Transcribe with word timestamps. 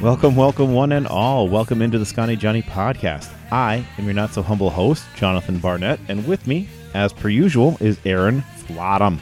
Welcome, 0.00 0.36
welcome, 0.36 0.74
one 0.74 0.92
and 0.92 1.06
all. 1.06 1.48
Welcome 1.48 1.80
into 1.80 1.98
the 1.98 2.04
Scotty 2.04 2.36
Johnny 2.36 2.62
podcast. 2.62 3.30
I 3.50 3.86
am 3.96 4.04
your 4.04 4.12
not 4.12 4.34
so 4.34 4.42
humble 4.42 4.68
host, 4.68 5.04
Jonathan 5.16 5.58
Barnett, 5.58 5.98
and 6.08 6.26
with 6.26 6.46
me, 6.46 6.68
as 6.94 7.12
per 7.12 7.28
usual, 7.28 7.78
is 7.80 7.98
Aaron 8.04 8.42
Flottam. 8.58 9.18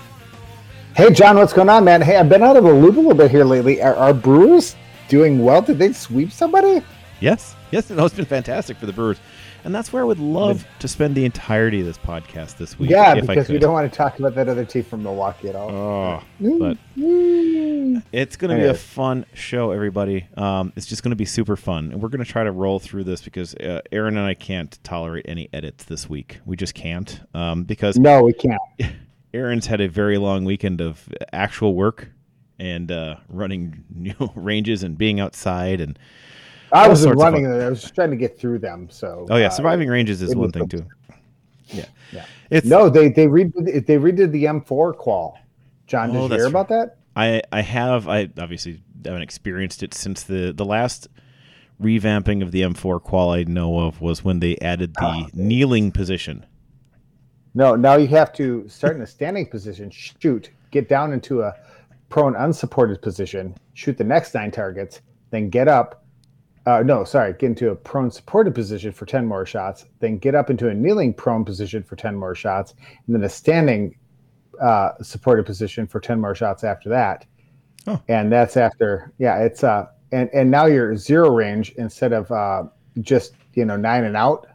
Hey, 0.97 1.13
John, 1.13 1.37
what's 1.37 1.53
going 1.53 1.69
on, 1.69 1.85
man? 1.85 2.01
Hey, 2.01 2.17
I've 2.17 2.29
been 2.29 2.43
out 2.43 2.57
of 2.57 2.65
the 2.65 2.73
loop 2.73 2.97
a 2.97 3.01
little 3.01 3.15
bit 3.15 3.31
here 3.31 3.45
lately. 3.45 3.81
Are, 3.83 3.95
are 3.95 4.15
Brewers 4.15 4.75
doing 5.09 5.45
well? 5.45 5.63
Did 5.63 5.79
they 5.79 5.93
sweep 5.93 6.33
somebody? 6.33 6.83
Yes, 7.21 7.55
yes, 7.71 7.89
no, 7.91 8.07
it's 8.07 8.15
been 8.15 8.25
fantastic 8.25 8.77
for 8.79 8.87
the 8.87 8.93
Brewers. 8.93 9.19
And 9.65 9.75
that's 9.75 9.93
where 9.93 10.03
I 10.03 10.05
would 10.05 10.19
love 10.19 10.67
to 10.81 10.89
spend 10.89 11.15
the 11.15 11.25
entirety 11.25 11.81
of 11.81 11.87
this 11.87 11.99
podcast 11.99 12.57
this 12.57 12.79
week. 12.79 12.91
Yeah, 12.91 13.15
because 13.15 13.49
we 13.49 13.59
don't 13.59 13.73
want 13.73 13.91
to 13.91 13.97
talk 13.97 14.19
about 14.19 14.35
that 14.35 14.49
other 14.49 14.65
team 14.65 14.83
from 14.83 15.03
Milwaukee 15.05 15.49
at 15.49 15.55
all. 15.57 15.71
Oh, 15.71 16.23
but 16.59 16.77
it's 16.97 18.37
going 18.37 18.57
to 18.57 18.63
be 18.63 18.69
a 18.69 18.75
fun 18.75 19.25
show, 19.35 19.71
everybody. 19.71 20.27
Um, 20.37 20.73
it's 20.75 20.87
just 20.87 21.03
going 21.03 21.11
to 21.11 21.17
be 21.17 21.25
super 21.25 21.57
fun, 21.57 21.93
and 21.93 22.03
we're 22.03 22.09
going 22.09 22.25
to 22.25 22.31
try 22.31 22.43
to 22.43 22.51
roll 22.51 22.81
through 22.81 23.05
this 23.05 23.23
because 23.23 23.55
uh, 23.55 23.81
Aaron 23.93 24.17
and 24.17 24.27
I 24.27 24.35
can't 24.35 24.77
tolerate 24.83 25.27
any 25.29 25.49
edits 25.53 25.85
this 25.85 26.09
week. 26.11 26.41
We 26.45 26.57
just 26.57 26.75
can't 26.75 27.21
um, 27.35 27.63
because 27.63 27.97
no, 27.97 28.25
we 28.25 28.33
can't. 28.33 28.61
Aaron's 29.35 29.67
had 29.67 29.81
a 29.81 29.89
very 29.89 30.19
long 30.19 30.45
weekend 30.45 30.81
of 30.81 31.09
actual 31.33 31.75
work 31.75 32.09
and 32.59 32.93
uh, 32.93 33.17
running 33.29 33.85
you 34.01 34.15
know, 34.19 34.33
ranges 34.35 34.83
and 34.83 34.99
being 34.99 35.21
outside 35.21 35.81
and 35.81 35.99
I 36.73 36.89
wasn't 36.89 37.17
running 37.17 37.47
I 37.47 37.69
was 37.69 37.83
just 37.83 37.95
trying 37.95 38.11
to 38.11 38.17
get 38.17 38.39
through 38.39 38.59
them. 38.61 38.89
So. 38.91 39.27
Oh 39.31 39.37
yeah, 39.37 39.47
uh, 39.47 39.51
surviving 39.51 39.89
uh, 39.89 39.93
ranges 39.93 40.23
is 40.23 40.35
one 40.35 40.51
thing 40.51 40.69
too. 40.69 40.87
Yeah. 41.69 41.87
Yeah. 42.13 42.27
It's, 42.51 42.67
no, 42.67 42.89
they 42.89 43.09
they 43.09 43.27
redid 43.27 43.87
they 43.87 43.97
redid 43.97 44.33
the 44.33 44.45
M4 44.45 44.97
qual. 44.97 45.39
John, 45.87 46.11
did 46.13 46.19
oh, 46.19 46.23
you 46.23 46.29
hear 46.29 46.39
true. 46.39 46.47
about 46.49 46.69
that? 46.69 46.97
I 47.17 47.43
I 47.51 47.63
have. 47.63 48.09
I 48.09 48.29
obviously 48.39 48.83
haven't 49.05 49.23
experienced 49.23 49.83
it 49.83 49.95
since 49.95 50.23
the 50.23 50.53
the 50.53 50.65
last 50.65 51.09
revamping 51.81 52.43
of 52.43 52.53
the 52.53 52.63
M4 52.63 53.03
qual 53.03 53.31
I 53.31 53.45
know 53.45 53.81
of 53.81 54.01
was 54.01 54.25
when 54.25 54.41
they 54.41 54.57
added 54.59 54.95
the 54.95 55.25
oh. 55.25 55.29
kneeling 55.33 55.91
position. 55.91 56.47
No, 57.55 57.77
now 57.77 57.97
you 57.97 58.07
have 58.09 58.33
to 58.35 58.67
start 58.69 58.97
in 58.97 59.03
a 59.03 59.07
standing 59.07 59.47
position, 59.47 59.91
shoot, 59.91 60.51
get 60.71 60.89
down 60.89 61.13
into 61.13 61.43
a 61.43 61.55
prone 62.09 62.35
unsupported 62.37 63.03
position, 63.03 63.55
shoot 63.75 63.99
the 63.99 64.05
next 64.05 64.35
nine 64.35 64.51
targets, 64.51 65.03
then 65.31 65.51
get 65.51 65.69
up, 65.69 66.02
uh, 66.67 66.83
no, 66.85 67.05
sorry, 67.05 67.33
get 67.33 67.47
into 67.47 67.71
a 67.71 67.75
prone 67.75 68.11
supported 68.11 68.55
position 68.55 68.93
for 68.93 69.05
10 69.05 69.27
more 69.27 69.45
shots, 69.45 69.87
then 69.99 70.19
get 70.19 70.35
up 70.35 70.49
into 70.49 70.69
a 70.69 70.75
kneeling 70.75 71.13
prone 71.13 71.45
position 71.45 71.83
for 71.83 71.97
10 71.97 72.15
more 72.15 72.35
shots, 72.35 72.75
and 73.07 73.15
then 73.15 73.25
a 73.25 73.29
standing 73.29 73.97
uh, 74.61 74.93
supported 75.03 75.45
position 75.45 75.87
for 75.87 75.99
10 75.99 76.21
more 76.21 76.35
shots 76.35 76.63
after 76.63 76.89
that. 76.89 77.27
Oh. 77.89 78.01
And 78.09 78.31
that's 78.31 78.57
after, 78.57 79.13
yeah, 79.19 79.39
it's, 79.39 79.65
uh, 79.65 79.87
and, 80.13 80.31
and 80.33 80.51
now 80.51 80.67
you're 80.67 80.97
zero 80.97 81.31
range 81.31 81.73
instead 81.79 82.13
of 82.13 82.31
uh, 82.31 82.65
just, 83.01 83.35
you 83.55 83.65
know, 83.65 83.77
nine 83.77 84.05
and 84.05 84.17
out. 84.17 84.47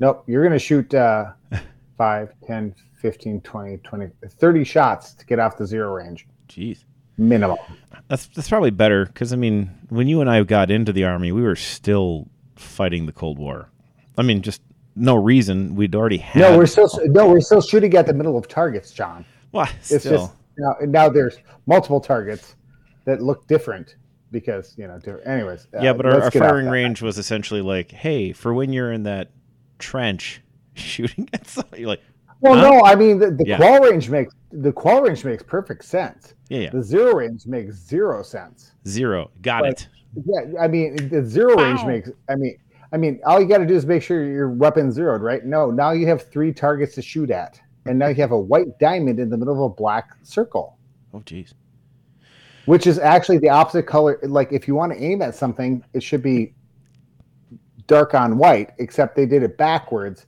Nope, 0.00 0.24
you're 0.26 0.42
going 0.42 0.52
to 0.52 0.58
shoot 0.58 0.92
uh, 0.92 1.32
5, 1.96 2.34
10, 2.46 2.74
15, 3.00 3.40
20, 3.40 3.76
20, 3.78 4.10
30 4.28 4.64
shots 4.64 5.14
to 5.14 5.24
get 5.24 5.38
off 5.38 5.56
the 5.56 5.66
zero 5.66 5.94
range. 5.94 6.26
Jeez 6.48 6.84
minimum. 7.16 7.58
That's 8.08 8.26
that's 8.26 8.48
probably 8.48 8.70
better 8.70 9.06
because 9.06 9.32
I 9.32 9.36
mean, 9.36 9.70
when 9.88 10.08
you 10.08 10.20
and 10.20 10.30
I 10.30 10.42
got 10.42 10.70
into 10.70 10.92
the 10.92 11.04
army, 11.04 11.32
we 11.32 11.42
were 11.42 11.56
still 11.56 12.28
fighting 12.56 13.06
the 13.06 13.12
Cold 13.12 13.38
War. 13.38 13.68
I 14.18 14.22
mean, 14.22 14.42
just 14.42 14.62
no 14.94 15.14
reason. 15.14 15.74
We'd 15.74 15.94
already 15.94 16.18
had. 16.18 16.40
No, 16.40 16.58
we're 16.58 16.66
still 16.66 16.90
no, 17.04 17.28
we're 17.28 17.40
still 17.40 17.62
shooting 17.62 17.94
at 17.94 18.06
the 18.06 18.14
middle 18.14 18.36
of 18.36 18.48
targets, 18.48 18.90
John. 18.90 19.24
Well, 19.52 19.66
still. 19.80 19.96
it's 19.96 20.04
just 20.04 20.32
now, 20.58 20.76
now 20.82 21.08
there's 21.08 21.38
multiple 21.66 22.00
targets 22.00 22.56
that 23.04 23.22
look 23.22 23.46
different 23.46 23.96
because 24.30 24.74
you 24.76 24.86
know. 24.86 24.98
Anyways, 25.24 25.68
yeah, 25.80 25.90
uh, 25.90 25.94
but 25.94 26.06
our, 26.06 26.22
our 26.22 26.30
firing 26.30 26.68
range 26.68 27.02
was 27.02 27.18
essentially 27.18 27.62
like, 27.62 27.90
hey, 27.90 28.32
for 28.32 28.52
when 28.52 28.72
you're 28.72 28.92
in 28.92 29.04
that 29.04 29.30
trench 29.78 30.40
shooting 30.74 31.28
at 31.32 31.46
somebody, 31.46 31.86
like, 31.86 32.00
well, 32.42 32.54
huh? 32.54 32.70
no, 32.70 32.84
I 32.84 32.96
mean 32.96 33.18
the, 33.18 33.30
the 33.30 33.44
yeah. 33.46 33.56
qual 33.56 33.80
range 33.80 34.10
makes 34.10 34.34
the 34.50 34.72
qual 34.72 35.02
range 35.02 35.24
makes 35.24 35.42
perfect 35.44 35.84
sense. 35.84 36.34
Yeah, 36.48 36.58
yeah. 36.58 36.70
The 36.70 36.82
zero 36.82 37.14
range 37.14 37.46
makes 37.46 37.76
zero 37.76 38.22
sense. 38.22 38.72
Zero, 38.86 39.30
got 39.42 39.64
it. 39.64 39.88
Yeah, 40.26 40.60
I 40.60 40.66
mean 40.66 41.08
the 41.08 41.24
zero 41.24 41.58
Ow. 41.58 41.62
range 41.62 41.84
makes. 41.84 42.10
I 42.28 42.34
mean, 42.34 42.58
I 42.92 42.96
mean, 42.96 43.20
all 43.24 43.40
you 43.40 43.46
got 43.46 43.58
to 43.58 43.66
do 43.66 43.74
is 43.74 43.86
make 43.86 44.02
sure 44.02 44.24
your 44.24 44.50
weapon 44.50 44.90
zeroed, 44.90 45.22
right? 45.22 45.44
No, 45.44 45.70
now 45.70 45.92
you 45.92 46.06
have 46.08 46.30
three 46.30 46.52
targets 46.52 46.96
to 46.96 47.02
shoot 47.02 47.30
at, 47.30 47.60
and 47.86 47.96
now 47.96 48.08
you 48.08 48.16
have 48.16 48.32
a 48.32 48.40
white 48.40 48.78
diamond 48.80 49.20
in 49.20 49.30
the 49.30 49.36
middle 49.36 49.54
of 49.64 49.72
a 49.72 49.74
black 49.74 50.16
circle. 50.24 50.76
Oh, 51.14 51.20
jeez. 51.20 51.54
Which 52.66 52.88
is 52.88 52.98
actually 52.98 53.38
the 53.38 53.50
opposite 53.50 53.84
color. 53.84 54.18
Like 54.24 54.52
if 54.52 54.66
you 54.66 54.74
want 54.74 54.92
to 54.92 55.02
aim 55.02 55.22
at 55.22 55.36
something, 55.36 55.84
it 55.94 56.02
should 56.02 56.22
be 56.22 56.54
dark 57.86 58.14
on 58.14 58.36
white, 58.36 58.70
except 58.78 59.14
they 59.14 59.26
did 59.26 59.42
it 59.42 59.56
backwards 59.56 60.26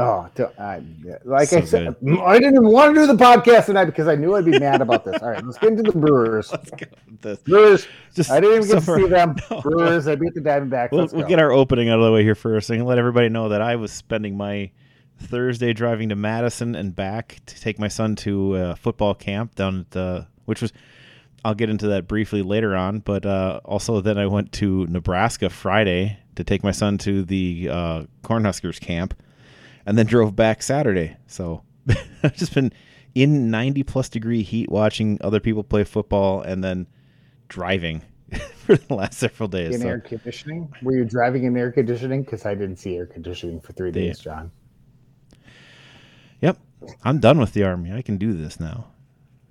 Oh, 0.00 0.30
uh, 0.58 0.80
like 1.24 1.48
so 1.48 1.58
I 1.58 1.64
said, 1.64 1.96
good. 2.04 2.20
I 2.20 2.38
didn't 2.38 2.54
even 2.54 2.68
want 2.68 2.94
to 2.94 3.00
do 3.00 3.06
the 3.08 3.14
podcast 3.14 3.66
tonight 3.66 3.86
because 3.86 4.06
I 4.06 4.14
knew 4.14 4.36
I'd 4.36 4.44
be 4.44 4.56
mad 4.56 4.80
about 4.80 5.04
this. 5.04 5.20
All 5.20 5.30
right, 5.30 5.44
let's 5.44 5.58
get 5.58 5.70
into 5.72 5.90
the 5.90 5.98
Brewers. 5.98 6.52
Let's 6.52 6.70
go 6.70 6.86
this. 7.20 7.40
Brewers. 7.40 7.88
Just 8.14 8.30
I 8.30 8.38
didn't 8.38 8.62
even 8.62 8.76
get 8.76 8.84
to 8.84 8.96
see 8.96 9.08
them. 9.08 9.34
No. 9.50 9.60
Brewers. 9.60 10.06
I 10.06 10.14
beat 10.14 10.34
the 10.34 10.40
Diamondbacks. 10.40 10.92
We'll, 10.92 11.08
we'll 11.12 11.26
get 11.26 11.40
our 11.40 11.50
opening 11.50 11.88
out 11.88 11.98
of 11.98 12.04
the 12.04 12.12
way 12.12 12.22
here 12.22 12.36
first, 12.36 12.70
and 12.70 12.86
let 12.86 12.98
everybody 12.98 13.28
know 13.28 13.48
that 13.48 13.60
I 13.60 13.74
was 13.74 13.90
spending 13.90 14.36
my 14.36 14.70
Thursday 15.18 15.72
driving 15.72 16.10
to 16.10 16.14
Madison 16.16 16.76
and 16.76 16.94
back 16.94 17.40
to 17.46 17.60
take 17.60 17.80
my 17.80 17.88
son 17.88 18.14
to 18.16 18.54
uh, 18.54 18.74
football 18.76 19.14
camp 19.16 19.56
down 19.56 19.80
at 19.80 19.90
the, 19.90 20.26
which 20.44 20.62
was. 20.62 20.72
I'll 21.44 21.54
get 21.54 21.70
into 21.70 21.86
that 21.88 22.08
briefly 22.08 22.42
later 22.42 22.74
on, 22.74 22.98
but 22.98 23.24
uh, 23.24 23.60
also 23.64 24.00
then 24.00 24.18
I 24.18 24.26
went 24.26 24.50
to 24.54 24.86
Nebraska 24.86 25.48
Friday 25.48 26.18
to 26.34 26.42
take 26.42 26.64
my 26.64 26.72
son 26.72 26.98
to 26.98 27.24
the 27.24 27.68
uh, 27.70 28.02
Cornhuskers 28.24 28.80
camp 28.80 29.14
and 29.88 29.96
then 29.96 30.04
drove 30.04 30.36
back 30.36 30.62
Saturday. 30.62 31.16
So 31.26 31.62
I've 32.22 32.36
just 32.36 32.52
been 32.54 32.72
in 33.14 33.50
90 33.50 33.82
plus 33.84 34.10
degree 34.10 34.42
heat 34.42 34.70
watching 34.70 35.18
other 35.22 35.40
people 35.40 35.64
play 35.64 35.82
football 35.82 36.42
and 36.42 36.62
then 36.62 36.86
driving 37.48 38.02
for 38.66 38.76
the 38.76 38.94
last 38.94 39.18
several 39.18 39.48
days. 39.48 39.74
In 39.74 39.80
so. 39.80 39.88
air 39.88 40.00
conditioning? 40.00 40.70
Were 40.82 40.92
you 40.92 41.06
driving 41.06 41.44
in 41.44 41.56
air 41.56 41.72
conditioning? 41.72 42.22
Because 42.22 42.44
I 42.44 42.54
didn't 42.54 42.76
see 42.76 42.96
air 42.98 43.06
conditioning 43.06 43.62
for 43.62 43.72
three 43.72 43.90
days, 43.90 44.18
John. 44.18 44.52
Yep. 46.42 46.58
I'm 47.02 47.18
done 47.18 47.38
with 47.38 47.54
the 47.54 47.64
army. 47.64 47.90
I 47.90 48.02
can 48.02 48.18
do 48.18 48.34
this 48.34 48.60
now. 48.60 48.88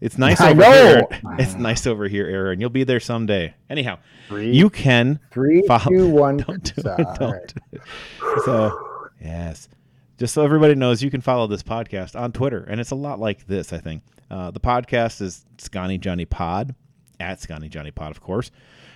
It's 0.01 0.17
nice 0.19 0.39
I 0.39 0.51
over 0.51 0.61
know. 0.61 0.71
here. 0.71 1.07
It's 1.39 1.55
nice 1.55 1.87
over 1.87 2.07
here, 2.07 2.27
Aaron. 2.27 2.61
You'll 2.61 2.69
be 2.69 2.83
there 2.83 2.99
someday. 2.99 3.55
Anyhow, 3.71 3.97
three, 4.27 4.51
you 4.51 4.69
can 4.69 5.19
three, 5.31 5.63
follow. 5.63 5.89
two, 5.89 6.07
one. 6.09 6.37
Don't 6.37 6.63
do 6.63 6.73
it. 6.85 7.07
Don't. 7.19 7.53
Right. 7.71 8.43
So, 8.45 8.79
yes 9.19 9.67
just 10.17 10.33
so 10.33 10.43
everybody 10.43 10.75
knows, 10.75 11.03
you 11.03 11.11
can 11.11 11.21
follow 11.21 11.47
this 11.47 11.63
podcast 11.63 12.19
on 12.19 12.31
Twitter, 12.31 12.65
and 12.67 12.79
it's 12.79 12.91
a 12.91 12.95
lot 12.95 13.19
like 13.19 13.45
this. 13.47 13.71
I 13.71 13.77
think 13.77 14.03
uh, 14.31 14.51
the 14.51 14.59
podcast 14.59 15.21
is 15.21 15.45
Scotty 15.57 15.97
Johnny 15.97 16.25
Pod 16.25 16.75
at 17.19 17.39
Scotty 17.39 17.69
Johnny 17.69 17.91
Pod, 17.91 18.11
of 18.11 18.21
course. 18.21 18.51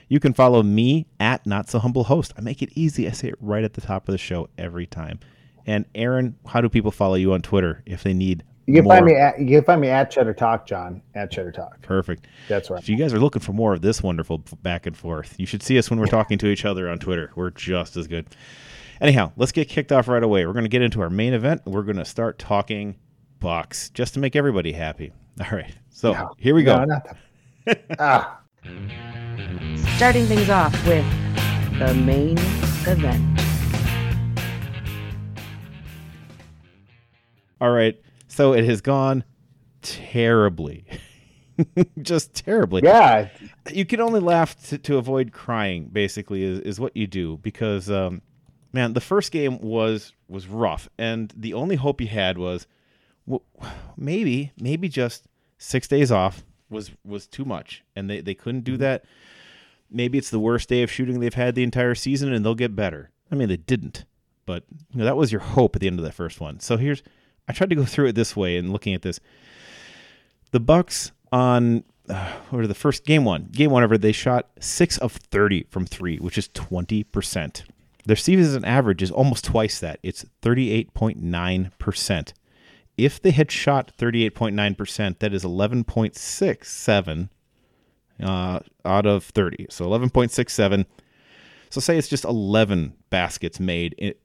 You 0.07 0.19
can 0.19 0.33
follow 0.33 0.61
me 0.61 1.07
at 1.19 1.45
Not 1.45 1.69
So 1.69 1.79
Humble 1.79 2.03
Host. 2.03 2.33
I 2.37 2.41
make 2.41 2.61
it 2.61 2.69
easy. 2.75 3.07
I 3.07 3.11
say 3.11 3.29
it 3.29 3.35
right 3.39 3.63
at 3.63 3.73
the 3.73 3.81
top 3.81 4.07
of 4.07 4.11
the 4.11 4.17
show 4.17 4.49
every 4.57 4.85
time. 4.85 5.19
And 5.66 5.85
Aaron, 5.96 6.35
how 6.46 6.59
do 6.59 6.69
people 6.69 6.91
follow 6.91 7.16
you 7.16 7.34
on 7.34 7.41
Twitter 7.41 7.84
if 7.85 8.03
they 8.03 8.13
need? 8.13 8.43
You 8.66 8.75
can 8.75 8.84
more? 8.84 8.96
find 8.96 9.05
me 9.05 9.16
at 9.16 9.40
you 9.40 9.57
can 9.57 9.63
find 9.63 9.81
me 9.81 9.90
at 9.90 10.11
Cheddar 10.11 10.34
Talk, 10.34 10.66
John. 10.66 11.01
At 11.16 11.31
Cheddar 11.31 11.51
Talk. 11.51 11.81
Perfect. 11.81 12.28
That's 12.47 12.69
right. 12.69 12.81
If 12.81 12.90
you 12.90 12.97
guys 12.97 13.13
are 13.13 13.19
looking 13.19 13.41
for 13.41 13.53
more 13.53 13.73
of 13.73 13.81
this 13.81 14.03
wonderful 14.03 14.40
back 14.61 14.85
and 14.85 14.97
forth, 14.97 15.35
you 15.37 15.46
should 15.46 15.63
see 15.63 15.78
us 15.78 15.90
when 15.90 15.99
we're 15.99 16.07
talking 16.07 16.37
to 16.40 16.47
each 16.47 16.66
other 16.66 16.90
on 16.90 16.99
Twitter. 16.99 17.31
We're 17.35 17.51
just 17.51 17.96
as 17.96 18.07
good. 18.07 18.28
Anyhow, 19.01 19.31
let's 19.35 19.51
get 19.51 19.67
kicked 19.67 19.91
off 19.91 20.07
right 20.07 20.21
away. 20.21 20.45
We're 20.45 20.53
going 20.53 20.63
to 20.63 20.69
get 20.69 20.83
into 20.83 21.01
our 21.01 21.09
main 21.09 21.33
event. 21.33 21.63
We're 21.65 21.81
going 21.81 21.97
to 21.97 22.05
start 22.05 22.37
talking 22.37 22.97
Bucks 23.39 23.89
just 23.89 24.13
to 24.13 24.19
make 24.19 24.35
everybody 24.35 24.73
happy. 24.73 25.11
All 25.41 25.57
right. 25.57 25.73
So 25.89 26.13
no, 26.13 26.35
here 26.37 26.53
we 26.53 26.63
go. 26.63 26.85
No, 26.85 27.01
ah. 27.99 28.39
Starting 29.95 30.27
things 30.27 30.51
off 30.51 30.73
with 30.85 31.03
the 31.79 31.95
main 31.95 32.37
event. 32.85 33.41
All 37.59 37.71
right. 37.71 37.99
So 38.27 38.53
it 38.53 38.65
has 38.65 38.81
gone 38.81 39.23
terribly 39.81 40.85
just 42.01 42.33
terribly. 42.33 42.81
Yeah, 42.83 43.29
you 43.71 43.85
can 43.85 43.99
only 43.99 44.19
laugh 44.19 44.61
to, 44.67 44.77
to 44.77 44.97
avoid 44.97 45.31
crying. 45.31 45.89
Basically, 45.91 46.43
is, 46.43 46.59
is 46.59 46.79
what 46.79 46.95
you 46.95 47.07
do 47.07 47.37
because, 47.37 47.89
um, 47.89 48.21
man, 48.73 48.94
the 48.94 49.02
first 49.02 49.32
game 49.32 49.59
was 49.59 50.14
was 50.28 50.47
rough, 50.47 50.90
and 50.97 51.34
the 51.35 51.53
only 51.53 51.76
hope 51.76 52.02
you 52.02 52.08
had 52.08 52.38
was 52.38 52.68
well, 53.26 53.44
maybe 53.97 54.52
maybe 54.59 54.90
just 54.90 55.26
six 55.58 55.88
days 55.88 56.12
off 56.12 56.44
was 56.70 56.91
was 57.06 57.28
too 57.28 57.46
much, 57.46 57.84
and 57.96 58.09
they 58.09 58.22
they 58.22 58.34
couldn't 58.34 58.64
do 58.64 58.78
that. 58.78 59.03
Maybe 59.90 60.18
it's 60.18 60.29
the 60.29 60.40
worst 60.40 60.70
day 60.70 60.84
of 60.84 60.91
shooting 60.91 61.20
they've 61.20 61.34
had 61.34 61.56
the 61.56 61.64
entire 61.64 61.96
season, 61.96 62.32
and 62.34 62.46
they'll 62.46 62.56
get 62.56 62.76
better. 62.76 63.12
I 63.32 63.35
mean, 63.35 63.50
they 63.50 63.58
didn't, 63.58 64.06
but 64.46 64.64
you 64.91 65.00
know 65.00 65.06
that 65.06 65.18
was 65.18 65.32
your 65.32 65.41
hope 65.41 65.76
at 65.76 65.82
the 65.82 65.88
end 65.88 66.00
of 66.00 66.06
the 66.06 66.12
first 66.12 66.40
one. 66.40 66.59
So 66.59 66.78
here's 66.78 67.03
I 67.47 67.53
tried 67.53 67.70
to 67.70 67.76
go 67.76 67.85
through 67.85 68.08
it 68.08 68.16
this 68.16 68.35
way 68.35 68.58
and 68.58 68.72
looking 68.72 68.94
at 68.94 69.02
this. 69.02 69.20
The 70.52 70.59
Bucks 70.59 71.12
on 71.32 71.84
uh, 72.09 72.34
or 72.52 72.68
the 72.68 72.73
first 72.73 73.06
game 73.06 73.23
one, 73.23 73.50
game 73.52 73.72
one 73.72 73.84
over, 73.84 73.97
they 73.97 74.12
shot 74.12 74.50
six 74.59 74.97
of 74.97 75.14
thirty 75.14 75.66
from 75.70 75.85
three, 75.85 76.18
which 76.18 76.38
is 76.38 76.47
twenty 76.50 77.03
percent. 77.03 77.64
Their 78.05 78.15
season 78.15 78.65
average 78.65 79.03
is 79.03 79.11
almost 79.11 79.45
twice 79.45 79.79
that. 79.79 79.99
It's 80.03 80.25
thirty 80.41 80.71
eight 80.71 80.93
point 80.93 81.21
nine 81.21 81.71
percent. 81.79 82.33
If 82.97 83.21
they 83.21 83.31
had 83.31 83.51
shot 83.51 83.91
thirty 83.97 84.25
eight 84.25 84.35
point 84.35 84.55
nine 84.55 84.75
percent, 84.75 85.19
that 85.19 85.33
is 85.33 85.43
eleven 85.43 85.83
point 85.83 86.15
six 86.15 86.71
seven 86.71 87.29
uh, 88.21 88.59
out 88.85 89.05
of 89.05 89.23
thirty. 89.25 89.67
So 89.69 89.85
eleven 89.85 90.09
point 90.09 90.31
six 90.31 90.53
seven. 90.53 90.85
So 91.69 91.79
say 91.79 91.97
it's 91.97 92.07
just 92.07 92.25
eleven 92.25 92.93
baskets 93.09 93.59
made 93.59 94.15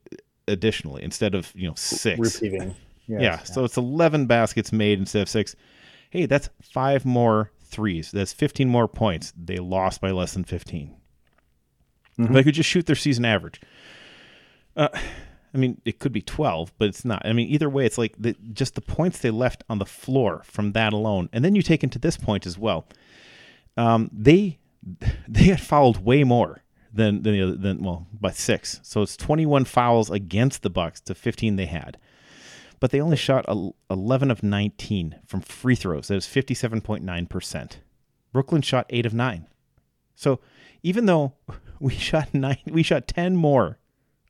additionally 0.49 1.03
instead 1.03 1.35
of 1.35 1.53
you 1.55 1.69
know 1.69 1.75
six. 1.77 2.43
Yes, 2.43 3.21
yeah, 3.21 3.21
yeah, 3.21 3.43
so 3.45 3.65
it's 3.65 3.77
11 3.77 4.27
baskets 4.27 4.73
made 4.73 4.99
instead 4.99 5.23
of 5.23 5.29
six. 5.29 5.55
Hey, 6.11 6.27
that's 6.27 6.49
five 6.61 7.05
more 7.05 7.53
threes. 7.63 8.11
That's 8.11 8.33
15 8.33 8.69
more 8.69 8.89
points. 8.89 9.33
They 9.37 9.59
lost 9.59 10.01
by 10.01 10.11
less 10.11 10.33
than 10.33 10.45
15. 10.45 10.97
Mm-hmm. 12.19 12.35
They 12.35 12.45
could 12.45 12.55
just 12.55 12.69
shoot 12.69 12.87
their 12.87 12.97
season 12.97 13.25
average. 13.25 13.61
Uh, 14.77 14.89
I 15.55 15.59
mean, 15.59 15.81
it 15.85 15.99
could 15.99 16.13
be 16.13 16.23
12, 16.23 16.73
but 16.79 16.89
it's 16.89 17.05
not. 17.05 17.23
I 17.25 17.33
mean, 17.33 17.49
either 17.49 17.69
way, 17.69 17.87
it's 17.87 17.99
like 17.99 18.15
the, 18.19 18.37
just 18.53 18.75
the 18.75 18.81
points 18.81 19.19
they 19.19 19.31
left 19.31 19.65
on 19.69 19.79
the 19.79 19.87
floor 19.87 20.43
from 20.45 20.73
that 20.73 20.93
alone. 20.93 21.29
And 21.33 21.45
then 21.45 21.55
you 21.55 21.63
take 21.63 21.83
into 21.83 21.99
this 21.99 22.17
point 22.17 22.47
as 22.47 22.59
well. 22.59 22.87
Um, 23.77 24.11
they 24.13 24.59
they 25.29 25.45
had 25.45 25.61
fouled 25.61 26.05
way 26.05 26.25
more 26.25 26.63
than 26.93 27.23
than, 27.23 27.33
the 27.35 27.43
other, 27.43 27.57
than 27.57 27.83
well 27.83 28.07
by 28.21 28.31
six. 28.31 28.81
So 28.83 29.03
it's 29.03 29.17
21 29.17 29.65
fouls 29.65 30.11
against 30.11 30.63
the 30.63 30.71
Bucks 30.71 31.01
to 31.03 31.15
15 31.15 31.57
they 31.57 31.67
had 31.67 31.99
but 32.81 32.91
they 32.91 33.01
only 33.01 33.17
shot 33.17 33.47
11 33.91 34.31
of 34.31 34.43
19 34.43 35.17
from 35.27 35.41
free 35.41 35.75
throws. 35.75 36.09
That 36.09 36.15
was 36.15 36.27
57.9%. 36.27 37.73
Brooklyn 38.33 38.63
shot 38.63 38.87
8 38.91 39.07
of 39.07 39.15
9. 39.15 39.47
So 40.15 40.41
even 40.83 41.07
though 41.07 41.33
we 41.81 41.93
shot 41.93 42.33
nine, 42.35 42.59
we 42.67 42.83
shot 42.83 43.09
10 43.09 43.37
more 43.37 43.79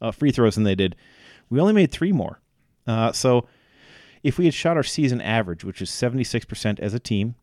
uh, 0.01 0.11
free 0.11 0.31
throws 0.31 0.55
than 0.55 0.65
they 0.65 0.75
did, 0.75 0.97
we 1.51 1.61
only 1.61 1.73
made 1.73 1.91
3 1.91 2.13
more. 2.13 2.41
Uh, 2.87 3.13
so 3.13 3.47
if 4.23 4.39
we 4.39 4.45
had 4.45 4.55
shot 4.55 4.77
our 4.77 4.83
season 4.83 5.21
average, 5.21 5.65
which 5.65 5.81
is 5.81 5.91
76% 5.91 6.81
as 6.81 6.95
a 6.95 7.01
team, 7.01 7.35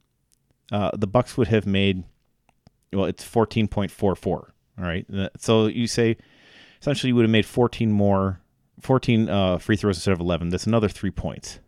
uh, 0.71 0.91
the 0.93 1.07
Bucks 1.07 1.37
would 1.37 1.47
have 1.47 1.65
made 1.65 2.03
well, 2.91 3.05
it's 3.05 3.23
14.44. 3.23 4.25
All 4.27 4.51
right. 4.77 5.05
Uh, 5.13 5.29
so 5.37 5.67
you 5.67 5.87
say 5.87 6.17
essentially 6.81 7.09
you 7.09 7.15
would 7.15 7.23
have 7.23 7.31
made 7.31 7.45
14 7.45 7.91
more 7.91 8.39
14 8.81 9.29
uh, 9.29 9.57
free 9.57 9.75
throws 9.75 9.97
instead 9.97 10.13
of 10.13 10.19
11. 10.19 10.49
That's 10.49 10.67
another 10.67 10.89
three 10.89 11.11
points. 11.11 11.59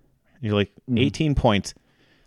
You're 0.41 0.55
like 0.55 0.71
mm. 0.89 0.99
18 0.99 1.35
points 1.35 1.73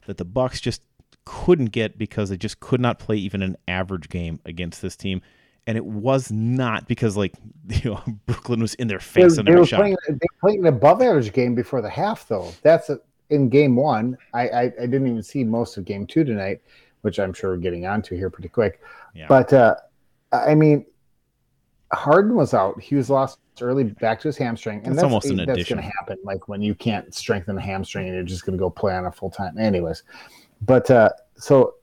that 0.06 0.16
the 0.16 0.24
Bucks 0.24 0.60
just 0.60 0.82
couldn't 1.24 1.66
get 1.66 1.98
because 1.98 2.30
they 2.30 2.36
just 2.36 2.58
could 2.60 2.80
not 2.80 2.98
play 2.98 3.16
even 3.16 3.42
an 3.42 3.56
average 3.66 4.08
game 4.08 4.40
against 4.44 4.80
this 4.80 4.96
team. 4.96 5.20
And 5.68 5.76
it 5.76 5.84
was 5.84 6.32
not 6.32 6.88
because 6.88 7.16
like 7.16 7.34
you 7.68 7.90
know 7.90 8.02
Brooklyn 8.26 8.60
was 8.60 8.74
in 8.74 8.88
their 8.88 8.98
face 8.98 9.36
they, 9.36 9.42
they 9.42 9.54
were 9.54 9.66
playing. 9.66 9.96
They 10.08 10.26
played 10.40 10.58
an 10.58 10.66
above 10.66 11.02
average 11.02 11.32
game 11.32 11.54
before 11.54 11.82
the 11.82 11.90
half, 11.90 12.26
though. 12.26 12.50
That's 12.62 12.90
a, 12.90 12.98
in 13.30 13.50
game 13.50 13.76
one. 13.76 14.16
I, 14.32 14.48
I, 14.48 14.62
I 14.62 14.86
didn't 14.86 15.06
even 15.06 15.22
see 15.22 15.44
most 15.44 15.76
of 15.76 15.84
game 15.84 16.06
two 16.06 16.24
tonight, 16.24 16.62
which 17.02 17.20
I'm 17.20 17.32
sure 17.32 17.50
we're 17.50 17.58
getting 17.58 17.86
onto 17.86 18.16
here 18.16 18.30
pretty 18.30 18.48
quick. 18.48 18.80
Yeah. 19.14 19.26
But 19.28 19.52
uh, 19.52 19.76
I 20.32 20.54
mean, 20.54 20.86
Harden 21.92 22.34
was 22.34 22.54
out. 22.54 22.80
He 22.80 22.94
was 22.94 23.10
lost 23.10 23.38
early 23.60 23.84
back 23.84 24.20
to 24.20 24.28
his 24.28 24.36
hamstring, 24.36 24.78
and 24.78 24.86
that's, 24.86 24.96
that's 24.96 25.04
almost 25.04 25.26
an 25.26 25.36
that's 25.36 25.68
going 25.68 25.82
to 25.82 25.90
happen. 25.98 26.16
Like 26.22 26.48
when 26.48 26.62
you 26.62 26.74
can't 26.74 27.14
strengthen 27.14 27.56
the 27.56 27.62
hamstring, 27.62 28.06
and 28.06 28.14
you're 28.14 28.24
just 28.24 28.44
going 28.44 28.56
to 28.56 28.58
go 28.58 28.70
play 28.70 28.94
on 28.94 29.06
a 29.06 29.12
full 29.12 29.30
time. 29.30 29.58
Anyways, 29.58 30.02
but 30.62 30.90
uh, 30.90 31.10
so 31.36 31.74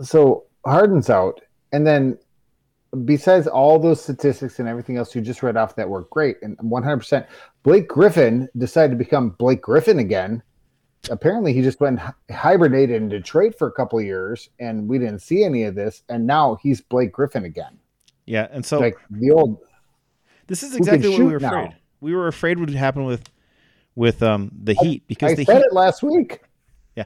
so 0.00 0.44
Harden's 0.64 1.10
out, 1.10 1.40
and 1.72 1.86
then 1.86 2.18
besides 3.04 3.46
all 3.46 3.78
those 3.78 4.02
statistics 4.02 4.58
and 4.58 4.68
everything 4.68 4.96
else 4.96 5.14
you 5.14 5.20
just 5.20 5.42
read 5.42 5.56
off 5.56 5.76
that 5.76 5.88
were 5.88 6.02
great 6.10 6.36
and 6.42 6.56
100%, 6.58 7.26
Blake 7.62 7.88
Griffin 7.88 8.48
decided 8.56 8.90
to 8.90 8.96
become 8.96 9.30
Blake 9.30 9.62
Griffin 9.62 9.98
again. 9.98 10.42
Apparently, 11.10 11.52
he 11.52 11.62
just 11.62 11.80
went 11.80 12.00
hibernated 12.30 12.96
in 12.96 13.08
Detroit 13.08 13.56
for 13.56 13.68
a 13.68 13.72
couple 13.72 14.00
years, 14.00 14.48
and 14.58 14.88
we 14.88 14.98
didn't 14.98 15.20
see 15.20 15.44
any 15.44 15.62
of 15.62 15.74
this. 15.74 16.02
And 16.08 16.26
now 16.26 16.56
he's 16.60 16.80
Blake 16.80 17.12
Griffin 17.12 17.44
again. 17.44 17.78
Yeah, 18.24 18.48
and 18.50 18.64
so 18.64 18.80
like 18.80 18.96
the 19.10 19.30
old 19.30 19.58
this 20.46 20.62
is 20.62 20.74
exactly 20.74 21.08
what 21.10 21.18
we 21.18 21.24
were 21.26 21.36
afraid. 21.36 21.76
We 22.00 22.14
were 22.14 22.28
afraid 22.28 22.58
would 22.58 22.70
happen 22.70 23.04
with 23.04 23.28
with 23.94 24.22
um 24.22 24.50
the 24.62 24.74
Heat 24.74 25.04
because 25.06 25.32
I 25.32 25.34
the 25.36 25.44
said 25.44 25.58
Heat, 25.58 25.66
it 25.66 25.72
last 25.72 26.02
week. 26.02 26.40
Yeah. 26.96 27.04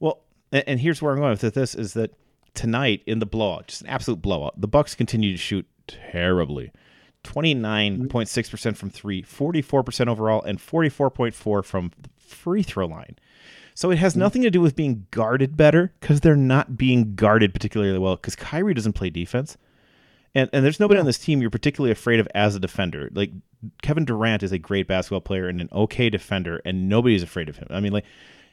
Well, 0.00 0.22
and, 0.50 0.64
and 0.66 0.80
here's 0.80 1.02
where 1.02 1.12
I'm 1.12 1.18
going 1.18 1.36
with 1.40 1.54
this 1.54 1.74
is 1.74 1.94
that 1.94 2.14
tonight 2.54 3.02
in 3.06 3.18
the 3.18 3.26
blowout, 3.26 3.68
just 3.68 3.82
an 3.82 3.88
absolute 3.88 4.22
blowout, 4.22 4.60
the 4.60 4.68
Bucks 4.68 4.94
continue 4.94 5.32
to 5.32 5.38
shoot 5.38 5.66
terribly. 5.86 6.72
29.6% 7.24 8.76
from 8.76 8.90
3, 8.90 9.22
44% 9.22 10.08
overall 10.08 10.42
and 10.42 10.58
44.4 10.58 11.64
from 11.64 11.92
the 12.00 12.08
free 12.18 12.62
throw 12.62 12.86
line. 12.86 13.16
So 13.74 13.90
it 13.90 13.98
has 13.98 14.12
mm-hmm. 14.12 14.20
nothing 14.20 14.42
to 14.42 14.50
do 14.50 14.60
with 14.60 14.76
being 14.76 15.06
guarded 15.10 15.56
better 15.56 15.92
cuz 16.00 16.20
they're 16.20 16.36
not 16.36 16.76
being 16.76 17.14
guarded 17.14 17.54
particularly 17.54 17.96
well 17.98 18.16
cuz 18.16 18.36
Kyrie 18.36 18.74
doesn't 18.74 18.94
play 18.94 19.08
defense. 19.08 19.56
And 20.34 20.50
and 20.52 20.64
there's 20.64 20.80
nobody 20.80 20.98
on 20.98 21.06
this 21.06 21.18
team 21.18 21.40
you're 21.40 21.50
particularly 21.50 21.92
afraid 21.92 22.20
of 22.20 22.28
as 22.34 22.54
a 22.54 22.60
defender. 22.60 23.08
Like 23.12 23.30
Kevin 23.82 24.04
Durant 24.04 24.42
is 24.42 24.52
a 24.52 24.58
great 24.58 24.88
basketball 24.88 25.20
player 25.20 25.48
and 25.48 25.60
an 25.60 25.68
okay 25.72 26.10
defender, 26.10 26.60
and 26.64 26.88
nobody's 26.88 27.22
afraid 27.22 27.48
of 27.48 27.58
him. 27.58 27.68
I 27.70 27.80
mean, 27.80 27.92
like 27.92 28.04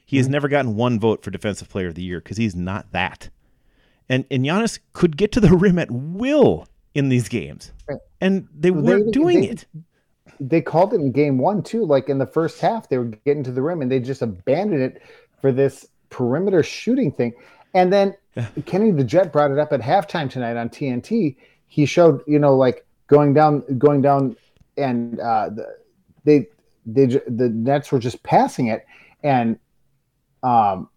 he 0.05 0.17
has 0.17 0.27
mm-hmm. 0.27 0.33
never 0.33 0.47
gotten 0.47 0.75
one 0.75 0.99
vote 0.99 1.23
for 1.23 1.31
defensive 1.31 1.69
player 1.69 1.87
of 1.87 1.95
the 1.95 2.03
year 2.03 2.19
because 2.19 2.37
he's 2.37 2.55
not 2.55 2.91
that. 2.91 3.29
And 4.09 4.25
and 4.31 4.43
Giannis 4.43 4.79
could 4.93 5.17
get 5.17 5.31
to 5.33 5.39
the 5.39 5.49
rim 5.55 5.79
at 5.79 5.89
will 5.91 6.67
in 6.93 7.09
these 7.09 7.29
games, 7.29 7.71
and 8.19 8.47
they 8.57 8.71
weren't 8.71 9.05
they, 9.05 9.11
doing 9.11 9.41
they, 9.41 9.47
it. 9.49 9.65
They 10.39 10.61
called 10.61 10.93
it 10.93 10.97
in 10.97 11.11
game 11.11 11.37
one 11.37 11.63
too. 11.63 11.85
Like 11.85 12.09
in 12.09 12.17
the 12.17 12.25
first 12.25 12.59
half, 12.59 12.89
they 12.89 12.97
were 12.97 13.05
getting 13.05 13.43
to 13.43 13.51
the 13.51 13.61
rim, 13.61 13.81
and 13.81 13.91
they 13.91 13.99
just 13.99 14.21
abandoned 14.21 14.81
it 14.81 15.01
for 15.41 15.51
this 15.51 15.87
perimeter 16.09 16.63
shooting 16.63 17.11
thing. 17.11 17.33
And 17.75 17.93
then 17.93 18.15
Kenny 18.65 18.91
the 18.91 19.03
Jet 19.03 19.31
brought 19.31 19.51
it 19.51 19.59
up 19.59 19.71
at 19.71 19.81
halftime 19.81 20.29
tonight 20.29 20.57
on 20.57 20.69
TNT 20.69 21.35
he 21.69 21.85
showed 21.85 22.21
you 22.27 22.37
know 22.37 22.55
like 22.55 22.85
going 23.07 23.33
down 23.33 23.63
going 23.77 24.01
down 24.01 24.35
and 24.75 25.19
uh, 25.19 25.49
the, 25.49 25.77
they 26.25 26.47
they 26.85 27.05
the 27.05 27.49
Nets 27.49 27.91
were 27.91 27.99
just 27.99 28.21
passing 28.23 28.67
it 28.67 28.85
and 29.23 29.57
um 30.43 30.89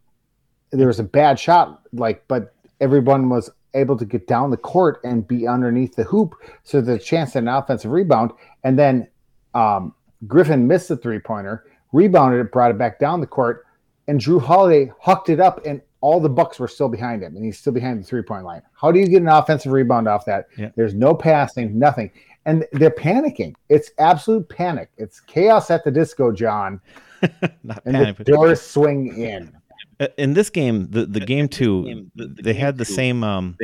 there 0.73 0.87
was 0.87 0.99
a 0.99 1.05
bad 1.05 1.39
shot 1.39 1.83
like 1.93 2.27
but 2.27 2.55
everyone 2.83 3.29
was 3.29 3.49
able 3.75 3.97
to 3.97 4.05
get 4.05 4.27
down 4.27 4.51
the 4.51 4.57
court 4.57 5.01
and 5.05 5.27
be 5.27 5.49
underneath 5.49 5.97
the 5.97 6.05
hoop 6.05 6.35
so 6.63 6.79
a 6.79 6.99
chance 6.99 7.35
at 7.37 7.43
an 7.43 7.49
offensive 7.49 7.91
rebound 7.91 8.31
and 8.65 8.79
then 8.79 9.09
um, 9.55 9.95
Griffin 10.27 10.67
missed 10.67 10.89
the 10.89 10.97
three 10.97 11.19
pointer 11.19 11.65
rebounded 11.93 12.45
it 12.45 12.53
brought 12.53 12.71
it 12.71 12.77
back 12.77 12.99
down 12.99 13.21
the 13.21 13.27
court 13.27 13.65
and 14.09 14.21
Jrue 14.21 14.43
Holiday 14.43 14.93
hucked 15.01 15.31
it 15.31 15.41
up 15.41 15.65
and 15.65 15.81
all 16.03 16.21
the 16.21 16.29
Bucks 16.29 16.59
were 16.59 16.69
still 16.69 16.89
behind 16.89 17.23
him, 17.23 17.37
and 17.37 17.45
he's 17.45 17.59
still 17.59 17.73
behind 17.73 18.01
the 18.01 18.05
three 18.05 18.23
point 18.23 18.45
line. 18.45 18.61
How 18.75 18.93
do 18.93 18.99
you 18.99 19.07
get 19.07 19.23
an 19.23 19.29
offensive 19.29 19.73
rebound 19.73 20.09
off 20.09 20.27
that? 20.27 20.49
Yeah. 20.59 20.71
There's 20.77 20.95
no 20.95 21.15
passing, 21.15 21.79
nothing, 21.79 22.11
and 22.45 22.67
they're 22.73 22.91
panicking. 22.91 23.55
It's 23.69 23.93
absolute 23.99 24.49
panic. 24.49 24.91
It's 24.99 25.21
chaos 25.21 25.71
at 25.71 25.85
the 25.85 25.91
disco, 25.91 26.33
John. 26.33 26.81
Not 27.63 27.83
and 27.87 27.95
panic, 27.95 28.17
the 28.19 28.25
doors 28.25 28.61
swing 28.61 29.17
in. 29.17 29.57
Uh, 30.03 30.09
in 30.19 30.35
this 30.35 30.51
game, 30.51 30.91
the, 30.91 31.07
the 31.07 31.21
game 31.21 31.47
two, 31.47 32.11
they 32.17 32.55
had 32.55 32.77
the 32.77 32.85
same 32.85 33.23
um, 33.23 33.57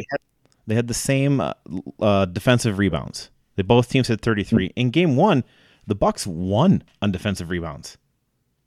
they 0.68 0.74
had 0.74 0.86
the 0.86 0.94
same 0.94 1.40
uh, 1.40 1.54
uh, 1.98 2.26
defensive 2.26 2.78
rebounds. 2.78 3.30
They 3.56 3.64
both 3.64 3.88
teams 3.88 4.06
had 4.06 4.20
33. 4.20 4.72
In 4.76 4.90
game 4.90 5.16
one, 5.16 5.42
the 5.88 5.96
Bucks 5.96 6.28
won 6.28 6.84
on 7.02 7.10
defensive 7.10 7.50
rebounds. 7.50 7.98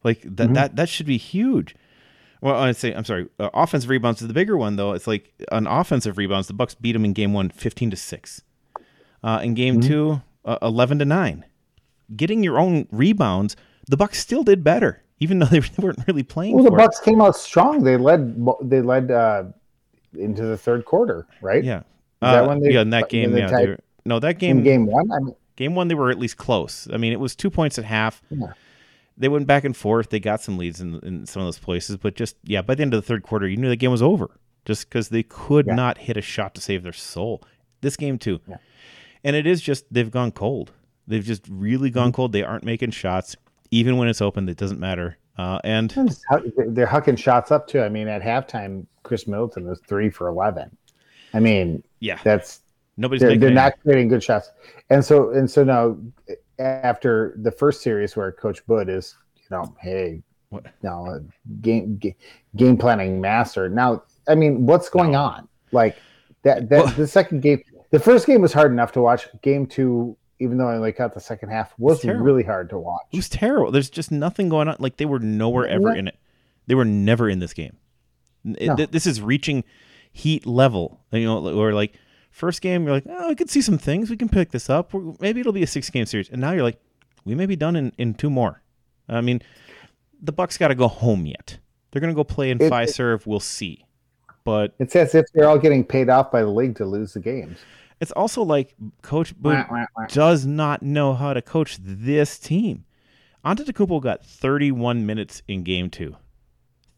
Like 0.03 0.21
that 0.23 0.29
mm-hmm. 0.29 0.53
that 0.53 0.75
that 0.75 0.89
should 0.89 1.05
be 1.05 1.17
huge. 1.17 1.75
Well, 2.41 2.55
I 2.55 2.73
say 2.73 2.91
I'm 2.93 3.05
sorry. 3.05 3.29
Uh, 3.39 3.49
offensive 3.53 3.89
rebounds 3.89 4.21
is 4.21 4.27
the 4.27 4.33
bigger 4.33 4.57
one 4.57 4.75
though. 4.75 4.91
It's 4.91 5.07
like 5.07 5.31
on 5.49 5.65
offensive 5.65 6.17
rebounds, 6.17 6.47
the 6.47 6.53
Bucks 6.53 6.75
beat 6.75 6.91
them 6.91 7.05
in 7.05 7.13
game 7.13 7.31
one, 7.31 7.49
15 7.51 7.91
to 7.91 7.95
six. 7.95 8.41
Uh, 9.23 9.39
in 9.41 9.53
game 9.53 9.79
mm-hmm. 9.79 9.87
two, 9.87 10.21
uh, 10.43 10.57
11 10.61 10.99
to 10.99 11.05
nine. 11.05 11.45
Getting 12.13 12.43
your 12.43 12.59
own 12.59 12.87
rebounds, 12.91 13.55
the 13.87 13.95
Bucks 13.95 14.19
still 14.19 14.43
did 14.43 14.63
better, 14.63 15.03
even 15.21 15.39
though 15.39 15.45
they 15.51 15.61
weren't 15.79 15.99
really 16.07 16.23
playing. 16.23 16.55
Well, 16.55 16.65
the 16.65 16.71
Bucks 16.71 16.99
it. 16.99 17.05
came 17.05 17.21
out 17.21 17.37
strong. 17.37 17.83
They 17.85 17.95
led. 17.95 18.45
They 18.61 18.81
led 18.81 19.09
uh, 19.11 19.45
into 20.17 20.43
the 20.43 20.57
third 20.57 20.83
quarter, 20.83 21.25
right? 21.41 21.63
Yeah. 21.63 21.83
that 22.19 22.43
Uh, 22.43 22.47
when 22.49 22.59
they- 22.59 22.73
yeah, 22.73 22.81
in 22.81 22.89
that 22.89 23.07
game, 23.07 23.35
yeah. 23.37 23.49
were- 23.49 23.79
no, 24.05 24.19
that 24.19 24.37
game, 24.39 24.61
game 24.63 24.85
one, 24.87 25.09
I 25.11 25.19
mean, 25.19 25.35
game 25.55 25.75
one, 25.75 25.87
they 25.87 25.93
were 25.95 26.09
at 26.09 26.19
least 26.19 26.35
close. 26.37 26.87
I 26.91 26.97
mean, 26.97 27.13
it 27.13 27.19
was 27.19 27.35
two 27.35 27.49
points 27.49 27.77
at 27.77 27.85
half. 27.85 28.21
Yeah. 28.29 28.47
They 29.17 29.27
went 29.29 29.45
back 29.45 29.63
and 29.63 29.77
forth. 29.77 30.09
They 30.09 30.19
got 30.19 30.41
some 30.41 30.57
leads 30.57 30.81
in, 30.81 30.95
in 31.03 31.25
some 31.27 31.41
of 31.43 31.45
those 31.47 31.59
places, 31.59 31.97
but 31.97 32.15
just 32.15 32.35
yeah, 32.43 32.61
by 32.63 32.73
the 32.75 32.81
end 32.81 32.93
of 32.95 33.01
the 33.01 33.05
third 33.07 33.21
quarter, 33.23 33.47
you 33.47 33.57
knew 33.57 33.69
the 33.69 33.75
game 33.75 33.91
was 33.91 34.01
over 34.01 34.31
just 34.65 34.89
because 34.89 35.09
they 35.09 35.21
could 35.23 35.67
Yeah. 35.67 35.75
not 35.75 35.97
hit 35.99 36.17
a 36.17 36.21
shot 36.21 36.55
to 36.55 36.61
save 36.61 36.81
their 36.83 36.93
soul. 36.93 37.43
This 37.81 37.95
game 37.95 38.17
too, 38.17 38.39
Yeah. 38.47 38.57
and 39.23 39.35
it 39.35 39.45
is 39.45 39.61
just 39.61 39.85
they've 39.93 40.09
gone 40.09 40.31
cold. 40.31 40.71
They've 41.07 41.23
just 41.23 41.45
really 41.49 41.89
Mm-hmm. 41.89 41.93
gone 41.99 42.11
cold. 42.11 42.31
They 42.31 42.41
aren't 42.43 42.63
making 42.63 42.91
shots, 42.91 43.35
even 43.71 43.97
when 43.97 44.07
it's 44.07 44.21
open. 44.21 44.47
It 44.49 44.57
doesn't 44.57 44.79
matter. 44.79 45.17
Uh, 45.37 45.59
and 45.63 45.89
they're 46.67 46.85
hucking 46.87 47.17
shots 47.17 47.51
up 47.51 47.67
too. 47.67 47.81
I 47.81 47.89
mean, 47.89 48.07
at 48.07 48.21
halftime, 48.21 48.85
Khris 49.03 49.27
Middleton 49.27 49.67
was 49.67 49.79
three 49.87 50.09
for 50.09 50.27
eleven. 50.27 50.75
I 51.33 51.39
mean, 51.39 51.81
yeah, 51.99 52.19
that's 52.23 52.59
nobody's 52.97 53.21
they're, 53.21 53.37
they're 53.37 53.49
not 53.49 53.73
creating 53.81 54.09
good 54.09 54.21
shots. 54.23 54.51
And 54.89 55.03
so 55.03 55.31
and 55.31 55.49
so 55.49 55.63
now, 55.63 55.97
after 56.59 57.35
the 57.41 57.51
first 57.51 57.81
series 57.81 58.15
where 58.15 58.31
Coach 58.31 58.65
Bud 58.67 58.89
is, 58.89 59.15
you 59.37 59.43
know, 59.57 59.73
hey, 59.79 60.21
What? 60.49 60.65
now 60.83 61.05
uh, 61.05 61.19
game 61.61 61.97
ga- 61.97 62.15
game 62.55 62.77
planning 62.77 63.21
master. 63.21 63.69
Now, 63.69 64.03
I 64.27 64.35
mean, 64.35 64.65
what's 64.65 64.89
going 64.89 65.15
on? 65.15 65.47
Like 65.71 65.95
that 66.43 66.69
that 66.69 66.85
Well- 66.85 66.93
the 66.93 67.07
second 67.07 67.41
game, 67.41 67.63
the 67.91 67.99
first 67.99 68.27
game 68.27 68.41
was 68.41 68.51
hard 68.53 68.71
enough 68.71 68.91
to 68.91 69.01
watch. 69.01 69.27
Game 69.41 69.65
two, 69.65 70.17
even 70.41 70.57
though 70.57 70.67
I 70.67 70.77
like 70.77 70.97
caught 70.97 71.13
the 71.13 71.19
second 71.21 71.49
half, 71.49 71.73
was 71.77 72.03
really 72.03 72.43
hard 72.43 72.69
to 72.71 72.77
watch. 72.79 73.03
It 73.11 73.17
was 73.17 73.29
terrible. 73.29 73.71
There's 73.71 73.89
just 73.89 74.11
nothing 74.11 74.49
going 74.49 74.67
on. 74.67 74.75
Like 74.79 74.97
they 74.97 75.05
were 75.05 75.19
nowhere 75.19 75.67
ever 75.67 75.89
No. 75.89 75.93
in 75.93 76.07
it. 76.07 76.17
They 76.67 76.75
were 76.75 76.85
never 76.85 77.29
in 77.29 77.39
this 77.39 77.53
game. 77.53 77.77
It- 78.43 78.67
No. 78.67 78.75
th- 78.75 78.91
this 78.91 79.05
is 79.07 79.21
reaching 79.21 79.63
heat 80.11 80.45
level. 80.45 80.99
You 81.11 81.25
know, 81.25 81.47
or 81.59 81.73
like 81.73 81.93
first 82.31 82.61
game, 82.61 82.83
you're 82.83 82.93
like, 82.93 83.05
oh, 83.09 83.29
we 83.29 83.35
could 83.35 83.49
see 83.49 83.61
some 83.61 83.77
things. 83.77 84.09
We 84.09 84.17
can 84.17 84.29
pick 84.29 84.51
this 84.51 84.69
up. 84.69 84.93
Maybe 85.19 85.39
it'll 85.41 85.53
be 85.53 85.63
a 85.63 85.67
six 85.67 85.89
game 85.89 86.05
series. 86.05 86.29
And 86.29 86.41
now 86.41 86.51
you're 86.51 86.63
like, 86.63 86.79
we 87.25 87.35
may 87.35 87.45
be 87.45 87.55
done 87.55 87.75
in, 87.75 87.91
in 87.97 88.13
two 88.13 88.29
more. 88.29 88.61
I 89.07 89.21
mean, 89.21 89.41
the 90.21 90.31
Bucks 90.31 90.57
got 90.57 90.69
to 90.69 90.75
go 90.75 90.87
home 90.87 91.25
yet. 91.25 91.57
They're 91.91 91.99
gonna 92.01 92.13
go 92.13 92.23
play 92.23 92.49
in 92.51 92.61
It- 92.61 92.71
Fiserv. 92.71 93.25
We'll 93.25 93.39
see. 93.39 93.85
But 94.43 94.73
It's 94.79 94.95
as 94.95 95.13
if 95.13 95.25
they're 95.33 95.47
all 95.47 95.59
getting 95.59 95.83
paid 95.83 96.09
off 96.09 96.31
by 96.31 96.41
the 96.41 96.49
league 96.49 96.75
to 96.77 96.85
lose 96.85 97.13
the 97.13 97.19
games. 97.19 97.59
It's 98.01 98.11
also 98.11 98.41
like 98.41 98.75
Coach 99.03 99.35
Boone 99.35 99.53
does 100.09 100.45
not 100.45 100.81
know 100.81 101.13
how 101.13 101.33
to 101.33 101.41
coach 101.41 101.77
this 101.79 102.39
team. 102.39 102.83
Antetokounmpo 103.45 104.01
got 104.01 104.25
31 104.25 105.05
minutes 105.05 105.41
in 105.47 105.63
game 105.63 105.89
two. 105.89 106.17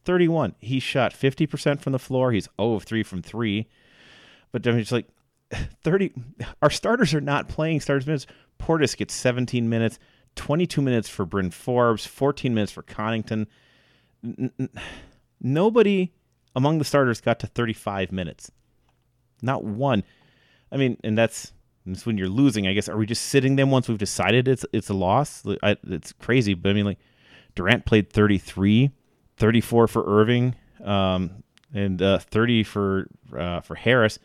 31. 0.05 0.55
He 0.60 0.79
shot 0.79 1.13
50% 1.13 1.81
from 1.81 1.93
the 1.93 2.00
floor. 2.00 2.31
He's 2.31 2.50
0 2.60 2.75
of 2.75 2.83
3 2.83 3.03
from 3.03 3.22
3. 3.22 3.67
But 4.51 4.65
I'm 4.65 4.79
just 4.79 4.91
like 4.91 5.07
30 5.83 6.13
our 6.62 6.69
starters 6.69 7.13
are 7.13 7.22
not 7.22 7.50
playing 7.50 7.81
starters 7.81 8.07
minutes. 8.07 8.25
Portis 8.60 8.95
gets 8.95 9.13
17 9.13 9.67
minutes, 9.67 10.00
22 10.36 10.81
minutes 10.81 11.10
for 11.10 11.25
Bryn 11.25 11.51
Forbes, 11.51 12.05
14 12.05 12.53
minutes 12.53 12.72
for 12.72 12.83
Connaughton. 12.83 13.45
N- 14.24 14.51
n- 14.57 14.69
nobody 15.41 16.13
among 16.55 16.77
the 16.77 16.86
starters 16.86 17.19
got 17.19 17.39
to 17.39 17.48
35 17.48 18.12
minutes. 18.12 18.51
Not 19.41 19.63
one. 19.65 20.03
I 20.74 20.77
mean, 20.77 20.98
and 21.03 21.18
that's 21.18 21.53
when 22.03 22.18
you're 22.18 22.27
losing. 22.27 22.68
I 22.68 22.74
guess 22.74 22.89
are 22.89 22.98
we 22.98 23.06
just 23.06 23.27
sitting 23.27 23.56
them 23.56 23.70
once 23.70 23.88
we've 23.88 23.98
decided 23.98 24.48
it's 24.48 24.65
it's 24.74 24.89
a 24.89 24.94
loss? 24.94 25.44
I, 25.62 25.77
it's 25.88 26.13
crazy, 26.13 26.56
but 26.56 26.70
I 26.70 26.74
mean, 26.74 26.86
like 26.86 27.00
Durant 27.56 27.86
played 27.86 28.12
33, 28.12 28.92
34 29.38 29.88
for 29.88 30.03
Irving, 30.22 30.56
um, 30.84 31.44
and 31.74 32.01
uh, 32.01 32.18
30 32.18 32.63
for 32.63 33.08
uh, 33.38 33.60
for 33.62 33.75
Harris, 33.75 34.18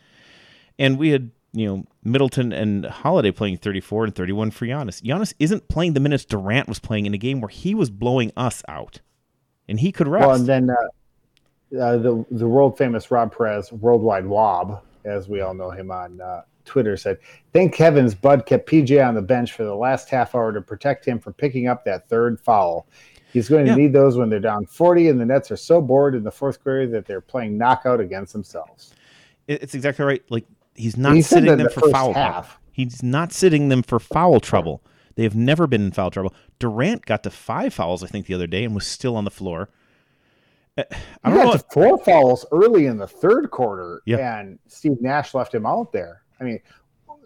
and 0.79 0.99
we 0.99 1.11
had 1.11 1.31
you 1.53 1.67
know 1.67 1.85
Middleton 2.03 2.53
and 2.53 2.87
Holiday 2.87 3.31
playing 3.31 3.59
34 3.59 4.07
and 4.07 4.15
31 4.15 4.51
for 4.51 4.67
Giannis. 4.67 5.03
Giannis 5.03 5.35
isn't 5.39 5.69
playing 5.69 5.93
the 5.93 6.01
minutes 6.01 6.25
Durant 6.25 6.69
was 6.69 6.79
playing 6.79 7.07
in 7.07 7.15
a 7.15 7.19
game 7.19 7.41
where 7.41 7.51
he 7.51 7.75
was 7.75 7.91
blowing 7.91 8.33
us 8.37 8.63
out, 8.69 9.01
and 9.69 9.81
he 9.81 9.93
could 9.93 10.09
rest. 10.09 10.27
Well, 10.27 10.37
and 10.37 10.47
then 10.47 10.71
uh, 10.71 11.79
uh, 11.79 11.97
the 11.99 12.25
the 12.31 12.49
world 12.49 12.79
famous 12.79 13.11
Rob 13.11 13.37
Perez, 13.37 13.71
Worldwide 13.73 14.27
Wob, 14.27 14.83
as 15.09 15.29
we 15.29 15.41
all 15.41 15.55
know 15.55 15.71
him 15.71 15.91
on 15.91 16.21
uh, 16.21 16.43
Twitter, 16.65 16.97
said, 16.97 17.19
"Thank 17.53 17.75
heavens 17.77 18.15
Bud 18.15 18.47
kept 18.47 18.69
PJ 18.69 19.01
on 19.07 19.15
the 19.15 19.23
bench 19.23 19.53
for 19.53 19.65
the 19.65 19.75
last 19.75 20.09
half 20.09 20.35
hour 20.35 20.53
to 20.53 20.61
protect 20.61 21.05
him 21.07 21.19
from 21.19 21.33
picking 21.35 21.67
up 21.67 21.85
that 21.85 22.09
third 22.09 22.39
foul. 22.41 22.87
He's 23.33 23.49
going 23.49 23.65
to 23.67 23.73
Yeah. 23.73 23.77
need 23.77 23.93
those 23.93 24.17
when 24.17 24.31
they're 24.31 24.41
down 24.41 24.65
40 24.67 25.09
and 25.09 25.21
the 25.21 25.25
Nets 25.27 25.51
are 25.51 25.57
so 25.57 25.81
bored 25.83 26.15
in 26.15 26.23
the 26.25 26.31
fourth 26.31 26.63
quarter 26.63 26.87
that 26.89 27.05
they're 27.07 27.21
playing 27.21 27.57
knockout 27.59 28.01
against 28.01 28.33
themselves." 28.33 28.95
It's 29.47 29.75
exactly 29.75 30.05
right. 30.05 30.23
Like 30.29 30.45
he's 30.75 30.97
not 30.97 31.15
He 31.15 31.23
sitting 31.23 31.57
them 31.57 31.65
the 31.65 31.71
for 31.71 31.89
foul 31.91 32.13
half. 32.13 32.33
trouble. 32.33 32.49
He's 32.73 33.03
not 33.03 33.33
sitting 33.33 33.69
them 33.71 33.83
for 33.83 33.99
foul 33.99 34.39
trouble. 34.41 34.83
They 35.17 35.25
have 35.25 35.35
never 35.35 35.67
been 35.67 35.87
in 35.87 35.91
foul 35.91 36.11
trouble. 36.11 36.33
Durant 36.61 37.05
got 37.07 37.23
to 37.25 37.31
five 37.31 37.75
fouls, 37.75 38.05
I 38.05 38.07
think, 38.07 38.27
the 38.27 38.35
other 38.35 38.47
day, 38.47 38.63
and 38.63 38.73
was 38.75 38.87
still 38.87 39.17
on 39.17 39.25
the 39.25 39.31
floor. 39.33 39.69
I 40.79 41.31
He 41.31 41.37
don't 41.37 41.55
know. 41.55 41.61
four 41.73 41.99
fouls 42.05 42.47
early 42.53 42.87
in 42.87 42.97
the 42.99 43.07
third 43.09 43.51
quarter, 43.51 44.03
Yeah. 44.07 44.39
and 44.41 44.59
Steve 44.69 45.01
Nash 45.01 45.35
left 45.35 45.55
him 45.55 45.67
out 45.67 45.93
there. 45.93 46.23
I 46.41 46.45
mean, 46.45 46.61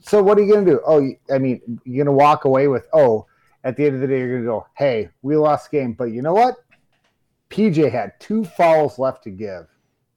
so 0.00 0.22
what 0.22 0.38
are 0.38 0.42
you 0.42 0.52
going 0.52 0.64
to 0.64 0.70
do? 0.72 0.80
Oh, 0.86 1.08
I 1.34 1.38
mean, 1.38 1.60
you're 1.84 2.04
going 2.04 2.14
to 2.16 2.18
walk 2.24 2.44
away 2.44 2.68
with, 2.68 2.86
oh, 2.92 3.26
at 3.64 3.76
the 3.76 3.84
end 3.86 3.94
of 3.96 4.00
the 4.00 4.06
day, 4.08 4.18
you're 4.18 4.30
going 4.30 4.42
to 4.42 4.46
go, 4.48 4.66
hey, 4.76 5.08
we 5.22 5.36
lost 5.36 5.70
the 5.70 5.76
game, 5.78 5.92
but 5.92 6.04
you 6.06 6.22
know 6.22 6.34
what? 6.34 6.56
PJ 7.50 7.90
had 7.92 8.18
two 8.18 8.44
fouls 8.44 8.98
left 8.98 9.22
to 9.24 9.30
give. 9.30 9.66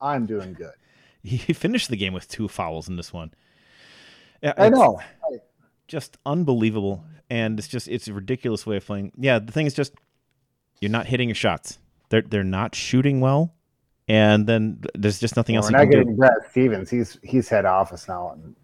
I'm 0.01 0.25
doing 0.25 0.53
good. 0.53 0.71
He 1.25 1.53
finished 1.53 1.89
the 1.89 1.97
game 1.97 2.13
with 2.13 2.27
two 2.27 2.47
fouls 2.47 2.87
in 2.87 2.97
this 2.97 3.11
one. 3.11 3.33
Yeah, 4.43 4.53
I 4.59 4.69
know. 4.69 4.99
Just 5.87 6.17
unbelievable, 6.23 7.03
and 7.31 7.57
it's 7.57 7.67
just 7.67 7.87
it's 7.87 8.07
a 8.07 8.13
ridiculous 8.13 8.63
way 8.67 8.77
of 8.77 8.85
playing. 8.85 9.11
Yeah, 9.17 9.39
the 9.39 9.51
thing 9.51 9.65
is 9.65 9.73
just 9.73 9.93
you're 10.81 10.91
not 10.91 11.07
hitting 11.07 11.27
your 11.29 11.35
shots. 11.35 11.79
They're 12.15 12.21
they're 12.21 12.43
not 12.45 12.73
shooting 12.73 13.19
well, 13.19 13.53
and 14.07 14.47
then 14.47 14.81
there's 14.93 15.19
just 15.19 15.35
nothing 15.35 15.57
else 15.57 15.65
We're 15.65 15.71
not 15.71 15.81
can 15.81 15.91
do. 15.91 15.97
getting 15.97 16.15
Brad 16.15 16.31
Stevens. 16.49 16.89
He's 16.89 17.19
he's 17.23 17.49
head 17.49 17.65
office 17.65 18.07
now 18.07 18.31
in 18.31 18.55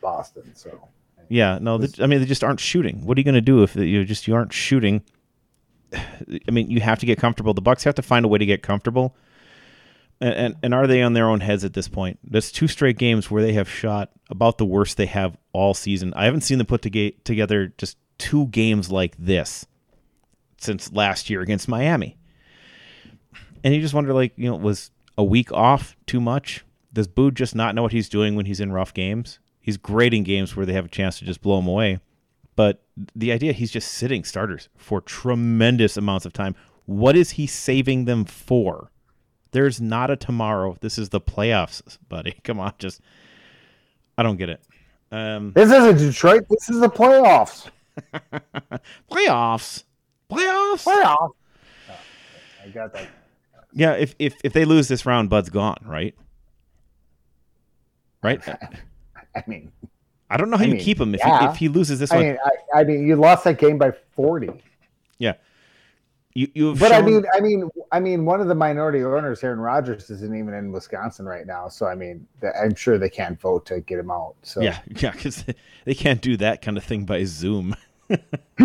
Boston. 0.00 0.52
So 0.54 0.86
Yeah, 1.28 1.58
no, 1.60 1.78
they, 1.78 2.00
I 2.00 2.06
mean 2.06 2.20
they 2.20 2.26
just 2.26 2.44
aren't 2.44 2.60
shooting. 2.60 3.04
What 3.04 3.18
are 3.18 3.20
you 3.20 3.24
going 3.24 3.34
to 3.34 3.40
do 3.40 3.64
if 3.64 3.74
you 3.74 4.04
just 4.04 4.28
you 4.28 4.36
aren't 4.36 4.52
shooting? 4.52 5.02
I 5.92 6.50
mean, 6.52 6.70
you 6.70 6.80
have 6.80 7.00
to 7.00 7.06
get 7.06 7.18
comfortable. 7.18 7.54
The 7.54 7.60
Bucks 7.60 7.82
have 7.82 7.96
to 7.96 8.02
find 8.02 8.24
a 8.24 8.28
way 8.28 8.38
to 8.38 8.46
get 8.46 8.62
comfortable. 8.62 9.16
And, 10.20 10.34
and 10.34 10.56
and 10.62 10.74
are 10.74 10.86
they 10.86 11.02
on 11.02 11.14
their 11.14 11.28
own 11.28 11.40
heads 11.40 11.64
at 11.64 11.72
this 11.72 11.88
point? 11.88 12.20
That's 12.22 12.52
two 12.52 12.68
straight 12.68 12.98
games 12.98 13.32
where 13.32 13.42
they 13.42 13.54
have 13.54 13.68
shot 13.68 14.12
about 14.30 14.58
the 14.58 14.64
worst 14.64 14.96
they 14.96 15.06
have 15.06 15.36
all 15.52 15.74
season. 15.74 16.14
I 16.14 16.26
haven't 16.26 16.42
seen 16.42 16.58
them 16.58 16.68
put 16.68 16.82
to 16.82 17.10
together 17.24 17.74
just 17.78 17.98
two 18.18 18.46
games 18.46 18.92
like 18.92 19.16
this 19.18 19.66
since 20.58 20.92
last 20.92 21.28
year 21.28 21.40
against 21.40 21.66
Miami. 21.66 22.16
And 23.66 23.74
you 23.74 23.80
just 23.80 23.94
wonder, 23.94 24.14
like, 24.14 24.32
you 24.36 24.48
know, 24.48 24.54
was 24.54 24.92
a 25.18 25.24
week 25.24 25.50
off 25.50 25.96
too 26.06 26.20
much? 26.20 26.64
Does 26.92 27.08
Boo 27.08 27.32
just 27.32 27.56
not 27.56 27.74
know 27.74 27.82
what 27.82 27.90
he's 27.90 28.08
doing 28.08 28.36
when 28.36 28.46
he's 28.46 28.60
in 28.60 28.70
rough 28.70 28.94
games? 28.94 29.40
He's 29.60 29.76
great 29.76 30.14
in 30.14 30.22
games 30.22 30.54
where 30.54 30.64
they 30.64 30.72
have 30.72 30.84
a 30.84 30.88
chance 30.88 31.18
to 31.18 31.24
just 31.24 31.42
blow 31.42 31.58
him 31.58 31.66
away. 31.66 31.98
But 32.54 32.84
the 33.16 33.32
idea 33.32 33.52
he's 33.52 33.72
just 33.72 33.90
sitting 33.90 34.22
starters 34.22 34.68
for 34.76 35.00
tremendous 35.00 35.96
amounts 35.96 36.24
of 36.24 36.32
time. 36.32 36.54
What 36.84 37.16
is 37.16 37.30
he 37.30 37.48
saving 37.48 38.04
them 38.04 38.24
for? 38.24 38.92
There's 39.50 39.80
not 39.80 40.12
a 40.12 40.16
tomorrow. 40.16 40.76
This 40.80 40.96
is 40.96 41.08
the 41.08 41.20
playoffs, 41.20 41.98
buddy. 42.08 42.36
Come 42.44 42.60
on, 42.60 42.72
just 42.78 43.00
I 44.16 44.22
don't 44.22 44.36
get 44.36 44.48
it. 44.48 44.62
Um, 45.10 45.52
this 45.54 45.72
isn't 45.72 45.98
Detroit. 45.98 46.46
This 46.48 46.70
is 46.70 46.78
the 46.78 46.88
playoffs. 46.88 47.68
playoffs, 49.10 49.82
playoffs. 50.30 50.84
Playoffs. 50.84 51.30
I 52.64 52.68
got 52.68 52.92
that. 52.92 53.08
Yeah, 53.76 53.92
if 53.92 54.14
if 54.18 54.36
if 54.42 54.54
they 54.54 54.64
lose 54.64 54.88
this 54.88 55.04
round, 55.04 55.28
Bud's 55.28 55.50
gone, 55.50 55.76
right? 55.84 56.14
Right. 58.22 58.40
I 59.36 59.44
mean, 59.46 59.70
I 60.30 60.38
don't 60.38 60.48
know 60.48 60.56
how 60.56 60.64
I 60.64 60.68
you 60.68 60.74
mean, 60.74 60.82
keep 60.82 60.98
him 60.98 61.14
if 61.14 61.20
yeah. 61.20 61.40
he, 61.40 61.46
if 61.46 61.56
he 61.56 61.68
loses 61.68 61.98
this 62.00 62.10
I 62.10 62.16
one. 62.16 62.24
mean, 62.24 62.38
I, 62.74 62.80
I 62.80 62.84
mean, 62.84 63.06
you 63.06 63.16
lost 63.16 63.44
that 63.44 63.58
game 63.58 63.76
by 63.76 63.92
forty. 64.14 64.48
yeah, 65.18 65.34
you 66.32 66.48
you 66.54 66.74
But 66.74 66.92
I 66.92 67.02
mean, 67.02 67.26
I 67.34 67.40
mean, 67.40 67.68
I 67.92 68.00
mean, 68.00 68.24
one 68.24 68.40
of 68.40 68.48
the 68.48 68.54
minority 68.54 69.04
owners, 69.04 69.44
Aaron 69.44 69.60
Rodgers, 69.60 70.08
isn't 70.08 70.34
even 70.34 70.54
in 70.54 70.72
Wisconsin 70.72 71.26
right 71.26 71.46
now. 71.46 71.68
So 71.68 71.84
I 71.84 71.94
mean, 71.94 72.26
I'm 72.58 72.74
sure 72.74 72.96
they 72.96 73.10
can't 73.10 73.38
vote 73.38 73.66
to 73.66 73.80
get 73.82 73.98
him 73.98 74.10
out. 74.10 74.36
So 74.42 74.62
yeah, 74.62 74.78
yeah, 74.88 75.10
because 75.10 75.44
they 75.84 75.94
can't 75.94 76.22
do 76.22 76.38
that 76.38 76.62
kind 76.62 76.78
of 76.78 76.84
thing 76.84 77.04
by 77.04 77.24
Zoom. 77.24 77.76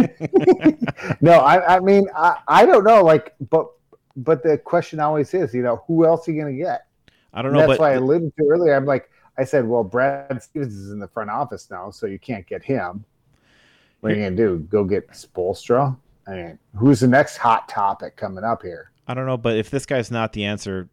no, 1.20 1.34
I, 1.34 1.76
I 1.76 1.80
mean, 1.82 2.08
I, 2.16 2.38
I 2.48 2.66
don't 2.66 2.86
know. 2.86 3.04
Like, 3.04 3.36
but 3.50 3.68
but 4.16 4.44
the 4.44 4.58
question 4.58 5.00
always 5.00 5.34
is, 5.34 5.54
you 5.54 5.62
know, 5.64 5.84
who 5.88 6.06
else 6.06 6.28
are 6.28 6.32
you 6.32 6.42
going 6.42 6.56
to 6.58 6.64
get? 6.64 6.88
I 7.34 7.42
don't 7.42 7.52
And 7.52 7.62
know, 7.62 7.68
that's 7.68 7.78
but 7.78 7.84
why 7.84 7.92
I 7.92 7.96
alluded 7.96 8.34
to 8.38 8.46
earlier. 8.50 8.74
I'm 8.76 8.86
like, 8.86 9.10
I 9.38 9.44
said, 9.44 9.68
well, 9.68 9.84
Brad 9.84 10.42
Stevens 10.44 10.76
is 10.76 10.92
in 10.92 11.00
the 11.00 11.08
front 11.08 11.30
office 11.30 11.70
now, 11.72 11.90
so 11.92 12.06
you 12.06 12.20
can't 12.20 12.46
get 12.46 12.62
him. 12.64 13.06
What 14.02 14.12
are 14.12 14.16
you 14.16 14.22
going 14.22 14.36
to 14.36 14.44
do? 14.44 14.60
Go 14.70 14.84
get 14.84 15.10
Spoelstra? 15.12 15.96
I 16.28 16.32
mean, 16.32 16.60
who's 16.76 17.00
the 17.00 17.08
next 17.08 17.38
hot 17.38 17.70
topic 17.70 18.16
coming 18.16 18.44
up 18.44 18.62
here? 18.62 18.92
I 19.08 19.14
don't 19.14 19.26
know. 19.26 19.38
But 19.38 19.58
if 19.58 19.70
this 19.70 19.86
guy's 19.86 20.12
not 20.12 20.34
the 20.34 20.46
answer, 20.46 20.90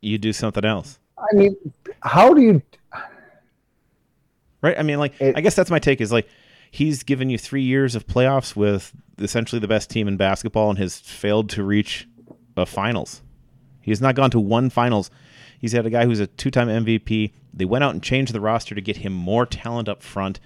you 0.00 0.18
do 0.18 0.32
something 0.32 0.64
else. 0.64 0.98
I 1.18 1.36
mean, 1.36 1.56
how 2.02 2.32
do 2.32 2.40
you? 2.42 2.62
Right. 4.62 4.78
I 4.78 4.82
mean, 4.82 4.98
like, 4.98 5.20
It- 5.20 5.36
I 5.36 5.40
guess 5.40 5.54
that's 5.54 5.70
my 5.70 5.78
take. 5.78 6.00
Is 6.00 6.10
like, 6.12 6.28
he's 6.70 7.02
given 7.02 7.30
you 7.30 7.38
three 7.38 7.62
years 7.62 7.94
of 7.94 8.06
playoffs 8.06 8.56
with 8.56 8.92
essentially 9.18 9.60
the 9.60 9.68
best 9.68 9.90
team 9.90 10.08
in 10.08 10.16
basketball, 10.16 10.70
and 10.70 10.78
has 10.78 10.98
failed 10.98 11.50
to 11.50 11.62
reach 11.62 12.08
a 12.58 12.66
finals. 12.66 13.22
He 13.80 13.90
has 13.90 14.00
not 14.00 14.14
gone 14.14 14.30
to 14.32 14.40
one 14.40 14.70
finals. 14.70 15.10
He's 15.58 15.72
had 15.72 15.86
a 15.86 15.90
guy 15.90 16.04
who's 16.04 16.20
a 16.20 16.26
two-time 16.26 16.68
MVP. 16.68 17.32
They 17.54 17.64
went 17.64 17.84
out 17.84 17.94
and 17.94 18.02
changed 18.02 18.32
the 18.32 18.40
roster 18.40 18.74
to 18.74 18.80
get 18.80 18.98
him 18.98 19.12
more 19.12 19.46
talent 19.46 19.88
up 19.88 20.02
front. 20.02 20.40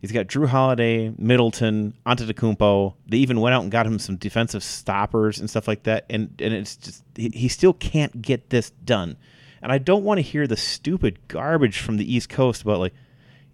He's 0.00 0.12
got 0.12 0.26
Jrue 0.26 0.46
Holiday, 0.46 1.12
Middleton, 1.18 1.94
Antetokounmpo. 2.06 2.94
They 3.08 3.16
even 3.18 3.40
went 3.40 3.54
out 3.54 3.62
and 3.62 3.72
got 3.72 3.86
him 3.86 3.98
some 3.98 4.16
defensive 4.16 4.62
stoppers 4.62 5.40
and 5.40 5.48
stuff 5.50 5.66
like 5.66 5.84
that. 5.84 6.04
And 6.10 6.40
and 6.40 6.54
it's 6.54 6.76
just 6.76 7.02
he, 7.14 7.30
he 7.34 7.48
still 7.48 7.72
can't 7.72 8.22
get 8.22 8.50
this 8.50 8.70
done. 8.70 9.16
And 9.62 9.72
I 9.72 9.78
don't 9.78 10.04
want 10.04 10.18
to 10.18 10.22
hear 10.22 10.46
the 10.46 10.56
stupid 10.56 11.18
garbage 11.28 11.78
from 11.78 11.96
the 11.96 12.14
East 12.14 12.28
Coast 12.28 12.62
about 12.62 12.78
like, 12.78 12.94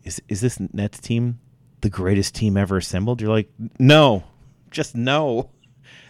is 0.03 0.21
is 0.29 0.41
this 0.41 0.59
Nets 0.61 0.99
team 0.99 1.39
the 1.81 1.89
greatest 1.89 2.35
team 2.35 2.57
ever 2.57 2.77
assembled? 2.77 3.21
You're 3.21 3.31
like, 3.31 3.51
no, 3.79 4.25
just 4.71 4.95
no. 4.95 5.51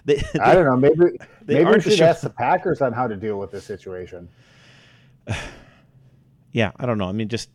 They, 0.05 0.23
I 0.41 0.55
don't 0.55 0.65
know. 0.65 0.77
Maybe 0.77 1.17
they 1.43 1.63
maybe 1.65 1.77
we 1.77 1.81
should 1.81 2.01
ask 2.01 2.23
the 2.23 2.31
Packers 2.31 2.81
on 2.83 2.93
how 2.93 3.07
to 3.07 3.17
deal 3.17 3.39
with 3.39 3.51
this 3.51 3.65
situation. 3.65 4.29
yeah, 6.53 6.73
I 6.77 6.87
don't 6.87 6.99
know. 6.99 7.09
I 7.09 7.13
mean, 7.13 7.29
just 7.29 7.51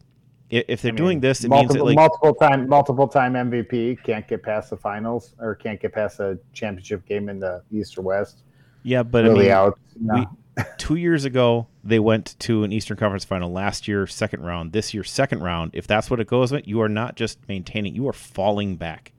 if 0.49 0.81
they're 0.81 0.93
I 0.93 0.95
doing 0.95 1.19
this, 1.19 1.43
it 1.43 1.49
multiple, 1.49 1.75
means 1.75 1.77
that 1.77 1.83
like 1.83 1.95
multiple 1.95 2.33
time 2.33 2.69
multiple 2.69 3.07
time 3.07 3.33
MVP 3.33 4.01
can't 4.03 4.27
get 4.27 4.43
past 4.43 4.69
the 4.69 4.77
finals 4.77 5.33
or 5.39 5.55
can't 5.55 5.79
get 5.79 5.93
past 5.93 6.19
a 6.19 6.39
championship 6.53 7.05
game 7.05 7.27
in 7.27 7.39
the 7.39 7.61
East 7.71 7.97
or 7.97 8.01
West. 8.01 8.43
yeah, 8.83 9.03
but 9.03 9.25
really 9.25 9.51
I 9.51 9.65
mean, 9.65 9.73
out. 9.73 9.79
No. 9.99 10.25
we, 10.57 10.63
two 10.77 10.95
years 10.95 11.25
ago 11.25 11.67
they 11.83 11.99
went 11.99 12.35
to 12.39 12.63
an 12.63 12.71
Eastern 12.71 12.97
Conference 12.97 13.25
final. 13.25 13.51
Last 13.51 13.87
year, 13.87 14.07
second 14.07 14.41
round. 14.43 14.71
This 14.71 14.93
year, 14.93 15.03
second 15.03 15.43
round. 15.43 15.71
If 15.73 15.85
that's 15.85 16.09
what 16.09 16.19
it 16.21 16.27
goes 16.27 16.51
with, 16.51 16.67
you 16.67 16.81
are 16.81 16.89
not 16.89 17.15
just 17.15 17.39
maintaining; 17.49 17.93
you 17.93 18.07
are 18.07 18.13
falling 18.13 18.77
back. 18.77 19.11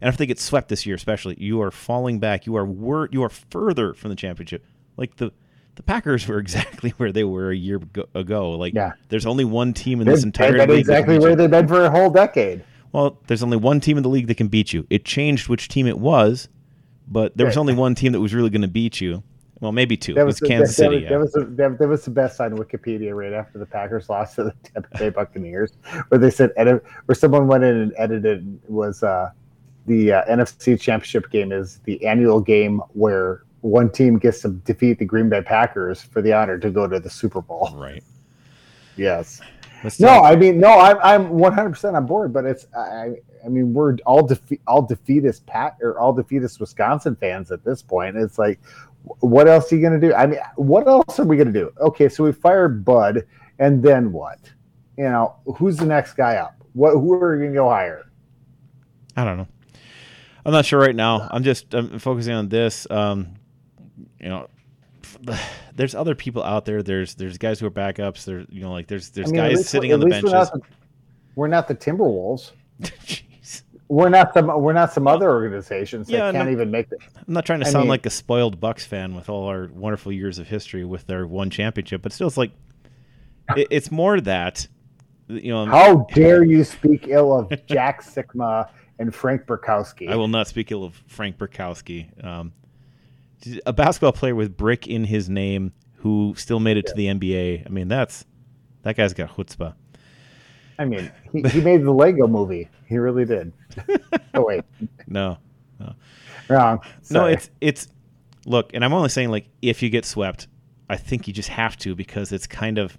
And 0.00 0.08
if 0.08 0.16
they 0.16 0.26
get 0.26 0.38
swept 0.38 0.68
this 0.68 0.86
year, 0.86 0.94
especially, 0.96 1.36
you 1.38 1.60
are 1.62 1.70
falling 1.70 2.18
back. 2.18 2.46
You 2.46 2.56
are 2.56 2.64
wor- 2.64 3.08
You 3.12 3.22
are 3.22 3.28
further 3.28 3.94
from 3.94 4.10
the 4.10 4.16
championship. 4.16 4.64
Like 4.96 5.16
the 5.16 5.32
the 5.76 5.82
Packers 5.82 6.26
were 6.26 6.38
exactly 6.46 6.90
where 6.96 7.12
they 7.12 7.24
were 7.24 7.50
a 7.50 7.56
year 7.56 7.80
ago-. 8.14 8.50
Like 8.52 8.74
Yeah. 8.74 8.92
there's 9.08 9.26
only 9.26 9.44
one 9.44 9.72
team 9.72 10.00
in 10.00 10.06
They've 10.06 10.16
this 10.16 10.24
entire 10.24 10.52
been 10.52 10.68
league. 10.70 10.80
exactly 10.80 11.18
where 11.18 11.36
they've 11.36 11.50
been 11.50 11.68
for 11.68 11.84
a 11.84 11.90
whole 11.90 12.10
decade. 12.10 12.64
Well, 12.92 13.18
there's 13.28 13.42
only 13.42 13.56
one 13.56 13.80
team 13.80 13.96
in 13.96 14.02
the 14.02 14.08
league 14.08 14.26
that 14.26 14.36
can 14.36 14.48
beat 14.48 14.72
you. 14.72 14.86
It 14.90 15.04
changed 15.04 15.48
which 15.48 15.68
team 15.68 15.86
it 15.86 15.98
was, 15.98 16.48
but 17.06 17.36
there 17.36 17.46
was 17.46 17.56
only 17.56 17.72
one 17.72 17.94
team 17.94 18.12
that 18.12 18.20
was 18.20 18.34
really 18.34 18.50
going 18.50 18.62
to 18.62 18.68
beat 18.68 19.00
you. 19.00 19.22
Well, 19.60 19.72
maybe 19.72 19.96
two. 19.96 20.14
That 20.14 20.22
it 20.22 20.24
was, 20.24 20.40
was 20.40 20.48
Kansas 20.48 20.76
that, 20.76 20.82
City. 20.84 21.00
That, 21.04 21.10
yeah. 21.10 21.16
was 21.18 21.32
the, 21.32 21.44
that, 21.44 21.78
that 21.78 21.86
was 21.86 22.04
the 22.04 22.10
best 22.10 22.40
on 22.40 22.56
Wikipedia 22.56 23.14
right 23.14 23.32
after 23.32 23.58
the 23.58 23.66
Packers 23.66 24.08
lost 24.08 24.36
to 24.36 24.44
the 24.44 24.54
Tampa 24.64 24.88
Bay 24.98 25.10
Buccaneers, 25.10 25.72
where 26.08 26.18
they 26.18 26.30
said 26.30 26.50
edit, 26.56 26.82
where 27.04 27.14
someone 27.14 27.46
went 27.46 27.62
in 27.62 27.76
and 27.76 27.92
edited 27.98 28.58
was 28.68 29.02
uh, 29.02 29.30
the 29.90 30.12
uh, 30.12 30.24
NFC 30.26 30.80
Championship 30.80 31.30
game 31.30 31.50
is 31.50 31.80
the 31.84 32.06
annual 32.06 32.40
game 32.40 32.80
where 32.92 33.42
one 33.62 33.90
team 33.90 34.20
gets 34.20 34.42
to 34.42 34.50
defeat 34.50 35.00
the 35.00 35.04
Green 35.04 35.28
Bay 35.28 35.42
Packers 35.42 36.00
for 36.00 36.22
the 36.22 36.32
honor 36.32 36.58
to 36.58 36.70
go 36.70 36.86
to 36.86 37.00
the 37.00 37.10
Super 37.10 37.42
Bowl. 37.42 37.70
right. 37.74 38.04
Yes. 38.96 39.40
Let's 39.82 39.98
No, 39.98 40.22
I 40.22 40.36
mean, 40.36 40.60
no, 40.60 40.78
I'm 40.78 40.98
I'm 41.02 41.30
100 41.30 41.70
percent 41.70 41.96
on 41.96 42.06
board, 42.06 42.32
but 42.32 42.44
it's 42.44 42.66
I 42.76 43.16
I 43.44 43.48
mean 43.48 43.74
we're 43.74 43.96
all 44.06 44.24
defeat 44.24 44.60
all 44.68 44.82
defeatist 44.82 45.44
Pat 45.46 45.76
or 45.82 45.98
all 45.98 46.12
defeatist 46.12 46.60
Wisconsin 46.60 47.16
fans 47.16 47.50
at 47.50 47.64
this 47.64 47.82
point. 47.82 48.16
It's 48.16 48.38
like, 48.38 48.60
what 49.20 49.48
else 49.48 49.72
are 49.72 49.76
you 49.76 49.82
gonna 49.82 49.98
do? 49.98 50.14
I 50.14 50.26
mean, 50.26 50.38
what 50.54 50.86
else 50.86 51.18
are 51.18 51.24
we 51.24 51.36
gonna 51.36 51.50
do? 51.50 51.72
Okay, 51.80 52.08
so 52.08 52.22
we 52.22 52.32
fired 52.32 52.84
Bud, 52.84 53.26
and 53.58 53.82
then 53.82 54.12
what? 54.12 54.38
You 54.96 55.04
know, 55.04 55.36
who's 55.56 55.78
the 55.78 55.86
next 55.86 56.12
guy 56.12 56.36
up? 56.36 56.54
What 56.74 56.92
who 56.92 57.12
are 57.14 57.36
we 57.36 57.44
gonna 57.44 57.54
go 57.54 57.68
hire? 57.68 58.10
I 59.16 59.24
don't 59.24 59.38
know. 59.38 59.48
I'm 60.44 60.52
not 60.52 60.64
sure 60.64 60.80
right 60.80 60.94
now. 60.96 61.28
I'm 61.30 61.42
just 61.42 61.74
I'm 61.74 61.98
focusing 61.98 62.34
on 62.34 62.48
this. 62.48 62.86
Um, 62.90 63.34
you 64.20 64.28
know, 64.28 64.48
there's 65.74 65.94
other 65.94 66.14
people 66.14 66.42
out 66.42 66.64
there. 66.64 66.82
There's 66.82 67.14
there's 67.14 67.38
guys 67.38 67.60
who 67.60 67.66
are 67.66 67.70
backups. 67.70 68.24
There's 68.24 68.46
you 68.50 68.60
know 68.62 68.72
like 68.72 68.86
there's 68.86 69.10
there's 69.10 69.28
I 69.28 69.32
mean, 69.32 69.42
guys 69.42 69.68
sitting 69.68 69.92
on 69.92 70.00
the 70.00 70.06
benches. 70.06 70.30
We're 70.32 70.38
not 70.38 70.52
the, 70.52 70.60
we're 71.36 71.48
not 71.48 71.68
the 71.68 71.74
Timberwolves. 71.74 72.52
Jeez. 72.82 73.62
We're 73.88 74.08
not 74.08 74.32
some. 74.34 74.46
We're 74.62 74.72
not 74.72 74.92
some 74.92 75.06
other 75.08 75.30
organizations 75.30 76.06
that 76.06 76.12
Yeah, 76.12 76.32
can't 76.32 76.46
no. 76.46 76.52
even 76.52 76.70
make 76.70 76.92
it. 76.92 76.98
I'm 77.16 77.34
not 77.34 77.44
trying 77.44 77.60
to 77.60 77.66
I 77.66 77.70
sound 77.70 77.82
mean- 77.84 77.90
like 77.90 78.06
a 78.06 78.10
spoiled 78.10 78.60
Bucks 78.60 78.86
fan 78.86 79.14
with 79.14 79.28
all 79.28 79.46
our 79.48 79.68
wonderful 79.72 80.12
years 80.12 80.38
of 80.38 80.46
history 80.46 80.84
with 80.84 81.06
their 81.06 81.26
one 81.26 81.50
championship, 81.50 82.00
but 82.00 82.12
still, 82.12 82.28
it's 82.28 82.36
like 82.36 82.52
it, 83.56 83.66
it's 83.70 83.90
more 83.90 84.20
that 84.20 84.68
you 85.26 85.50
know. 85.52 85.66
How 85.66 86.06
dare 86.14 86.44
you 86.44 86.62
speak 86.62 87.08
ill 87.08 87.36
of 87.36 87.52
Jack 87.66 88.04
Sikma 88.04 88.68
and 89.00 89.14
Frank 89.14 89.46
Brickowski? 89.46 90.08
I 90.08 90.14
will 90.14 90.28
not 90.28 90.46
speak 90.46 90.70
ill 90.70 90.84
of 90.84 91.02
Frank 91.08 91.38
Burkowski. 91.38 92.24
Um, 92.24 92.52
a 93.66 93.72
basketball 93.72 94.12
player 94.12 94.34
with 94.34 94.56
brick 94.56 94.86
in 94.86 95.04
his 95.04 95.28
name 95.28 95.72
who 95.96 96.34
still 96.36 96.60
made 96.60 96.76
it 96.76 96.86
to 96.86 96.94
the 96.94 97.06
NBA. 97.06 97.66
I 97.66 97.68
mean, 97.70 97.88
that's 97.88 98.24
that 98.82 98.96
guy's 98.96 99.14
got 99.14 99.30
chutzpah. 99.30 99.74
I 100.78 100.84
mean, 100.84 101.10
he, 101.32 101.42
he 101.48 101.60
made 101.60 101.82
the 101.82 101.90
Lego 101.90 102.28
movie. 102.28 102.68
He 102.86 102.98
really 102.98 103.24
did. 103.24 103.52
oh 104.34 104.44
wait, 104.44 104.64
No, 105.06 105.38
wrong. 106.48 106.80
no, 107.10 107.26
it's 107.26 107.50
it's 107.60 107.88
look, 108.44 108.70
and 108.74 108.84
I'm 108.84 108.92
only 108.92 109.08
saying 109.08 109.30
like 109.30 109.46
if 109.62 109.82
you 109.82 109.88
get 109.88 110.04
swept, 110.04 110.46
I 110.90 110.96
think 110.96 111.26
you 111.26 111.32
just 111.32 111.48
have 111.48 111.76
to 111.78 111.94
because 111.94 112.32
it's 112.32 112.46
kind 112.46 112.76
of 112.78 112.98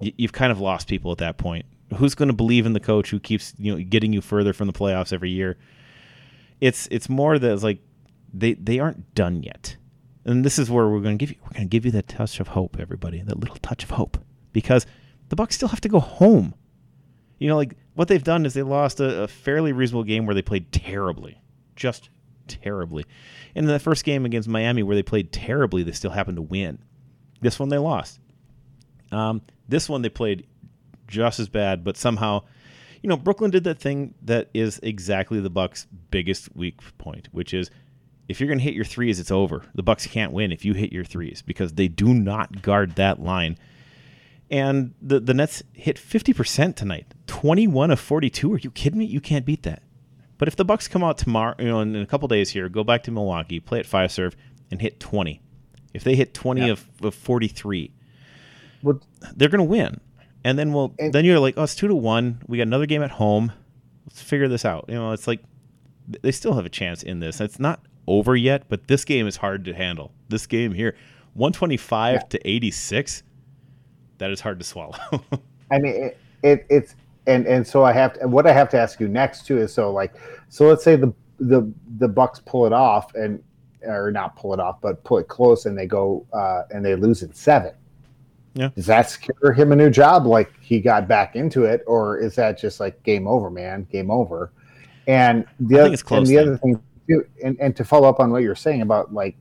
you've 0.00 0.32
kind 0.32 0.50
of 0.50 0.60
lost 0.60 0.88
people 0.88 1.12
at 1.12 1.18
that 1.18 1.36
point. 1.36 1.66
Who's 1.96 2.14
going 2.14 2.28
to 2.28 2.34
believe 2.34 2.66
in 2.66 2.72
the 2.72 2.80
coach 2.80 3.10
who 3.10 3.20
keeps 3.20 3.54
you 3.58 3.72
know 3.72 3.82
getting 3.82 4.12
you 4.12 4.20
further 4.20 4.52
from 4.52 4.66
the 4.66 4.72
playoffs 4.72 5.12
every 5.12 5.30
year? 5.30 5.56
It's 6.60 6.88
it's 6.90 7.08
more 7.08 7.38
that 7.38 7.52
it's 7.52 7.62
like 7.62 7.80
they 8.32 8.54
they 8.54 8.78
aren't 8.78 9.14
done 9.14 9.42
yet, 9.42 9.76
and 10.24 10.44
this 10.44 10.58
is 10.58 10.70
where 10.70 10.88
we're 10.88 11.00
going 11.00 11.18
to 11.18 11.22
give 11.22 11.34
you 11.34 11.40
we're 11.42 11.54
going 11.54 11.68
to 11.68 11.70
give 11.70 11.84
you 11.84 11.90
that 11.92 12.08
touch 12.08 12.40
of 12.40 12.48
hope, 12.48 12.76
everybody, 12.78 13.20
that 13.22 13.38
little 13.38 13.56
touch 13.56 13.84
of 13.84 13.90
hope, 13.90 14.18
because 14.52 14.86
the 15.28 15.36
Bucks 15.36 15.54
still 15.56 15.68
have 15.68 15.80
to 15.82 15.88
go 15.88 16.00
home. 16.00 16.54
You 17.38 17.48
know, 17.48 17.56
like 17.56 17.76
what 17.94 18.08
they've 18.08 18.22
done 18.22 18.46
is 18.46 18.54
they 18.54 18.62
lost 18.62 19.00
a, 19.00 19.22
a 19.22 19.28
fairly 19.28 19.72
reasonable 19.72 20.04
game 20.04 20.26
where 20.26 20.34
they 20.34 20.42
played 20.42 20.72
terribly, 20.72 21.40
just 21.76 22.10
terribly. 22.48 23.04
And 23.54 23.66
in 23.66 23.72
the 23.72 23.78
first 23.78 24.04
game 24.04 24.24
against 24.24 24.48
Miami, 24.48 24.82
where 24.82 24.96
they 24.96 25.02
played 25.02 25.32
terribly, 25.32 25.82
they 25.82 25.92
still 25.92 26.10
happened 26.10 26.36
to 26.36 26.42
win. 26.42 26.78
This 27.40 27.58
one 27.58 27.68
they 27.68 27.78
lost. 27.78 28.20
Um, 29.12 29.42
this 29.68 29.88
one 29.88 30.02
they 30.02 30.08
played 30.08 30.46
just 31.08 31.40
as 31.40 31.48
bad, 31.48 31.84
but 31.84 31.96
somehow, 31.96 32.42
you 33.02 33.08
know, 33.08 33.16
Brooklyn 33.16 33.50
did 33.50 33.64
that 33.64 33.78
thing 33.78 34.14
that 34.22 34.48
is 34.54 34.80
exactly 34.82 35.40
the 35.40 35.50
Bucks' 35.50 35.86
biggest 36.10 36.54
weak 36.56 36.80
point, 36.98 37.28
which 37.32 37.52
is 37.54 37.70
if 38.28 38.40
you're 38.40 38.48
going 38.48 38.58
to 38.58 38.64
hit 38.64 38.74
your 38.74 38.84
threes, 38.86 39.20
it's 39.20 39.30
over. 39.30 39.64
The 39.74 39.82
Bucks 39.82 40.06
can't 40.06 40.32
win 40.32 40.50
if 40.52 40.64
you 40.64 40.72
hit 40.74 40.92
your 40.92 41.04
threes 41.04 41.42
because 41.42 41.74
they 41.74 41.88
do 41.88 42.14
not 42.14 42.62
guard 42.62 42.96
that 42.96 43.20
line. 43.20 43.58
And 44.50 44.94
the 45.02 45.20
the 45.20 45.34
Nets 45.34 45.62
hit 45.72 45.96
50% 45.96 46.76
tonight. 46.76 47.06
21 47.26 47.90
of 47.90 47.98
42. 48.00 48.52
Are 48.52 48.58
you 48.58 48.70
kidding 48.70 48.98
me? 48.98 49.04
You 49.06 49.20
can't 49.20 49.44
beat 49.46 49.62
that. 49.64 49.82
But 50.38 50.48
if 50.48 50.56
the 50.56 50.64
Bucks 50.64 50.88
come 50.88 51.02
out 51.04 51.16
tomorrow, 51.18 51.54
you 51.58 51.66
know, 51.66 51.80
in 51.80 51.96
a 51.96 52.06
couple 52.06 52.28
days 52.28 52.50
here, 52.50 52.68
go 52.68 52.84
back 52.84 53.02
to 53.04 53.10
Milwaukee, 53.10 53.60
play 53.60 53.78
at 53.80 53.86
Fiserv, 53.86 54.34
and 54.70 54.80
hit 54.80 55.00
20. 55.00 55.40
If 55.94 56.02
they 56.04 56.14
hit 56.16 56.34
20 56.34 56.60
Yeah. 56.62 56.72
of, 56.72 56.84
of 57.02 57.14
43, 57.14 57.92
Well, 58.82 59.00
they're 59.34 59.48
going 59.48 59.58
to 59.60 59.64
win. 59.64 60.00
And 60.44 60.58
then 60.58 60.72
we'll 60.72 60.94
And- 60.98 61.12
then 61.12 61.24
you're 61.24 61.38
like, 61.38 61.54
oh, 61.56 61.62
it's 61.64 61.74
two 61.74 61.88
to 61.88 61.94
one. 61.94 62.40
We 62.46 62.58
got 62.58 62.64
another 62.66 62.86
game 62.86 63.02
at 63.02 63.12
home. 63.12 63.52
Let's 64.06 64.20
figure 64.22 64.48
this 64.48 64.64
out. 64.64 64.84
You 64.88 64.94
know, 64.96 65.12
it's 65.12 65.26
like 65.26 65.40
they 66.22 66.30
still 66.32 66.52
have 66.54 66.66
a 66.66 66.70
chance 66.70 67.02
in 67.02 67.20
this. 67.20 67.40
It's 67.40 67.58
not 67.58 67.80
over 68.06 68.36
yet, 68.36 68.64
but 68.68 68.86
this 68.88 69.04
game 69.04 69.26
is 69.26 69.36
hard 69.36 69.64
to 69.64 69.72
handle. 69.74 70.12
This 70.28 70.46
game 70.46 70.72
here, 70.74 70.94
125 71.32 72.14
Yeah. 72.14 72.18
to 72.28 72.48
86, 72.48 73.22
that 74.18 74.30
is 74.30 74.40
hard 74.40 74.58
to 74.58 74.64
swallow. 74.64 74.98
I 75.70 75.78
mean, 75.78 75.94
it, 75.94 76.18
it 76.42 76.66
it's 76.68 76.94
and 77.26 77.46
and 77.46 77.66
so 77.66 77.82
I 77.84 77.92
have 77.92 78.12
to. 78.20 78.28
What 78.28 78.46
I 78.46 78.52
have 78.52 78.68
to 78.70 78.78
ask 78.78 79.00
you 79.00 79.08
next 79.08 79.46
too 79.46 79.56
is 79.58 79.72
so 79.72 79.90
like 79.90 80.12
so 80.50 80.66
let's 80.68 80.84
say 80.84 80.94
the 80.96 81.12
the 81.40 81.72
the 81.96 82.06
Bucks 82.08 82.40
pull 82.44 82.66
it 82.66 82.72
off 82.74 83.14
and 83.14 83.42
or 83.82 84.10
not 84.12 84.36
pull 84.36 84.52
it 84.52 84.60
off, 84.60 84.80
but 84.82 85.02
pull 85.04 85.16
it 85.18 85.28
close 85.28 85.64
and 85.64 85.76
they 85.76 85.86
go 85.86 86.26
uh, 86.34 86.62
and 86.70 86.84
they 86.84 86.94
lose 86.96 87.22
in 87.22 87.32
seven. 87.32 87.72
Yeah. 88.54 88.70
Does 88.74 88.86
that 88.86 89.10
secure 89.10 89.52
him 89.52 89.72
a 89.72 89.76
new 89.76 89.90
job? 89.90 90.26
Like 90.26 90.52
he 90.60 90.80
got 90.80 91.08
back 91.08 91.36
into 91.36 91.64
it, 91.64 91.82
or 91.86 92.18
is 92.18 92.36
that 92.36 92.58
just 92.58 92.80
like 92.80 93.02
game 93.02 93.26
over, 93.26 93.50
man? 93.50 93.86
Game 93.90 94.10
over. 94.10 94.52
And 95.06 95.44
the 95.60 95.80
other 95.80 95.96
close 95.96 96.28
and 96.28 96.38
the 96.38 96.38
other 96.38 96.56
thing 96.56 96.80
too, 97.08 97.26
and, 97.42 97.58
and 97.60 97.76
to 97.76 97.84
follow 97.84 98.08
up 98.08 98.20
on 98.20 98.30
what 98.30 98.42
you're 98.42 98.54
saying 98.54 98.80
about 98.80 99.12
like 99.12 99.36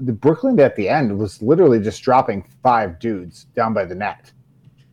the 0.00 0.12
Brooklyn 0.12 0.58
at 0.58 0.74
the 0.74 0.88
end 0.88 1.16
was 1.16 1.40
literally 1.42 1.80
just 1.80 2.02
dropping 2.02 2.44
five 2.62 2.98
dudes 2.98 3.44
down 3.54 3.72
by 3.74 3.84
the 3.84 3.94
net. 3.94 4.32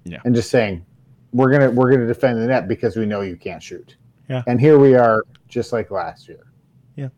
Yeah. 0.03 0.19
And 0.25 0.35
just 0.35 0.49
saying, 0.49 0.85
we're 1.31 1.51
gonna 1.51 1.71
we're 1.71 1.91
gonna 1.91 2.07
defend 2.07 2.41
the 2.41 2.47
net 2.47 2.67
because 2.67 2.95
we 2.95 3.05
know 3.05 3.21
you 3.21 3.37
can't 3.37 3.63
shoot. 3.63 3.95
Yeah. 4.29 4.43
And 4.45 4.59
here 4.59 4.77
we 4.77 4.95
are, 4.95 5.23
just 5.47 5.71
like 5.71 5.89
last 5.89 6.27
year. 6.27 6.51
Yeah. 6.95 7.09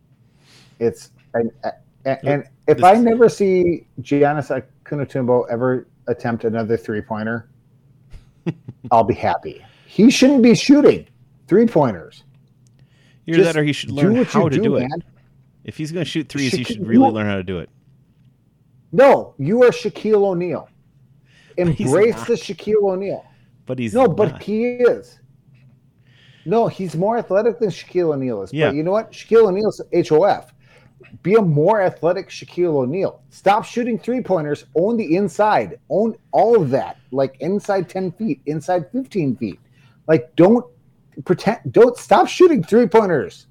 It's 0.80 1.12
and 1.34 1.52
and, 2.06 2.20
and. 2.24 2.50
If 2.72 2.78
This- 2.78 2.86
I 2.86 2.94
never 2.96 3.30
see 3.30 3.86
Giannis 4.02 4.50
Antetokounmpo 4.86 5.46
ever 5.50 5.88
attempt 6.08 6.44
another 6.46 6.78
three 6.78 7.02
pointer, 7.02 7.50
I'll 8.92 9.04
be 9.04 9.14
happy. 9.14 9.64
He 9.86 10.10
shouldn't 10.10 10.42
be 10.42 10.56
shooting 10.56 11.08
three 11.48 11.68
pointers. 11.68 12.24
Either 13.28 13.44
that 13.44 13.58
or 13.58 13.64
he 13.64 13.74
should 13.74 13.92
learn 13.92 14.24
how 14.26 14.50
to 14.50 14.56
do, 14.56 14.64
do 14.64 14.76
it. 14.78 14.82
man. 14.82 15.04
If 15.64 15.78
he's 15.78 15.92
going 15.92 16.04
to 16.04 16.10
shoot 16.10 16.28
threes, 16.28 16.52
he 16.54 16.64
should 16.64 16.86
really 16.88 17.10
learn 17.12 17.28
how 17.28 17.36
to 17.36 17.44
do 17.44 17.60
it. 17.60 17.70
No, 18.92 19.36
you 19.38 19.64
are 19.64 19.70
Shaquille 19.70 20.24
O'Neal. 20.26 20.68
Embrace 21.58 22.16
the 22.26 22.34
Shaquille 22.34 22.82
O'Neal. 22.84 23.26
But 23.66 23.78
he's 23.80 23.94
No, 23.94 24.08
but 24.08 24.32
not. 24.32 24.44
he 24.44 24.66
is. 24.66 25.20
No, 26.46 26.68
he's 26.68 26.96
more 26.96 27.18
athletic 27.18 27.60
than 27.60 27.70
Shaquille 27.70 28.14
O'Neal 28.16 28.42
is. 28.42 28.52
Yeah. 28.52 28.70
But 28.70 28.76
you 28.76 28.84
know 28.84 28.92
what? 28.92 29.12
Shaquille 29.12 29.48
O'Neal's 29.48 29.80
HOF. 29.94 30.52
Be 31.24 31.36
a 31.36 31.42
more 31.42 31.82
athletic 31.82 32.30
Shaquille 32.30 32.76
O'Neal. 32.76 33.22
Stop 33.30 33.66
shooting 33.66 33.98
three 33.98 34.22
pointers. 34.22 34.66
Own 34.76 34.98
the 34.98 35.16
inside. 35.16 35.80
Own 35.90 36.16
all 36.32 36.62
of 36.62 36.70
that. 36.72 36.98
Like 37.12 37.38
inside 37.40 37.90
10 37.90 38.12
feet, 38.14 38.42
inside 38.46 38.92
15 38.92 39.36
feet. 39.36 39.60
Like 40.08 40.36
don't 40.36 40.66
pretend, 41.26 41.60
don't 41.72 41.98
stop 41.98 42.28
shooting 42.28 42.64
three 42.64 42.88
pointers, 42.88 43.48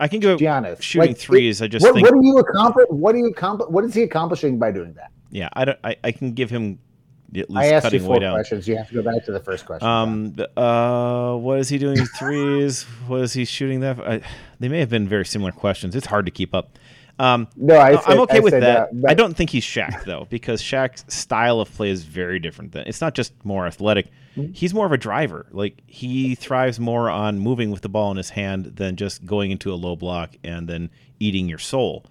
I 0.00 0.08
can 0.08 0.20
go 0.20 0.36
Giannis. 0.36 0.80
shooting 0.80 1.10
Like, 1.10 1.18
threes. 1.18 1.60
I 1.60 1.68
just 1.68 1.84
what, 1.84 1.94
think, 1.94 2.06
what 2.06 2.14
are 2.14 2.22
you 2.22 2.38
accomplish? 2.38 2.86
What 2.88 3.14
are 3.14 3.18
you 3.18 3.26
accomplish? 3.26 3.68
What 3.68 3.84
is 3.84 3.94
he 3.94 4.02
accomplishing 4.02 4.58
by 4.58 4.72
doing 4.72 4.94
that? 4.94 5.10
yeah, 5.30 5.48
I 5.52 5.64
don't. 5.64 5.78
I, 5.84 5.96
I 6.02 6.12
can 6.12 6.32
give 6.32 6.50
him 6.50 6.78
at 7.34 7.46
I 7.50 7.62
least 7.62 7.72
asked 7.72 7.92
you 7.92 8.00
four 8.00 8.14
way 8.14 8.18
down. 8.20 8.34
questions. 8.34 8.66
You 8.66 8.76
have 8.76 8.88
to 8.88 8.94
go 8.94 9.02
back 9.02 9.24
to 9.24 9.32
the 9.32 9.40
first 9.40 9.66
question. 9.66 9.88
Um, 9.88 10.34
uh, 10.56 11.36
what 11.36 11.58
is 11.58 11.68
he 11.68 11.78
doing 11.78 12.04
threes? 12.18 12.82
what 13.06 13.20
is 13.22 13.32
he 13.32 13.44
shooting 13.44 13.80
that? 13.80 13.98
I, 14.00 14.20
they 14.58 14.68
may 14.68 14.80
have 14.80 14.90
been 14.90 15.08
very 15.08 15.24
similar 15.24 15.52
questions. 15.52 15.94
It's 15.94 16.06
hard 16.06 16.26
to 16.26 16.32
keep 16.32 16.54
up. 16.54 16.78
Um, 17.18 17.48
no, 17.54 17.76
I 17.76 18.00
I'm 18.06 18.20
okay 18.20 18.38
I 18.38 18.40
with 18.40 18.52
said, 18.52 18.62
that. 18.62 18.88
uh, 18.88 19.06
I 19.06 19.12
don't 19.12 19.36
think 19.36 19.50
he's 19.50 19.64
Shaq 19.64 20.04
though, 20.04 20.26
because 20.30 20.62
Shaq's 20.62 21.04
style 21.14 21.60
of 21.60 21.70
play 21.70 21.90
is 21.90 22.02
very 22.02 22.38
different. 22.38 22.72
Than 22.72 22.86
it's 22.86 23.02
not 23.02 23.14
just 23.14 23.32
more 23.44 23.66
athletic. 23.66 24.06
Mm-hmm. 24.36 24.52
He's 24.52 24.72
more 24.72 24.86
of 24.86 24.92
a 24.92 24.96
driver. 24.96 25.46
Like 25.50 25.82
he 25.86 26.34
thrives 26.34 26.80
more 26.80 27.10
on 27.10 27.38
moving 27.38 27.70
with 27.70 27.82
the 27.82 27.90
ball 27.90 28.10
in 28.10 28.16
his 28.16 28.30
hand 28.30 28.76
than 28.76 28.96
just 28.96 29.26
going 29.26 29.50
into 29.50 29.70
a 29.70 29.74
low 29.76 29.96
block 29.96 30.34
and 30.42 30.66
then 30.66 30.88
eating 31.18 31.46
your 31.46 31.58
soul. 31.58 32.06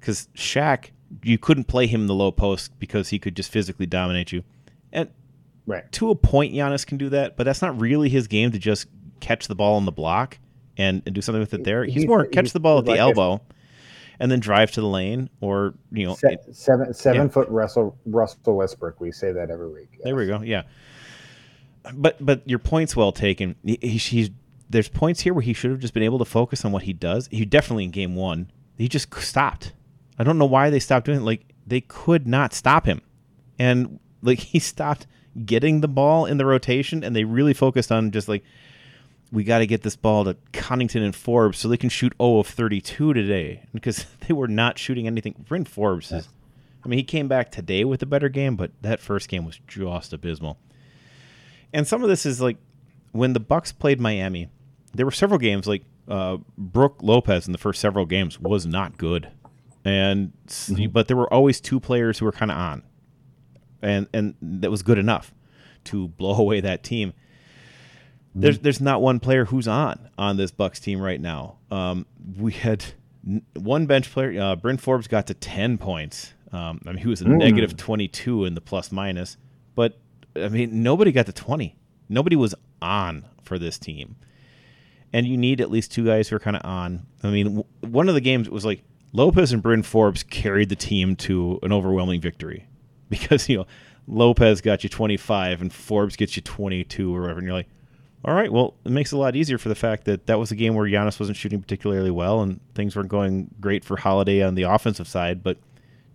Because 0.00 0.28
Shaq, 0.34 0.92
you 1.22 1.38
couldn't 1.38 1.64
play 1.64 1.86
him 1.86 2.02
in 2.02 2.06
the 2.06 2.14
low 2.14 2.30
post 2.30 2.78
because 2.78 3.08
he 3.08 3.18
could 3.18 3.34
just 3.36 3.50
physically 3.50 3.86
dominate 3.86 4.32
you. 4.32 4.42
And 4.92 5.08
Right. 5.66 5.90
to 5.92 6.10
a 6.10 6.14
point, 6.14 6.54
Giannis 6.54 6.86
can 6.86 6.96
do 6.98 7.08
that, 7.10 7.36
but 7.36 7.44
that's 7.44 7.60
not 7.62 7.78
really 7.80 8.08
his 8.08 8.26
game 8.26 8.52
to 8.52 8.58
just 8.58 8.86
catch 9.20 9.48
the 9.48 9.54
ball 9.54 9.76
on 9.76 9.84
the 9.84 9.92
block 9.92 10.38
and, 10.76 11.02
and 11.06 11.14
do 11.14 11.20
something 11.20 11.40
with 11.40 11.52
it 11.54 11.64
there. 11.64 11.84
He's 11.84 12.02
He- 12.02 12.06
more 12.08 12.24
catch 12.24 12.44
he's 12.46 12.52
the 12.52 12.60
ball 12.60 12.78
at 12.78 12.84
the 12.86 12.92
like 12.92 13.00
elbow 13.00 13.40
and 14.20 14.30
then 14.30 14.40
drive 14.40 14.70
to 14.72 14.80
the 14.80 14.86
lane 14.86 15.28
or, 15.40 15.74
you 15.92 16.06
know, 16.06 16.14
Se- 16.14 16.34
it- 16.46 16.56
seven 16.56 16.92
seven 16.94 17.22
yeah. 17.22 17.28
foot 17.28 17.48
Russell 17.48 17.96
Russell 18.06 18.56
Westbrook. 18.56 19.00
We 19.00 19.12
say 19.12 19.32
that 19.32 19.50
every 19.50 19.68
week. 19.72 20.00
there 20.02 20.14
we 20.16 20.26
go. 20.26 20.40
Yeah. 20.42 20.62
But 21.94 22.16
but 22.24 22.48
your 22.48 22.58
point's 22.58 22.94
well 22.96 23.12
taken. 23.12 23.54
He, 23.64 23.78
he- 23.80 23.96
he's 23.98 24.30
there's 24.70 24.88
points 24.88 25.20
here 25.20 25.32
where 25.32 25.42
he 25.42 25.52
should 25.54 25.70
have 25.70 25.80
just 25.80 25.94
been 25.94 26.02
able 26.02 26.18
to 26.18 26.24
focus 26.26 26.64
on 26.64 26.72
what 26.72 26.82
he 26.82 26.92
does. 26.92 27.28
He 27.30 27.44
definitely 27.46 27.84
in 27.84 27.90
game 27.90 28.14
one, 28.14 28.50
he 28.76 28.88
just 28.88 29.12
stopped. 29.14 29.72
I 30.18 30.24
don't 30.24 30.38
know 30.38 30.46
why 30.46 30.70
they 30.70 30.80
stopped 30.80 31.06
doing 31.06 31.18
it. 31.18 31.24
Like 31.24 31.44
they 31.66 31.80
could 31.80 32.26
not 32.26 32.52
stop 32.52 32.86
him, 32.86 33.00
and 33.58 34.00
like 34.22 34.38
he 34.38 34.58
stopped 34.58 35.06
getting 35.44 35.80
the 35.80 35.88
ball 35.88 36.26
in 36.26 36.38
the 36.38 36.46
rotation, 36.46 37.04
and 37.04 37.14
they 37.14 37.24
really 37.24 37.54
focused 37.54 37.92
on 37.92 38.10
just 38.10 38.28
like 38.28 38.44
we 39.30 39.44
got 39.44 39.58
to 39.58 39.66
get 39.66 39.82
this 39.82 39.96
ball 39.96 40.24
to 40.24 40.34
Connaughton 40.52 41.04
and 41.04 41.14
Forbes 41.14 41.58
so 41.58 41.68
they 41.68 41.76
can 41.76 41.90
shoot 41.90 42.14
0 42.20 42.38
of 42.38 42.46
32 42.46 43.12
today 43.12 43.62
because 43.74 44.06
they 44.26 44.34
were 44.34 44.48
not 44.48 44.78
shooting 44.78 45.06
anything. 45.06 45.34
Bryn 45.46 45.64
Forbes 45.64 46.10
is, 46.12 46.28
I 46.84 46.88
mean, 46.88 46.98
he 46.98 47.04
came 47.04 47.28
back 47.28 47.50
today 47.50 47.84
with 47.84 48.02
a 48.02 48.06
better 48.06 48.28
game, 48.28 48.56
but 48.56 48.70
that 48.80 49.00
first 49.00 49.28
game 49.28 49.44
was 49.44 49.60
just 49.66 50.12
abysmal. 50.12 50.58
And 51.72 51.86
some 51.86 52.02
of 52.02 52.08
this 52.08 52.24
is 52.24 52.40
like 52.40 52.56
when 53.12 53.34
the 53.34 53.40
Bucks 53.40 53.72
played 53.72 54.00
Miami, 54.00 54.48
there 54.94 55.04
were 55.04 55.12
several 55.12 55.38
games 55.38 55.66
like 55.66 55.84
uh, 56.08 56.38
Brooke 56.56 56.98
Lopez 57.02 57.46
in 57.46 57.52
the 57.52 57.58
first 57.58 57.80
several 57.80 58.06
games 58.06 58.40
was 58.40 58.64
not 58.64 58.96
good, 58.96 59.28
and 59.84 60.32
s- 60.46 60.70
but 60.90 61.08
there 61.08 61.16
were 61.16 61.32
always 61.32 61.60
two 61.60 61.80
players 61.80 62.18
who 62.18 62.24
were 62.24 62.32
kind 62.32 62.50
of 62.50 62.56
on, 62.58 62.82
and 63.82 64.06
and 64.12 64.34
that 64.42 64.70
was 64.70 64.82
good 64.82 64.98
enough 64.98 65.32
to 65.84 66.08
blow 66.08 66.34
away 66.38 66.60
that 66.60 66.82
team. 66.82 67.12
There's 68.34 68.58
there's 68.60 68.80
not 68.80 69.00
one 69.02 69.18
player 69.20 69.46
who's 69.46 69.66
on 69.66 70.10
on 70.18 70.36
this 70.36 70.50
Bucks 70.50 70.78
team 70.80 71.00
right 71.00 71.20
now. 71.20 71.58
Um, 71.70 72.06
we 72.36 72.52
had 72.52 72.84
one 73.54 73.86
bench 73.86 74.10
player. 74.12 74.40
Uh, 74.40 74.54
Bryn 74.56 74.76
Forbes 74.76 75.08
got 75.08 75.26
to 75.28 75.34
ten 75.34 75.76
points. 75.78 76.34
Um, 76.52 76.80
I 76.86 76.90
mean, 76.92 76.98
he 76.98 77.08
was 77.08 77.20
a 77.20 77.28
negative 77.28 77.76
twenty 77.76 78.06
two 78.08 78.44
in 78.44 78.54
the 78.54 78.60
plus 78.60 78.92
minus, 78.92 79.36
but 79.74 79.98
I 80.36 80.48
mean, 80.48 80.82
nobody 80.82 81.10
got 81.10 81.26
to 81.26 81.32
twenty. 81.32 81.74
Nobody 82.08 82.36
was 82.36 82.54
on 82.80 83.24
for 83.42 83.58
this 83.58 83.78
team, 83.78 84.16
and 85.12 85.26
you 85.26 85.36
need 85.36 85.60
at 85.60 85.70
least 85.70 85.90
two 85.92 86.04
guys 86.06 86.28
who 86.28 86.36
are 86.36 86.40
kind 86.40 86.56
of 86.56 86.62
on. 86.64 87.06
I 87.22 87.30
mean, 87.30 87.46
w- 87.46 87.64
one 87.80 88.08
of 88.08 88.14
the 88.14 88.20
games 88.20 88.48
was 88.48 88.64
like 88.64 88.82
Lopez 89.12 89.52
and 89.52 89.62
Bryn 89.62 89.82
Forbes 89.82 90.22
carried 90.22 90.68
the 90.68 90.76
team 90.76 91.16
to 91.16 91.58
an 91.62 91.72
overwhelming 91.72 92.20
victory 92.20 92.66
because 93.08 93.48
you 93.48 93.58
know 93.58 93.66
Lopez 94.06 94.60
got 94.60 94.82
you 94.82 94.90
twenty 94.90 95.16
five 95.16 95.60
and 95.60 95.72
Forbes 95.72 96.16
gets 96.16 96.36
you 96.36 96.42
twenty 96.42 96.84
two 96.84 97.14
or 97.14 97.22
whatever, 97.22 97.38
and 97.38 97.46
you're 97.46 97.56
like. 97.56 97.68
All 98.24 98.34
right. 98.34 98.52
Well, 98.52 98.74
it 98.84 98.90
makes 98.90 99.12
it 99.12 99.14
a 99.14 99.18
lot 99.18 99.36
easier 99.36 99.58
for 99.58 99.68
the 99.68 99.76
fact 99.76 100.04
that 100.06 100.26
that 100.26 100.40
was 100.40 100.50
a 100.50 100.56
game 100.56 100.74
where 100.74 100.88
Giannis 100.88 101.20
wasn't 101.20 101.36
shooting 101.36 101.60
particularly 101.60 102.10
well, 102.10 102.42
and 102.42 102.58
things 102.74 102.96
weren't 102.96 103.08
going 103.08 103.48
great 103.60 103.84
for 103.84 103.96
Holiday 103.96 104.42
on 104.42 104.56
the 104.56 104.64
offensive 104.64 105.06
side. 105.06 105.44
But 105.44 105.56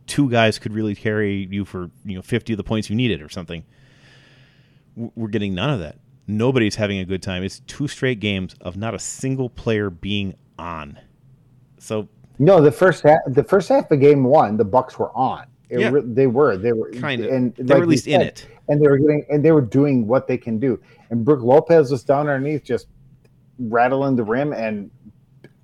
two 0.06 0.30
guys 0.30 0.60
could 0.60 0.74
really 0.74 0.96
carry 0.96 1.48
you 1.50 1.64
for 1.64 1.90
you 2.04 2.16
know 2.16 2.22
fifty 2.22 2.52
of 2.52 2.58
the 2.58 2.64
points 2.64 2.90
you 2.90 2.96
needed 2.98 3.22
or 3.22 3.30
something. 3.30 3.64
We're 4.96 5.30
getting 5.30 5.56
none 5.56 5.70
of 5.70 5.80
that. 5.80 5.98
Nobody's 6.28 6.76
having 6.76 7.00
a 7.00 7.06
good 7.06 7.24
time. 7.24 7.42
It's 7.42 7.60
two 7.62 7.88
straight 7.88 8.20
games 8.20 8.54
of 8.60 8.76
not 8.76 8.94
a 8.94 9.00
single 9.00 9.50
player 9.50 9.90
being 9.90 10.36
on. 10.60 11.00
So 11.80 12.10
No, 12.40 12.62
the 12.62 12.72
first 12.72 13.04
half, 13.04 13.20
the 13.28 13.44
first 13.44 13.70
half 13.70 13.90
of 13.92 14.00
game 14.00 14.24
one, 14.24 14.58
the 14.58 14.66
Bucks 14.66 14.98
were 14.98 15.12
on. 15.16 15.46
It 15.70 15.80
Yeah. 15.80 15.90
re- 15.92 16.02
they 16.04 16.28
were, 16.28 16.58
they 16.58 16.74
were 16.74 16.90
Kinda. 16.90 17.30
and 17.34 17.54
They 17.56 17.74
were 17.76 17.82
at 17.82 17.88
least 17.88 18.08
in 18.08 18.22
it. 18.22 18.48
and 18.70 18.82
they 18.82 18.88
were 18.88 18.98
getting, 18.98 19.26
and 19.30 19.44
they 19.44 19.52
were 19.52 19.62
doing 19.62 20.08
what 20.08 20.28
they 20.28 20.38
can 20.38 20.60
do. 20.60 20.80
And 21.10 21.24
Brooke 21.24 21.42
Lopez 21.44 21.92
was 21.92 22.04
down 22.04 22.28
underneath, 22.28 22.64
just 22.64 22.88
rattling 23.60 24.16
the 24.16 24.24
rim, 24.24 24.52
and 24.54 24.90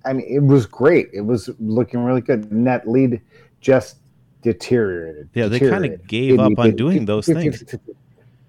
I 0.04 0.14
mean, 0.14 0.26
it 0.28 0.42
was 0.42 0.64
great. 0.66 1.10
It 1.12 1.20
was 1.20 1.50
looking 1.60 2.02
really 2.02 2.22
good. 2.22 2.50
And 2.50 2.66
that 2.66 2.88
lead 2.88 3.20
just 3.60 3.98
deteriorated. 4.42 5.28
Yeah, 5.34 5.48
they 5.48 5.58
kinda 5.58 5.74
deteriorated. 5.76 6.08
gave 6.08 6.38
up 6.38 6.58
on 6.58 6.76
doing 6.76 7.04
those 7.04 7.26
things. 7.26 7.62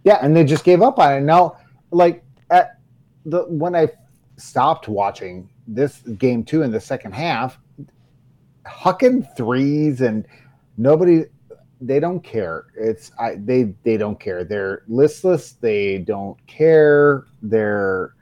Yeah, 0.04 0.18
and 0.22 0.36
they 0.36 0.44
just 0.46 0.64
gave 0.64 0.82
up 0.82 0.98
on 1.00 1.14
it. 1.14 1.22
Now, 1.22 1.58
like 1.92 2.24
at 2.50 2.78
the 3.26 3.44
when 3.44 3.76
I 3.76 3.90
stopped 4.38 4.88
watching 4.88 5.50
this 5.68 6.00
game 6.18 6.44
two 6.44 6.64
in 6.64 6.72
the 6.72 6.80
second 6.80 7.14
half, 7.14 7.60
hucking 8.66 9.36
threes 9.36 10.02
and 10.02 10.26
nobody 10.78 11.26
they 11.82 12.00
don't 12.00 12.24
care. 12.24 12.66
It's 12.78 13.12
I 13.20 13.36
they 13.36 13.74
they 13.84 13.98
don't 13.98 14.20
care. 14.20 14.44
They're 14.44 14.84
listless. 14.88 15.54
They 15.54 16.00
don't 16.00 16.38
care. 16.48 17.26
They're 17.42 18.14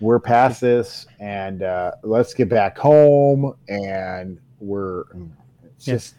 we're 0.00 0.20
past 0.20 0.60
this 0.60 1.06
and 1.20 1.62
uh, 1.62 1.92
let's 2.02 2.34
get 2.34 2.48
back 2.48 2.76
home 2.76 3.54
and 3.68 4.38
we're 4.60 5.04
it's 5.64 5.86
Yeah. 5.86 5.94
just 5.94 6.14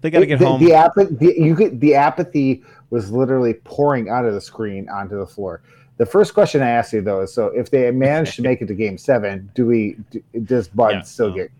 they 0.00 0.10
got 0.10 0.20
to 0.20 0.26
get 0.26 0.38
the, 0.38 0.46
home. 0.46 0.64
The, 0.64 0.72
apathy, 0.72 1.14
the, 1.14 1.34
you 1.38 1.54
could, 1.54 1.80
the 1.80 1.94
apathy 1.94 2.62
was 2.88 3.10
literally 3.12 3.54
pouring 3.54 4.08
out 4.08 4.24
of 4.24 4.32
the 4.34 4.40
screen 4.40 4.88
onto 4.88 5.18
the 5.18 5.26
floor. 5.26 5.62
The 5.98 6.06
first 6.06 6.32
question 6.32 6.62
I 6.62 6.70
asked 6.70 6.92
you 6.94 7.02
though 7.02 7.20
is: 7.20 7.34
so 7.34 7.46
if 7.48 7.70
they 7.70 7.90
manage 7.90 8.36
to 8.36 8.42
make 8.50 8.62
it 8.62 8.66
to 8.66 8.74
Game 8.74 8.96
Seven, 8.96 9.50
do 9.54 9.66
we? 9.66 9.96
Do, 10.10 10.22
does 10.44 10.68
Bud 10.68 10.90
Yeah, 10.92 11.02
still 11.02 11.28
no. 11.28 11.34
get? 11.34 11.50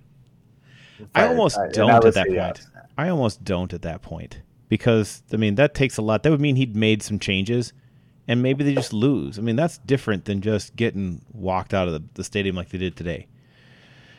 I 1.14 1.26
almost 1.26 1.56
and 1.56 1.72
don't 1.72 1.90
I 1.90 1.96
at 1.96 2.14
that 2.14 2.28
point. 2.28 2.66
I 2.98 3.08
almost 3.08 3.44
don't 3.44 3.72
at 3.72 3.82
that 3.82 4.02
point 4.02 4.40
because 4.68 5.22
I 5.32 5.36
mean 5.36 5.54
that 5.56 5.74
takes 5.74 5.96
a 5.96 6.02
lot. 6.02 6.22
That 6.22 6.30
would 6.30 6.40
mean 6.40 6.56
he'd 6.56 6.76
made 6.76 7.02
some 7.02 7.18
changes, 7.18 7.72
and 8.28 8.42
maybe 8.42 8.64
they 8.64 8.74
just 8.74 8.92
lose. 8.92 9.38
I 9.38 9.42
mean 9.42 9.56
that's 9.56 9.78
different 9.78 10.24
than 10.26 10.40
just 10.40 10.76
getting 10.76 11.22
walked 11.32 11.72
out 11.74 11.86
of 11.88 11.94
the, 11.94 12.02
the 12.14 12.24
stadium 12.24 12.56
like 12.56 12.68
they 12.70 12.78
did 12.78 12.96
today. 12.96 13.26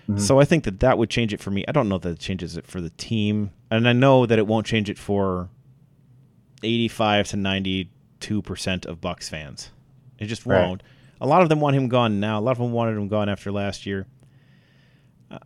Mhm. 0.09 0.19
So 0.19 0.39
I 0.39 0.45
think 0.45 0.63
that 0.63 0.79
that 0.79 0.97
would 0.97 1.09
change 1.09 1.31
it 1.33 1.39
for 1.39 1.51
me. 1.51 1.63
I 1.67 1.71
don't 1.71 1.87
know 1.87 1.99
that 1.99 2.09
it 2.09 2.19
changes 2.19 2.57
it 2.57 2.65
for 2.65 2.81
the 2.81 2.89
team, 2.91 3.51
and 3.69 3.87
I 3.87 3.93
know 3.93 4.25
that 4.25 4.39
it 4.39 4.47
won't 4.47 4.65
change 4.65 4.89
it 4.89 4.97
for 4.97 5.49
eighty-five 6.63 7.27
to 7.29 7.37
ninety-two 7.37 8.41
percent 8.41 8.85
of 8.85 8.99
Bucks 9.01 9.29
fans. 9.29 9.71
It 10.19 10.25
just 10.25 10.45
Right. 10.45 10.61
won't. 10.67 10.83
A 11.19 11.27
lot 11.27 11.43
of 11.43 11.49
them 11.49 11.59
want 11.59 11.75
him 11.75 11.87
gone 11.87 12.19
now. 12.19 12.39
A 12.39 12.41
lot 12.41 12.51
of 12.53 12.57
them 12.57 12.71
wanted 12.71 12.97
him 12.97 13.07
gone 13.07 13.29
after 13.29 13.51
last 13.51 13.85
year. 13.85 14.07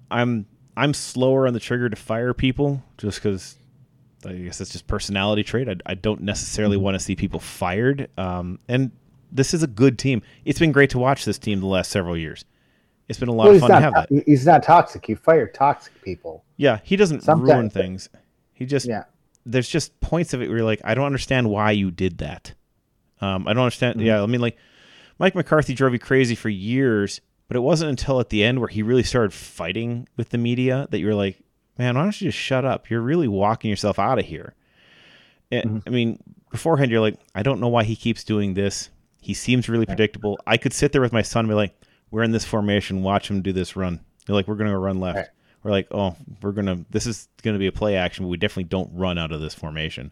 I'm 0.09 0.45
I'm 0.77 0.93
slower 0.93 1.47
on 1.47 1.53
the 1.53 1.59
trigger 1.59 1.89
to 1.89 1.95
fire 1.95 2.33
people 2.33 2.83
just 2.97 3.21
because 3.21 3.55
I 4.25 4.33
guess 4.33 4.59
it's 4.59 4.71
just 4.71 4.87
personality 4.87 5.43
trait. 5.43 5.69
I, 5.69 5.75
I 5.85 5.93
don't 5.95 6.21
necessarily 6.21 6.77
want 6.77 6.95
to 6.95 6.99
see 6.99 7.15
people 7.15 7.39
fired. 7.39 8.09
Um, 8.17 8.59
and 8.67 8.91
this 9.31 9.53
is 9.53 9.63
a 9.63 9.67
good 9.67 9.97
team. 9.99 10.21
It's 10.45 10.59
been 10.59 10.71
great 10.71 10.89
to 10.91 10.99
watch 10.99 11.25
this 11.25 11.37
team 11.37 11.59
the 11.59 11.65
last 11.67 11.91
several 11.91 12.17
years. 12.17 12.43
It's 13.07 13.19
been 13.19 13.29
a 13.29 13.33
lot 13.33 13.45
Well, 13.45 13.55
of 13.55 13.61
fun 13.61 13.69
not. 13.69 13.77
to 13.79 13.83
have 13.83 13.93
that. 14.09 14.23
He's 14.25 14.45
not 14.45 14.63
toxic. 14.63 15.07
You 15.07 15.15
fire 15.15 15.47
toxic 15.47 16.01
people. 16.01 16.43
Yeah, 16.57 16.79
he 16.83 16.95
doesn't 16.95 17.21
Sometimes- 17.23 17.49
ruin 17.51 17.69
things. 17.69 18.09
He 18.53 18.65
just 18.65 18.87
Yeah. 18.87 19.03
there's 19.45 19.69
just 19.69 19.99
points 19.99 20.33
of 20.33 20.41
it 20.41 20.47
where 20.49 20.57
you're 20.57 20.65
like, 20.65 20.81
I 20.83 20.95
don't 20.95 21.05
understand 21.05 21.49
why 21.49 21.71
you 21.71 21.91
did 21.91 22.17
that. 22.19 22.53
Um, 23.21 23.47
I 23.47 23.53
don't 23.53 23.63
understand. 23.63 23.97
Mm-hmm. 23.97 24.07
Yeah, 24.07 24.23
I 24.23 24.25
mean, 24.25 24.41
like 24.41 24.57
Mike 25.19 25.35
McCarthy 25.35 25.73
drove 25.75 25.93
you 25.93 25.99
crazy 25.99 26.33
for 26.35 26.49
years, 26.49 27.21
but 27.47 27.57
it 27.57 27.61
wasn't 27.61 27.89
until 27.89 28.19
at 28.19 28.29
the 28.29 28.43
end 28.43 28.59
where 28.59 28.67
he 28.67 28.81
really 28.81 29.03
started 29.03 29.33
fighting 29.33 30.07
with 30.17 30.29
the 30.29 30.37
media 30.37 30.87
that 30.91 30.99
you 30.99 31.07
were 31.07 31.15
like, 31.15 31.39
man, 31.77 31.95
why 31.95 32.03
don't 32.03 32.21
you 32.21 32.29
just 32.29 32.37
shut 32.37 32.65
up? 32.65 32.89
You're 32.89 33.01
really 33.01 33.27
walking 33.27 33.69
yourself 33.69 33.99
out 33.99 34.19
of 34.19 34.25
here. 34.25 34.53
And, 35.51 35.69
Mm-hmm. 35.69 35.87
I 35.87 35.91
mean, 35.91 36.23
beforehand, 36.51 36.91
you're 36.91 37.01
like, 37.01 37.19
I 37.35 37.43
don't 37.43 37.59
know 37.59 37.67
why 37.67 37.83
he 37.83 37.95
keeps 37.95 38.23
doing 38.23 38.53
this. 38.53 38.89
He 39.21 39.33
seems 39.33 39.69
really 39.69 39.85
predictable. 39.85 40.39
I 40.47 40.57
could 40.57 40.73
sit 40.73 40.91
there 40.91 41.01
with 41.01 41.13
my 41.13 41.21
son 41.21 41.41
and 41.41 41.49
be 41.49 41.55
like, 41.55 41.79
we're 42.11 42.23
in 42.23 42.31
this 42.31 42.45
formation. 42.45 43.03
Watch 43.03 43.29
him 43.29 43.41
do 43.41 43.51
this 43.51 43.75
run. 43.75 43.99
You're 44.27 44.35
like, 44.35 44.47
we're 44.47 44.55
going 44.55 44.69
to 44.69 44.77
run 44.77 44.99
left. 44.99 45.17
Right. 45.17 45.27
We're 45.63 45.71
like, 45.71 45.87
oh, 45.91 46.15
we're 46.41 46.51
going 46.51 46.67
to, 46.67 46.85
this 46.91 47.07
is 47.07 47.27
going 47.41 47.55
to 47.55 47.59
be 47.59 47.67
a 47.67 47.71
play 47.71 47.95
action, 47.95 48.25
but 48.25 48.29
we 48.29 48.37
definitely 48.37 48.65
don't 48.65 48.91
run 48.93 49.17
out 49.17 49.31
of 49.31 49.41
this 49.41 49.53
formation. 49.55 50.11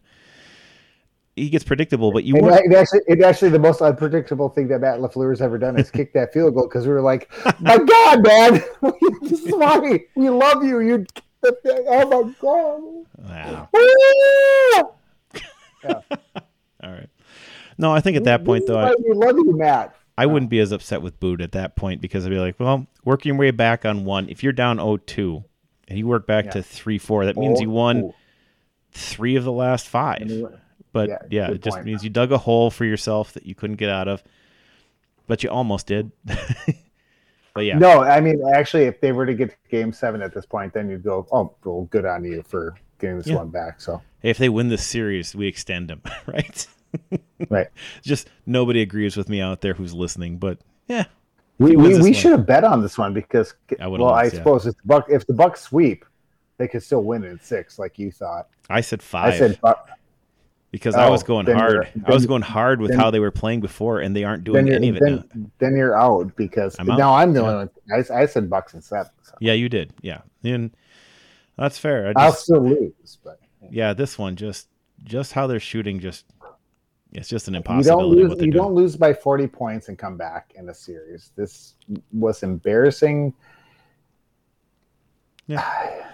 He 1.36 1.50
gets 1.50 1.64
predictable, 1.64 2.12
but 2.12 2.22
you 2.22 2.36
it 2.36 2.72
actually, 2.72 3.00
it 3.08 3.20
actually 3.20 3.48
the 3.48 3.58
most 3.58 3.82
unpredictable 3.82 4.48
thing 4.50 4.68
that 4.68 4.80
Matt 4.80 5.00
Lafleur 5.00 5.30
has 5.30 5.42
ever 5.42 5.58
done 5.58 5.76
is 5.78 5.90
kick 5.90 6.12
that 6.12 6.32
field 6.32 6.54
goal 6.54 6.68
because 6.68 6.86
we 6.86 6.92
were 6.92 7.00
like, 7.00 7.28
"My 7.60 7.76
God, 7.76 8.24
man, 8.24 8.62
this 9.22 9.42
is 9.42 9.52
why 9.52 9.78
we 10.14 10.30
love 10.30 10.62
you." 10.62 10.80
You, 10.80 11.06
oh 11.42 12.34
Wow. 13.18 13.68
my 13.72 14.84
God, 15.82 16.02
All 16.82 16.90
right. 16.90 17.08
No, 17.78 17.92
I 17.92 18.00
think 18.00 18.16
at 18.16 18.24
that 18.24 18.44
point, 18.44 18.66
though, 18.66 18.78
I, 18.78 18.94
we 18.96 19.14
love 19.14 19.36
you, 19.36 19.56
Matt. 19.56 19.96
I 20.16 20.26
wouldn't 20.26 20.50
be 20.50 20.60
as 20.60 20.70
upset 20.70 21.02
with 21.02 21.18
Boot 21.18 21.40
at 21.40 21.52
that 21.52 21.74
point 21.74 22.00
because 22.00 22.24
I'd 22.24 22.30
be 22.30 22.38
like, 22.38 22.60
well, 22.60 22.86
work 23.04 23.24
your 23.24 23.34
way 23.34 23.50
back 23.50 23.84
on 23.84 24.04
one. 24.04 24.28
If 24.28 24.44
you're 24.44 24.52
down 24.52 24.78
0-2 24.78 25.42
and 25.88 25.98
you 25.98 26.06
work 26.06 26.26
back 26.26 26.46
Yeah. 26.46 26.50
to 26.52 26.58
3-4, 26.60 27.24
that 27.24 27.36
means 27.36 27.60
you 27.60 27.70
won 27.70 28.02
oh. 28.04 28.14
three 28.92 29.34
of 29.34 29.42
the 29.42 29.52
last 29.52 29.88
five. 29.88 30.30
But 30.94 31.10
Yeah, 31.10 31.18
yeah, 31.28 31.50
it 31.50 31.60
just 31.60 31.74
point. 31.74 31.84
means 31.86 32.02
you 32.02 32.08
dug 32.08 32.32
a 32.32 32.38
hole 32.38 32.70
for 32.70 32.86
yourself 32.86 33.32
that 33.34 33.44
you 33.44 33.54
couldn't 33.54 33.76
get 33.76 33.90
out 33.90 34.08
of. 34.08 34.22
But 35.26 35.42
you 35.42 35.50
almost 35.50 35.86
did. 35.86 36.10
but 36.24 37.64
yeah, 37.64 37.78
No, 37.78 38.02
I 38.02 38.20
mean, 38.20 38.40
actually, 38.54 38.84
if 38.84 39.00
they 39.00 39.12
were 39.12 39.26
to 39.26 39.34
get 39.34 39.50
to 39.50 39.56
Game 39.70 39.92
Seven 39.92 40.22
at 40.22 40.32
this 40.32 40.46
point, 40.46 40.72
then 40.72 40.88
you'd 40.88 41.02
go, 41.02 41.26
"Oh, 41.32 41.54
well, 41.64 41.82
good 41.90 42.04
on 42.06 42.24
you 42.24 42.42
for 42.42 42.74
getting 43.00 43.18
this 43.18 43.26
Yeah. 43.26 43.36
one 43.36 43.50
back." 43.50 43.80
So, 43.80 44.00
if 44.22 44.38
they 44.38 44.48
win 44.48 44.68
this 44.68 44.86
series, 44.86 45.34
we 45.34 45.46
extend 45.48 45.88
them, 45.88 46.00
right? 46.26 46.66
right. 47.50 47.68
just 48.02 48.28
nobody 48.46 48.80
agrees 48.82 49.16
with 49.16 49.28
me 49.28 49.40
out 49.40 49.60
there 49.60 49.74
who's 49.74 49.92
listening, 49.94 50.38
but 50.38 50.58
yeah, 50.88 51.06
We, 51.58 51.76
we, 51.76 51.88
we 51.88 52.00
one. 52.02 52.12
should 52.12 52.32
have 52.32 52.46
bet 52.46 52.64
on 52.64 52.82
this 52.82 52.96
one 52.98 53.14
because, 53.14 53.54
I 53.80 53.88
well, 53.88 54.10
I 54.10 54.24
yeah. 54.24 54.30
suppose 54.30 54.66
if 54.66 54.76
the 54.76 54.82
Buck 54.84 55.06
if 55.08 55.26
the 55.26 55.34
Bucks 55.34 55.62
sweep, 55.62 56.04
they 56.58 56.68
could 56.68 56.82
still 56.82 57.02
win 57.02 57.24
in 57.24 57.40
six, 57.40 57.78
like 57.78 57.98
you 57.98 58.12
thought. 58.12 58.48
I 58.70 58.80
said 58.80 59.02
five. 59.02 59.34
I 59.34 59.38
said, 59.38 59.58
Because 60.74 60.96
I 60.96 61.08
was 61.08 61.22
Oh, 61.22 61.26
going 61.26 61.46
hard. 61.46 61.88
I 62.04 62.10
was 62.12 62.26
going 62.26 62.42
hard 62.42 62.80
with 62.80 62.90
then- 62.90 62.98
how 62.98 63.12
they 63.12 63.20
were 63.20 63.30
playing 63.30 63.60
before, 63.60 64.00
and 64.00 64.14
they 64.16 64.24
aren't 64.24 64.42
doing 64.42 64.68
any 64.72 64.88
of 64.88 64.96
it 64.96 65.02
now. 65.04 65.22
then, 65.32 65.50
then 65.60 65.76
you're 65.76 65.96
out 65.96 66.34
because 66.34 66.74
I'm 66.80 66.90
out. 66.90 66.98
now 66.98 67.14
I'm 67.14 67.32
the 67.32 67.42
Yeah. 67.42 67.46
only 67.46 67.68
one. 67.88 68.04
I, 68.10 68.22
I 68.22 68.26
said 68.26 68.50
Bucks 68.50 68.74
and 68.74 68.82
seven. 68.82 69.12
So. 69.22 69.34
Yeah, 69.38 69.52
you 69.52 69.68
did. 69.68 69.92
Yeah, 70.02 70.22
and 70.42 70.72
that's 71.56 71.78
fair. 71.78 72.08
I 72.16 72.24
I'll 72.24 72.32
still 72.32 72.60
lose, 72.60 73.18
but 73.22 73.38
yeah, 73.70 73.92
this 73.92 74.18
one 74.18 74.34
just 74.34 74.66
just 75.04 75.32
how 75.32 75.46
they're 75.46 75.60
shooting 75.60 76.00
just 76.00 76.24
it's 77.12 77.28
just 77.28 77.46
an 77.46 77.54
you 77.54 77.60
don't 77.60 77.70
impossibility. 77.76 78.22
lose. 78.24 78.42
You 78.42 78.50
don't 78.50 78.74
lose 78.74 78.96
by 78.96 79.14
forty 79.14 79.46
points 79.46 79.88
and 79.88 79.96
come 79.96 80.16
back 80.16 80.54
in 80.56 80.68
a 80.70 80.74
series. 80.74 81.30
This 81.36 81.76
was 82.12 82.42
embarrassing. 82.42 83.32
Yeah. 85.46 85.62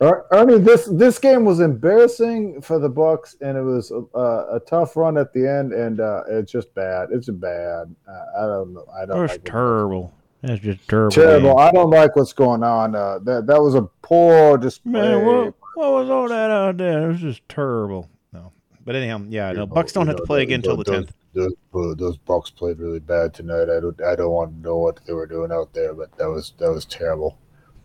Mean, 0.00 0.62
this 0.62 0.86
this 0.92 1.18
game 1.18 1.44
was 1.44 1.60
embarrassing 1.60 2.60
for 2.60 2.78
the 2.78 2.88
Bucks, 2.88 3.36
and 3.40 3.56
it 3.56 3.62
was 3.62 3.90
a, 3.90 4.18
a 4.18 4.60
tough 4.66 4.96
run 4.96 5.16
at 5.16 5.32
the 5.32 5.48
end, 5.48 5.72
and 5.72 6.00
uh, 6.00 6.22
it's 6.28 6.52
just 6.52 6.74
bad. 6.74 7.08
It's 7.12 7.30
bad. 7.30 7.94
Uh, 8.06 8.24
I 8.38 8.46
don't 8.46 8.74
know. 8.74 8.86
I 8.94 9.06
don't. 9.06 9.22
Was 9.22 9.30
like 9.30 9.40
it. 9.40 9.44
terrible. 9.46 10.12
That's 10.42 10.60
just 10.60 10.86
terrible. 10.86 11.10
Terrible. 11.14 11.48
game. 11.50 11.58
I 11.58 11.70
don't 11.72 11.90
like 11.90 12.14
what's 12.14 12.34
going 12.34 12.62
on. 12.62 12.94
Uh, 12.94 13.20
that 13.20 13.46
that 13.46 13.62
was 13.62 13.74
a 13.74 13.82
poor 14.02 14.58
display. 14.58 14.92
Man, 14.92 15.24
what, 15.24 15.54
what 15.74 15.92
was 15.92 16.10
all 16.10 16.28
that 16.28 16.50
out 16.50 16.76
there? 16.76 17.04
It 17.04 17.12
was 17.12 17.20
just 17.20 17.48
terrible. 17.48 18.10
No, 18.34 18.52
but 18.84 18.96
anyhow, 18.96 19.22
yeah, 19.28 19.52
no. 19.52 19.66
Bucks 19.66 19.92
don't 19.92 20.06
have 20.06 20.16
to 20.16 20.24
play 20.24 20.42
again 20.42 20.60
until 20.60 20.76
the 20.76 20.84
tenth. 20.84 21.12
Those, 21.32 21.54
those, 21.72 21.96
those 21.96 22.16
Bucks 22.18 22.50
played 22.50 22.78
really 22.78 23.00
bad 23.00 23.32
tonight. 23.32 23.70
I 23.74 23.80
don't. 23.80 24.00
I 24.02 24.14
don't 24.14 24.32
want 24.32 24.54
to 24.54 24.60
know 24.60 24.76
what 24.76 25.00
they 25.06 25.14
were 25.14 25.26
doing 25.26 25.50
out 25.50 25.72
there, 25.72 25.94
but 25.94 26.14
that 26.18 26.28
was 26.28 26.52
that 26.58 26.70
was 26.70 26.84
terrible. 26.84 27.38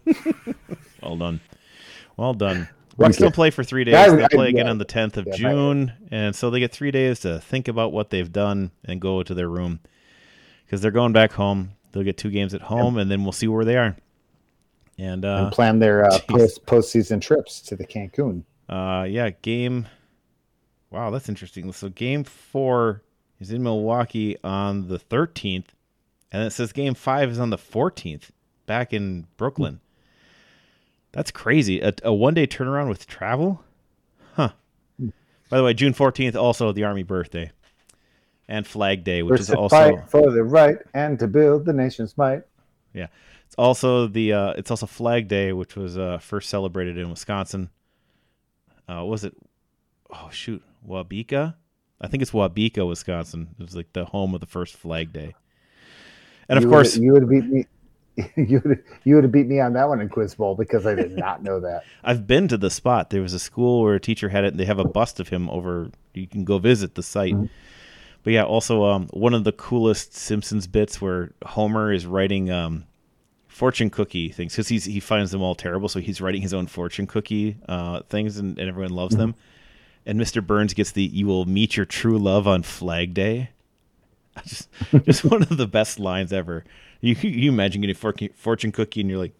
Well 1.02 1.18
done. 1.18 1.42
Well 2.22 2.36
done. 2.36 2.70
Bucks 3.00 3.18
you. 3.18 3.24
don't 3.24 3.34
play 3.34 3.50
for 3.50 3.64
three 3.64 3.84
days. 3.84 3.94
Yeah, 3.94 4.16
they 4.16 4.28
play 4.28 4.50
again 4.50 4.66
yeah. 4.66 4.70
on 4.70 4.78
the 4.78 4.86
tenth 4.86 5.18
of 5.18 5.26
Yeah. 5.26 5.38
June, 5.38 5.94
and 6.12 6.36
so 6.36 6.52
they 6.52 6.60
get 6.60 6.72
three 6.72 6.92
days 6.92 7.22
to 7.22 7.40
think 7.40 7.68
about 7.68 7.92
what 7.92 8.12
they've 8.12 8.32
done 8.32 8.70
and 8.86 9.02
go 9.02 9.24
to 9.24 9.34
their 9.34 9.50
room 9.50 9.80
because 10.64 10.82
they're 10.82 10.92
going 10.92 11.14
back 11.14 11.32
home. 11.32 11.72
They'll 11.92 12.04
get 12.04 12.20
two 12.20 12.30
games 12.30 12.54
at 12.54 12.62
home, 12.62 13.00
and 13.00 13.10
then 13.10 13.24
we'll 13.24 13.32
see 13.32 13.48
where 13.48 13.66
they 13.66 13.76
are. 13.76 13.96
And 15.00 15.26
uh, 15.26 15.46
and 15.46 15.52
plan 15.52 15.80
their 15.80 16.06
uh, 16.06 16.20
post 16.28 16.64
postseason 16.68 17.22
trips 17.22 17.60
to 17.62 17.76
the 17.76 17.88
Cancun. 17.88 18.44
Uh, 18.70 19.08
yeah, 19.10 19.32
game. 19.42 19.88
Wow, 20.92 21.10
that's 21.10 21.28
interesting. 21.28 21.74
So 21.74 21.90
game 21.90 22.24
four 22.24 23.02
is 23.40 23.52
in 23.52 23.64
Milwaukee 23.64 24.38
on 24.44 24.90
the 24.90 25.00
13th, 25.00 25.70
and 26.32 26.44
it 26.44 26.52
says 26.52 26.72
game 26.72 26.94
five 26.94 27.32
is 27.32 27.40
on 27.40 27.50
the 27.50 27.58
14th, 27.58 28.30
back 28.68 28.94
in 28.94 29.26
Brooklyn. 29.38 29.80
That's 31.12 31.32
crazy. 31.32 31.82
A, 31.82 31.94
a 32.04 32.14
one 32.14 32.34
day 32.34 32.48
turnaround 32.48 32.88
with 32.90 33.06
travel, 33.08 33.64
huh? 34.36 34.50
By 35.50 35.58
the 35.58 35.64
way, 35.64 35.74
June 35.74 35.94
14th 35.94 36.36
also 36.36 36.72
the 36.72 36.86
Army 36.86 37.04
birthday, 37.04 37.52
and 38.48 38.66
Flag 38.66 39.04
Day, 39.04 39.22
which 39.22 39.34
First 39.40 39.42
is 39.42 39.48
to 39.50 39.58
also 39.58 39.76
fight 39.76 40.10
for 40.10 40.32
the 40.32 40.44
right 40.44 40.78
and 40.94 41.20
to 41.20 41.28
build 41.28 41.66
the 41.66 41.74
nation's 41.74 42.18
might. 42.18 42.44
Yeah. 42.94 43.08
It's 43.46 43.56
also 43.58 44.08
the 44.08 44.32
uh, 44.32 44.50
it's 44.52 44.72
also 44.72 44.86
Flag 44.86 45.28
Day, 45.28 45.52
which 45.52 45.76
was 45.76 45.98
uh, 45.98 46.20
first 46.20 46.50
celebrated 46.50 46.98
in 46.98 47.10
Wisconsin. 47.10 47.70
Uh, 48.90 49.04
was 49.04 49.26
it? 49.26 49.36
Oh 50.10 50.30
shoot, 50.32 50.64
Waubeka. 50.88 51.56
I 52.00 52.08
think 52.08 52.22
it's 52.24 52.32
Waubeka, 52.32 52.88
Wisconsin. 52.88 53.50
It 53.60 53.62
was 53.64 53.76
like 53.76 53.92
the 53.92 54.06
home 54.06 54.34
of 54.34 54.40
the 54.40 54.48
first 54.48 54.78
Flag 54.78 55.12
Day. 55.12 55.36
And 56.48 56.58
of 56.58 56.70
course, 56.70 56.94
would've- 56.98 57.04
you 57.04 57.12
would 57.14 57.30
beat 57.30 57.46
me. 57.46 57.66
You 58.36 58.62
would 58.66 58.84
you 59.04 59.16
would 59.16 59.24
have 59.24 59.32
beat 59.32 59.48
me 59.48 59.60
on 59.60 59.74
that 59.74 59.88
one 59.88 60.02
in 60.02 60.10
Quiz 60.10 60.36
Bowl 60.36 60.56
because 60.56 60.86
I 60.86 60.96
did 60.96 61.18
not 61.18 61.44
know 61.44 61.60
that. 61.60 61.84
I've 62.04 62.28
been 62.28 62.48
to 62.50 62.58
the 62.58 62.70
spot. 62.70 63.10
There 63.10 63.22
was 63.22 63.34
a 63.34 63.40
school 63.40 63.82
where 63.84 63.96
a 63.96 64.00
teacher 64.00 64.30
had 64.30 64.44
it. 64.44 64.50
and 64.54 64.60
They 64.60 64.66
have 64.66 64.80
a 64.80 64.86
bust 64.88 65.20
of 65.20 65.30
him 65.30 65.50
over. 65.50 65.90
You 66.14 66.28
can 66.28 66.44
go 66.44 66.58
visit 66.58 66.96
the 66.96 67.04
site. 67.04 67.34
Mhm. 67.34 67.50
But 68.24 68.34
yeah, 68.34 68.44
also 68.44 68.84
um, 68.86 69.08
one 69.12 69.34
of 69.34 69.44
the 69.44 69.52
coolest 69.52 70.16
Simpsons 70.16 70.68
bits 70.68 71.02
where 71.02 71.32
Homer 71.44 71.92
is 71.92 72.06
writing 72.06 72.52
um, 72.52 72.86
fortune 73.48 73.90
cookie 73.90 74.30
things 74.30 74.54
because 74.54 74.68
he's 74.68 74.86
he 74.86 75.00
finds 75.00 75.32
them 75.32 75.42
all 75.42 75.56
terrible, 75.56 75.90
so 75.90 76.00
he's 76.00 76.22
writing 76.22 76.42
his 76.42 76.54
own 76.54 76.68
fortune 76.68 77.08
cookie 77.08 77.58
uh, 77.68 78.02
things, 78.10 78.38
and, 78.38 78.60
and 78.60 78.70
everyone 78.70 78.92
loves 78.94 79.16
them. 79.16 79.36
And 80.06 80.20
Mr. 80.20 80.46
Burns 80.46 80.74
gets 80.74 80.92
the 80.92 81.04
"You 81.04 81.26
will 81.28 81.46
meet 81.46 81.76
your 81.78 81.86
true 81.86 82.18
love 82.20 82.48
on 82.48 82.64
Flag 82.64 83.14
Day." 83.14 83.50
Just 84.46 84.70
just 85.04 85.26
one 85.26 85.42
of 85.42 85.58
the 85.58 85.68
best 85.68 86.00
lines 86.00 86.32
ever. 86.32 86.64
You 87.02 87.16
you 87.16 87.52
imagine 87.52 87.82
getting 87.82 87.96
a 87.96 88.00
fortune, 88.00 88.30
fortune 88.36 88.72
cookie 88.72 89.02
and 89.02 89.10
you're 89.10 89.20
like, 89.20 89.34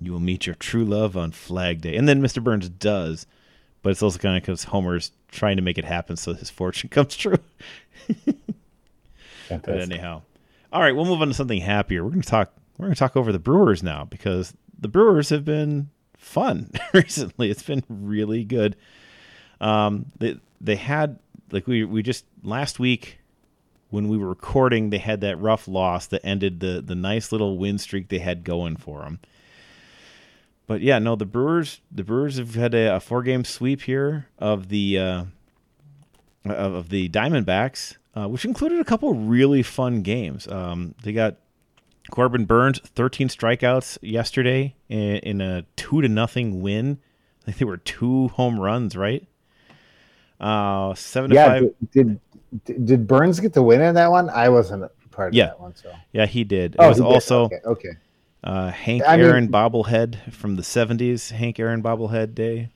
"You 0.00 0.12
will 0.12 0.20
meet 0.20 0.46
your 0.46 0.56
true 0.56 0.84
love 0.84 1.16
on 1.16 1.30
Flag 1.32 1.80
Day," 1.80 1.96
and 1.96 2.08
then 2.08 2.20
Mr. 2.20 2.42
Burns 2.42 2.68
does, 2.68 3.26
but 3.82 3.90
it's 3.90 4.02
also 4.02 4.18
kind 4.18 4.36
of 4.36 4.42
because 4.42 4.64
Homer's 4.64 5.12
trying 5.28 5.56
to 5.56 5.62
make 5.62 5.78
it 5.78 5.84
happen 5.84 6.16
so 6.16 6.34
his 6.34 6.50
fortune 6.50 6.88
comes 6.90 7.16
true. 7.16 7.38
But 9.48 9.80
anyhow, 9.92 10.22
all 10.72 10.80
right, 10.82 10.94
we'll 10.94 11.04
move 11.06 11.22
on 11.22 11.28
to 11.28 11.34
something 11.34 11.60
happier. 11.60 12.04
We're 12.04 12.10
going 12.10 12.22
to 12.22 12.28
talk. 12.28 12.52
We're 12.76 12.86
going 12.86 12.94
to 12.94 12.98
talk 12.98 13.16
over 13.16 13.32
the 13.32 13.38
Brewers 13.38 13.82
now 13.82 14.04
because 14.04 14.52
the 14.78 14.88
Brewers 14.88 15.30
have 15.30 15.44
been 15.44 15.90
fun 16.16 16.70
recently. 16.92 17.50
It's 17.50 17.62
been 17.62 17.84
really 17.88 18.44
good. 18.44 18.76
Um, 19.60 20.06
they 20.18 20.38
they 20.60 20.76
had 20.76 21.18
like 21.50 21.66
we 21.66 21.84
we 21.84 22.02
just 22.02 22.24
last 22.42 22.78
week 22.78 23.18
when 23.90 24.08
we 24.08 24.18
were 24.18 24.28
recording, 24.28 24.90
they 24.90 24.98
had 24.98 25.20
that 25.22 25.36
rough 25.40 25.66
loss 25.68 26.06
that 26.08 26.24
ended 26.24 26.60
the 26.60 26.82
the 26.84 26.94
nice 26.94 27.32
little 27.32 27.58
win 27.58 27.78
streak 27.78 28.08
they 28.08 28.18
had 28.18 28.44
going 28.44 28.76
for 28.76 29.00
them. 29.02 29.20
But 30.66 30.82
yeah, 30.82 30.98
no, 30.98 31.16
the 31.16 31.24
Brewers 31.26 31.80
the 31.90 32.04
Brewers 32.04 32.36
have 32.38 32.54
had 32.54 32.74
a, 32.74 32.96
a 32.96 33.00
four 33.00 33.22
game 33.22 33.44
sweep 33.44 33.82
here 33.82 34.26
of 34.38 34.68
the 34.68 34.98
uh, 34.98 35.24
of, 36.44 36.74
of 36.74 36.88
the 36.90 37.08
Diamondbacks, 37.08 37.96
uh, 38.14 38.28
which 38.28 38.44
included 38.44 38.80
a 38.80 38.84
couple 38.84 39.14
really 39.14 39.62
fun 39.62 40.02
games. 40.02 40.46
Um, 40.48 40.94
they 41.02 41.12
got 41.12 41.36
Corbin 42.10 42.44
Burnes, 42.44 42.80
13 42.80 43.28
strikeouts 43.28 43.98
yesterday 44.02 44.74
in, 44.88 45.16
in 45.16 45.40
a 45.40 45.64
two 45.76 46.02
to 46.02 46.08
nothing 46.08 46.60
win. 46.60 46.98
I 47.42 47.44
think 47.46 47.58
they 47.58 47.64
were 47.64 47.76
two 47.78 48.28
home 48.28 48.60
runs, 48.60 48.96
right? 48.96 49.26
Uh, 50.40 50.94
seven 50.94 51.30
to 51.30 51.36
Yeah, 51.36 51.46
five. 51.46 51.62
did, 51.62 51.90
did 51.90 52.20
did 52.64 53.06
Burnes 53.06 53.40
get 53.40 53.52
the 53.52 53.62
win 53.62 53.80
in 53.80 53.94
that 53.94 54.10
one? 54.10 54.30
I 54.30 54.48
wasn't 54.48 54.84
a 54.84 54.90
part 55.10 55.28
of 55.28 55.34
Yeah. 55.34 55.46
that 55.46 55.60
one, 55.60 55.74
so 55.74 55.92
Yeah, 56.12 56.26
he 56.26 56.44
did. 56.44 56.74
It 56.74 56.80
oh, 56.80 56.88
was 56.88 56.98
he 56.98 57.02
did. 57.04 57.12
also 57.12 57.44
okay. 57.44 57.60
okay. 57.64 57.88
uh, 58.44 58.70
Hank 58.70 59.02
I 59.06 59.16
mean- 59.16 59.26
Aaron 59.26 59.48
bobblehead 59.48 60.32
from 60.32 60.56
the 60.56 60.62
70s. 60.62 61.30
Hank 61.30 61.58
Aaron 61.60 61.82
bobblehead 61.82 62.34
day. 62.34 62.70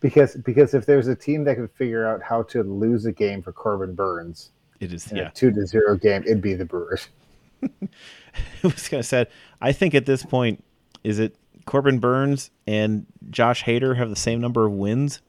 because 0.00 0.34
because 0.36 0.74
if 0.74 0.84
there's 0.86 1.06
a 1.08 1.14
team 1.14 1.44
that 1.44 1.56
could 1.56 1.70
figure 1.72 2.06
out 2.06 2.22
how 2.22 2.42
to 2.44 2.62
lose 2.62 3.04
a 3.06 3.12
game 3.12 3.40
for 3.42 3.52
Corbin 3.52 3.94
Burnes, 3.94 4.50
It 4.80 4.92
is 4.92 5.10
yeah. 5.12 5.28
a 5.28 5.30
two 5.30 5.50
to 5.52 5.64
zero 5.66 5.96
game, 5.96 6.22
it'd 6.24 6.40
be 6.42 6.54
the 6.54 6.64
Brewers. 6.64 7.08
it 7.62 7.88
was 8.62 8.88
kind 8.88 8.98
of 9.00 9.06
sad. 9.06 9.28
I 9.60 9.70
think 9.72 9.94
at 9.94 10.06
this 10.06 10.24
point, 10.24 10.64
is 11.04 11.20
it 11.20 11.36
Corbin 11.66 12.00
Burnes 12.00 12.50
and 12.66 13.06
Josh 13.30 13.62
Hader 13.62 13.96
have 13.96 14.10
the 14.10 14.16
same 14.16 14.40
number 14.40 14.66
of 14.66 14.72
wins? 14.72 15.20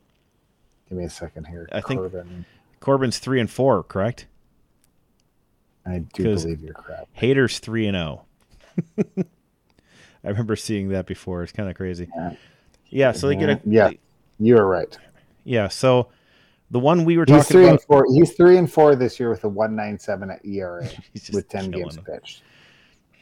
Give 0.89 0.97
me 0.97 1.03
a 1.05 1.09
second 1.09 1.45
here. 1.45 1.69
I 1.71 1.81
think- 1.81 1.99
Corbin, 1.99 2.45
Corbin's 2.83 3.17
three 3.17 3.39
and 3.39 3.49
four, 3.49 3.81
correct? 3.81 4.27
I 5.85 5.99
do 6.13 6.23
believe 6.23 6.61
you're 6.61 6.73
correct. 6.73 7.07
Hader's 7.17 7.59
three 7.59 7.87
and 7.87 7.95
zero. 7.95 8.25
I 9.17 10.27
remember 10.27 10.55
seeing 10.57 10.89
that 10.89 11.05
before. 11.05 11.43
It's 11.43 11.51
kind 11.53 11.69
of 11.69 11.75
crazy. 11.75 12.09
Yeah. 12.15 12.35
Yeah, 12.89 13.11
so 13.13 13.27
they 13.27 13.35
get 13.35 13.49
a 13.49 13.61
Yeah. 13.65 13.91
You 14.39 14.57
are 14.57 14.67
right. 14.67 14.97
yeah. 15.45 15.67
So 15.69 16.09
the 16.71 16.79
one 16.79 17.05
we 17.05 17.17
were 17.17 17.25
He's 17.25 17.37
talking 17.37 17.43
three 17.43 17.63
about, 17.63 17.71
and 17.71 17.81
four. 17.81 18.05
He's 18.13 18.33
three 18.33 18.57
and 18.57 18.71
four 18.71 18.95
this 18.95 19.19
year 19.19 19.29
with 19.29 19.43
a 19.45 19.49
one 19.49 19.75
nine 19.75 19.97
seven 19.97 20.29
at 20.29 20.45
ERA 20.45 20.87
with 21.33 21.47
ten 21.49 21.71
games 21.71 21.95
them. 21.95 22.03
pitched. 22.03 22.43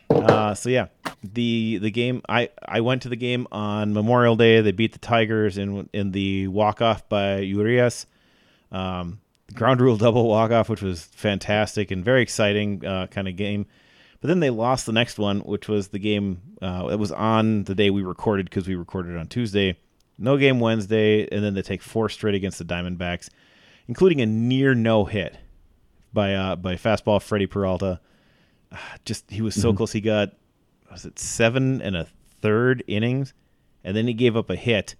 Uh, 0.10 0.54
so 0.54 0.70
yeah, 0.70 0.88
the 1.24 1.78
the 1.82 1.92
game 1.92 2.22
I 2.28 2.50
I 2.66 2.82
went 2.82 3.04
to 3.04 3.10
the 3.10 3.16
game 3.16 3.48
on 3.52 3.94
Memorial 3.94 4.36
Day. 4.36 4.60
They 4.62 4.72
beat 4.72 4.92
the 4.92 5.00
Tigers 5.00 5.58
in 5.58 5.88
in 5.94 6.12
the 6.12 6.48
walk 6.48 6.82
off 6.82 7.08
by 7.08 7.38
Urias, 7.38 8.08
um, 8.72 9.21
ground 9.52 9.82
rule 9.82 9.98
double 9.98 10.28
walk 10.28 10.52
off, 10.52 10.70
which 10.70 10.82
was 10.82 11.04
fantastic 11.04 11.92
and 11.92 12.04
very 12.04 12.22
exciting 12.22 12.86
uh, 12.86 13.08
kind 13.08 13.28
of 13.28 13.36
game. 13.36 13.66
But 14.20 14.28
then 14.28 14.40
they 14.40 14.52
lost 14.52 14.86
the 14.86 14.92
next 14.92 15.18
one, 15.18 15.40
which 15.40 15.68
was 15.68 15.88
the 15.88 16.00
game 16.00 16.42
uh, 16.62 16.88
that 16.88 17.00
was 17.00 17.12
on 17.12 17.64
the 17.64 17.74
day 17.74 17.90
we 17.90 18.04
recorded 18.04 18.46
because 18.50 18.68
we 18.68 18.76
recorded 18.76 19.18
on 19.18 19.28
Tuesday. 19.28 19.78
No 20.18 20.38
game 20.38 20.60
Wednesday, 20.60 21.28
and 21.32 21.44
then 21.44 21.56
they 21.56 21.64
take 21.64 21.82
four 21.82 22.08
straight 22.08 22.36
against 22.36 22.60
the 22.60 22.66
Diamondbacks, 22.66 23.30
including 23.88 24.22
a 24.22 24.28
near 24.28 24.76
no 24.76 25.06
hit 25.06 25.38
by 26.14 26.36
uh, 26.36 26.56
by 26.56 26.76
fastball 26.76 27.22
Freddie 27.22 27.48
Peralta 27.48 28.00
just 29.06 29.30
he 29.30 29.42
was 29.42 29.56
so 29.56 29.74
close. 29.74 29.92
He 29.92 30.02
got 30.02 30.34
was 30.90 31.06
it 31.06 31.20
seven 31.20 31.82
and 31.82 31.96
a 31.96 32.08
third 32.42 32.84
innings, 32.88 33.34
and 33.84 33.96
then 33.96 34.08
he 34.08 34.14
gave 34.14 34.36
up 34.36 34.50
a 34.50 34.56
hit. 34.56 34.96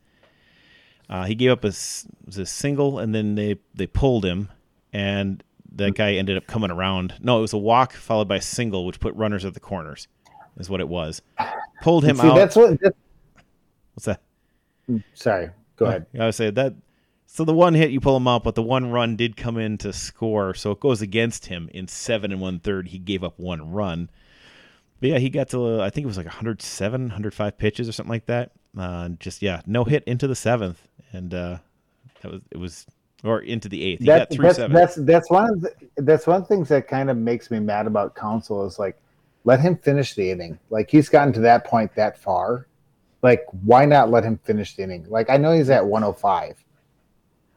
Uh, 1.12 1.26
he 1.26 1.36
gave 1.36 1.52
up 1.52 1.66
a, 1.66 1.68
a 1.68 2.46
single, 2.46 2.98
and 2.98 3.14
then 3.14 3.36
they 3.36 3.58
they 3.76 3.86
pulled 3.86 4.24
him, 4.24 4.48
and 4.94 5.44
that 5.74 5.94
guy 5.94 6.14
ended 6.14 6.38
up 6.38 6.48
coming 6.48 6.72
around. 6.72 7.16
No, 7.20 7.38
it 7.38 7.42
was 7.42 7.52
a 7.52 7.58
walk 7.58 7.92
followed 7.92 8.30
by 8.30 8.38
a 8.38 8.42
single, 8.42 8.86
which 8.86 9.02
put 9.02 9.14
runners 9.16 9.44
at 9.44 9.54
the 9.54 9.60
corners, 9.60 10.08
is 10.58 10.70
what 10.70 10.80
it 10.80 10.88
was. 10.88 11.22
Pulled 11.82 12.06
him 12.06 12.16
See, 12.16 12.28
out. 12.28 12.36
that's 12.36 12.56
what. 12.56 12.80
That's, 12.80 12.96
What's 13.94 14.06
that? 14.06 14.22
sorry, 15.14 15.50
go 15.76 15.86
ahead. 15.86 16.06
I 16.18 16.26
would 16.26 16.36
say 16.36 16.50
that. 16.50 16.76
So 17.26 17.44
the 17.44 17.54
one 17.54 17.74
hit 17.74 17.92
you 17.92 18.00
pull 18.00 18.16
him 18.16 18.28
out, 18.28 18.44
but 18.46 18.56
the 18.56 18.64
one 18.64 18.90
run 18.90 19.18
did 19.18 19.36
come 19.36 19.58
in 19.58 19.78
to 19.80 19.92
score, 19.92 20.54
so 20.54 20.72
it 20.72 20.80
goes 20.80 21.02
against 21.02 21.48
him 21.48 21.70
in 21.74 21.90
seven 21.90 22.32
and 22.32 22.40
one 22.40 22.60
third. 22.60 22.88
He 22.88 22.98
gave 22.98 23.22
up 23.22 23.38
one 23.38 23.72
run, 23.72 24.10
but 25.02 25.10
yeah, 25.10 25.18
he 25.18 25.30
got 25.30 25.50
to 25.50 25.82
uh, 25.82 25.86
I 25.86 25.90
think 25.90 26.06
it 26.06 26.08
was 26.08 26.18
like 26.18 26.26
107, 26.26 27.02
105 27.02 27.58
pitches 27.58 27.90
or 27.90 27.92
something 27.92 28.10
like 28.10 28.28
that. 28.28 28.54
Uh, 28.78 29.10
just 29.20 29.42
yeah, 29.42 29.62
no 29.66 29.84
hit 29.84 30.04
into 30.06 30.28
the 30.28 30.36
seventh, 30.36 30.82
and 31.12 31.34
uh, 31.34 31.58
that 32.22 32.32
was 32.32 32.42
it 32.52 32.58
was 32.58 32.86
or 33.24 33.42
into 33.42 33.68
the 33.70 33.82
eighth. 33.84 34.00
He 34.00 34.06
That- 34.06 34.30
got 34.30 34.38
that's, 34.42 34.56
seven. 34.58 34.74
that's 34.74 34.96
that's 34.96 35.30
one 35.30 35.50
of 35.50 35.62
the, 35.62 35.74
that's 35.98 36.26
one 36.26 36.38
of 36.38 36.48
the 36.48 36.48
things 36.56 36.70
that 36.70 36.88
kind 36.88 37.10
of 37.10 37.18
makes 37.18 37.52
me 37.52 37.60
mad 37.60 37.86
about 37.86 38.16
Counsell 38.16 38.66
is 38.66 38.80
like 38.80 38.98
let 39.44 39.60
him 39.60 39.76
finish 39.78 40.14
the 40.16 40.32
inning. 40.32 40.58
Like 40.70 40.90
he's 40.90 41.10
gotten 41.10 41.34
to 41.34 41.40
that 41.42 41.66
point 41.66 41.94
that 41.96 42.18
far. 42.18 42.68
Like 43.22 43.44
why 43.64 43.86
not 43.86 44.10
let 44.10 44.24
him 44.24 44.40
finish 44.44 44.76
the 44.76 44.84
inning? 44.84 45.06
Like 45.10 45.30
I 45.30 45.38
know 45.38 45.52
he's 45.52 45.70
at 45.70 45.86
105. 45.86 46.64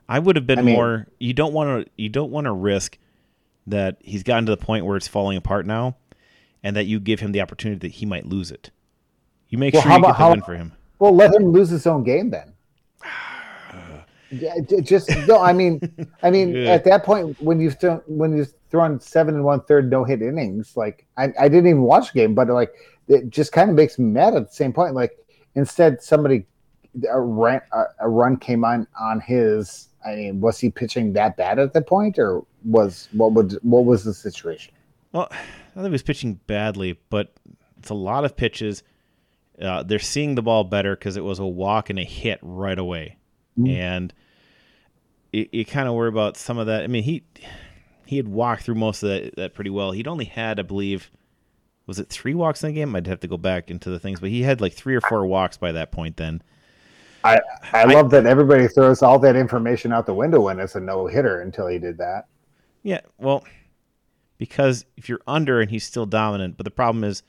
I 0.09 0.19
would 0.19 0.37
have 0.37 0.47
been 0.47 0.59
I 0.59 0.63
mean- 0.63 0.75
more. 0.75 1.07
You 1.19 1.33
don't 1.33 1.53
want 1.55 1.87
to. 1.87 1.91
You 1.97 2.09
don't 2.11 2.31
want 2.33 2.47
to 2.47 2.53
risk 2.53 2.99
that 3.69 3.97
he's 4.01 4.23
gotten 4.23 4.45
to 4.47 4.51
the 4.53 4.57
point 4.63 4.85
where 4.85 4.97
it's 4.97 5.09
falling 5.09 5.39
apart 5.39 5.65
now, 5.65 5.97
and 6.63 6.77
that 6.77 6.85
you 6.85 7.01
give 7.01 7.21
him 7.21 7.33
the 7.33 7.41
opportunity 7.41 7.79
that 7.89 7.95
he 7.95 8.05
might 8.05 8.27
lose 8.27 8.51
it. 8.51 8.71
You 9.49 9.57
make 9.57 9.73
Well, 9.73 9.83
sure 9.85 9.93
you 9.93 10.01
get 10.01 10.07
the 10.09 10.13
how- 10.13 10.31
win 10.33 10.43
for 10.43 10.55
him. 10.57 10.73
Well, 10.99 11.15
let 11.15 11.35
him 11.35 11.51
lose 11.51 11.69
his 11.71 11.87
own 11.87 12.05
game 12.05 12.31
then. 12.31 12.53
Yeah, 14.31 14.55
just 14.83 15.11
no. 15.29 15.41
I 15.41 15.53
mean, 15.53 15.81
I 16.23 16.31
mean, 16.31 16.57
Yeah. 16.57 16.73
at 16.73 16.83
that 16.85 17.05
point 17.05 17.41
when 17.41 17.61
you've 17.61 17.79
thrown 17.79 18.01
when 18.07 18.37
you've 18.37 18.53
thrown 18.69 18.99
seven 18.99 19.37
and 19.37 19.45
one 19.45 19.61
third 19.61 19.89
no 19.89 20.03
hit 20.03 20.23
innings, 20.23 20.77
like 20.77 21.07
I, 21.17 21.33
I 21.39 21.49
didn't 21.49 21.69
even 21.69 21.83
watch 21.83 22.13
the 22.13 22.19
game, 22.21 22.35
but 22.35 22.49
like 22.49 22.73
it 23.07 23.31
just 23.31 23.53
kind 23.53 23.71
of 23.71 23.77
makes 23.77 23.97
me 23.97 24.07
mad 24.07 24.35
at 24.35 24.49
the 24.49 24.55
same 24.55 24.73
point. 24.73 24.95
Like 24.95 25.17
instead, 25.55 26.03
somebody 26.03 26.47
a 27.09 27.21
run 27.21 27.61
a, 27.73 27.85
a 28.01 28.09
run 28.09 28.37
came 28.37 28.65
on 28.65 28.89
on 29.01 29.21
his. 29.21 29.89
I 30.05 30.17
mean, 30.17 30.41
was 30.41 30.59
he 30.59 30.69
pitching 30.69 31.13
that 31.13 31.37
bad 31.37 31.61
at 31.61 31.73
that 31.75 31.87
point, 31.87 32.19
or 32.19 32.43
was 32.65 33.09
what 33.13 33.33
would 33.35 33.53
what 33.63 33.85
was 33.85 34.03
the 34.03 34.15
situation? 34.15 34.75
Well, 35.13 35.29
I 35.31 35.37
think 35.75 35.85
he 35.87 35.91
was 35.91 36.03
pitching 36.03 36.41
badly, 36.49 36.99
but 37.09 37.33
it's 37.79 37.91
a 37.91 37.95
lot 37.95 38.25
of 38.25 38.37
pitches. 38.37 38.83
Uh, 39.61 39.83
they're 39.83 39.99
seeing 39.99 40.35
the 40.35 40.43
ball 40.43 40.65
better 40.65 40.97
because 40.97 41.17
it 41.17 41.23
was 41.25 41.39
a 41.39 41.47
walk 41.47 41.91
and 41.91 41.99
a 41.99 42.05
hit 42.05 42.39
right 42.43 42.79
away, 42.79 43.17
Mm. 43.59 43.69
and 43.69 44.15
you, 45.33 45.49
you 45.53 45.65
kind 45.65 45.87
of 45.89 45.95
worry 45.95 46.09
about 46.09 46.37
some 46.37 46.59
of 46.59 46.67
that. 46.67 46.83
I 46.83 46.87
mean, 46.89 47.05
he 47.05 47.23
he 48.07 48.17
had 48.17 48.29
walked 48.29 48.65
through 48.65 48.75
most 48.75 49.03
of 49.03 49.09
that, 49.11 49.37
that 49.37 49.55
pretty 49.55 49.71
well. 49.71 49.93
He'd 49.93 50.09
only 50.09 50.25
had, 50.27 50.59
I 50.59 50.63
believe, 50.63 51.11
was 51.87 51.99
it 51.99 52.09
three 52.09 52.35
walks 52.35 52.63
in 52.65 52.69
the 52.71 52.75
game? 52.75 52.95
I'd 52.97 53.07
have 53.07 53.21
to 53.21 53.29
go 53.29 53.37
back 53.37 53.71
into 53.71 53.91
the 53.91 53.99
things, 54.01 54.21
but 54.21 54.29
he 54.31 54.43
had 54.43 54.61
like 54.61 54.73
three 54.75 54.95
or 54.97 55.01
four 55.01 55.25
walks 55.27 55.57
by 55.57 55.73
that 55.73 55.93
point. 55.93 56.17
Then 56.17 56.43
I 57.23 57.37
I 57.73 57.83
I- 57.83 57.85
love 57.85 58.11
that 58.11 58.27
everybody 58.27 58.67
throws 58.69 59.03
all 59.03 59.19
that 59.21 59.37
information 59.37 59.93
out 59.93 60.07
the 60.07 60.15
window 60.15 60.41
when 60.41 60.59
it's 60.59 60.75
a 60.75 60.81
no 60.81 61.07
hitter 61.07 61.41
until 61.41 61.69
he 61.69 61.79
did 61.79 61.99
that. 61.99 62.27
Yeah, 62.83 63.01
well, 63.19 63.45
because 64.37 64.85
if 64.97 65.09
you're 65.09 65.23
under 65.27 65.61
and 65.61 65.71
he's 65.71 65.85
still 65.85 66.07
dominant, 66.07 66.57
but 66.57 66.65
the 66.65 66.71
problem 66.71 67.05
is 67.05 67.23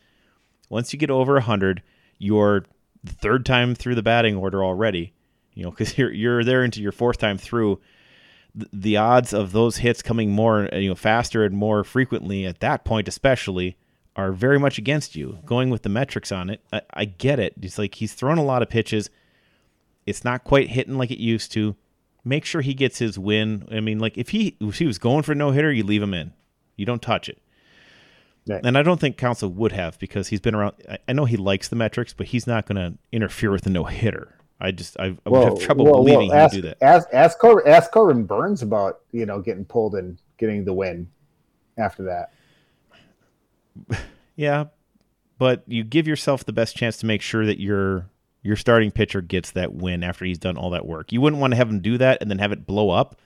once 0.69 0.91
you 0.91 0.99
get 0.99 1.09
over 1.11 1.33
a 1.33 1.39
100, 1.41 1.81
you're 2.17 2.65
third 3.05 3.45
time 3.45 3.75
through 3.75 3.95
the 3.95 4.03
batting 4.03 4.35
order 4.35 4.63
already, 4.63 5.13
you 5.53 5.63
know, 5.63 5.71
because 5.71 5.97
you're, 5.97 6.11
you're 6.11 6.43
there 6.43 6.63
into 6.63 6.81
your 6.81 6.91
fourth 6.91 7.17
time 7.17 7.37
through. 7.37 7.79
The, 8.53 8.69
the 8.71 8.97
odds 8.97 9.33
of 9.33 9.51
those 9.51 9.77
hits 9.77 10.01
coming 10.01 10.31
more, 10.31 10.73
uh, 10.73 10.77
you 10.77 10.89
know, 10.89 10.95
faster 10.95 11.43
and 11.43 11.55
more 11.55 11.83
frequently 11.83 12.45
at 12.45 12.61
that 12.61 12.85
point, 12.85 13.07
especially, 13.07 13.77
are 14.15 14.31
very 14.31 14.57
much 14.57 14.77
against 14.77 15.15
you. 15.15 15.39
Going 15.45 15.69
with 15.69 15.81
the 15.81 15.89
metrics 15.89 16.31
on 16.31 16.49
it, 16.49 16.61
I, 16.71 16.81
I 16.93 17.05
get 17.05 17.39
it. 17.39 17.53
It's 17.61 17.77
like 17.77 17.95
he's 17.95 18.13
thrown 18.13 18.37
a 18.37 18.43
lot 18.43 18.61
of 18.61 18.69
pitches. 18.69 19.09
It's 20.05 20.23
not 20.23 20.43
quite 20.43 20.69
hitting 20.69 20.97
like 20.97 21.11
it 21.11 21.19
used 21.19 21.51
to 21.53 21.75
make 22.23 22.45
sure 22.45 22.61
he 22.61 22.73
gets 22.73 22.99
his 22.99 23.19
win. 23.19 23.67
I 23.71 23.79
mean, 23.79 23.99
like 23.99 24.17
if 24.17 24.29
he 24.29 24.55
if 24.59 24.79
he 24.79 24.85
was 24.85 24.97
going 24.97 25.23
for 25.23 25.35
no 25.35 25.51
hitter, 25.51 25.71
you 25.71 25.83
leave 25.83 26.01
him 26.01 26.13
in. 26.13 26.33
You 26.77 26.85
don't 26.85 27.01
touch 27.01 27.29
it. 27.29 27.39
Right. 28.47 28.61
And 28.63 28.77
I 28.77 28.83
don't 28.83 28.99
think 28.99 29.17
Counsell 29.17 29.49
would 29.49 29.71
have 29.71 29.97
because 29.97 30.27
he's 30.27 30.39
been 30.39 30.53
around. 30.53 30.75
I, 30.89 30.99
I 31.07 31.13
know 31.13 31.25
he 31.25 31.37
likes 31.37 31.67
the 31.67 31.75
metrics, 31.75 32.13
but 32.13 32.27
he's 32.27 32.45
not 32.45 32.67
going 32.67 32.75
to 32.75 32.97
interfere 33.11 33.51
with 33.51 33.65
a 33.65 33.69
no 33.69 33.85
hitter. 33.85 34.35
I 34.59 34.71
just 34.71 34.97
I, 34.99 35.17
I 35.25 35.29
would 35.29 35.43
have 35.43 35.59
trouble 35.59 35.85
well, 35.85 35.95
believing 35.95 36.29
well, 36.29 36.37
ask, 36.37 36.53
he 36.53 36.61
would 36.61 36.61
do 36.61 36.67
that. 36.69 36.83
Ask 36.83 37.07
ask 37.11 37.39
Corbin, 37.39 37.71
ask 37.71 37.91
Corbin 37.91 38.23
Burnes 38.23 38.61
about 38.61 39.01
you 39.11 39.25
know 39.25 39.41
getting 39.41 39.65
pulled 39.65 39.95
and 39.95 40.17
getting 40.37 40.63
the 40.63 40.73
win 40.73 41.09
after 41.77 42.03
that. 42.03 42.31
Yeah, 44.37 44.65
but 45.37 45.63
you 45.65 45.85
give 45.85 46.09
yourself 46.09 46.43
the 46.43 46.51
best 46.51 46.75
chance 46.75 46.97
to 46.97 47.05
make 47.05 47.21
sure 47.21 47.45
that 47.45 47.57
your 47.57 48.09
your 48.43 48.55
starting 48.55 48.91
pitcher 48.91 49.21
gets 49.21 49.51
that 49.51 49.73
win 49.73 50.03
after 50.03 50.25
he's 50.25 50.37
done 50.37 50.57
all 50.57 50.69
that 50.71 50.85
work. 50.85 51.11
You 51.11 51.21
wouldn't 51.21 51.41
want 51.41 51.51
to 51.51 51.57
have 51.57 51.69
him 51.69 51.79
do 51.79 51.97
that 51.97 52.21
and 52.21 52.29
then 52.29 52.39
have 52.39 52.51
it 52.51 52.67
blow 52.67 52.89
up. 52.89 53.19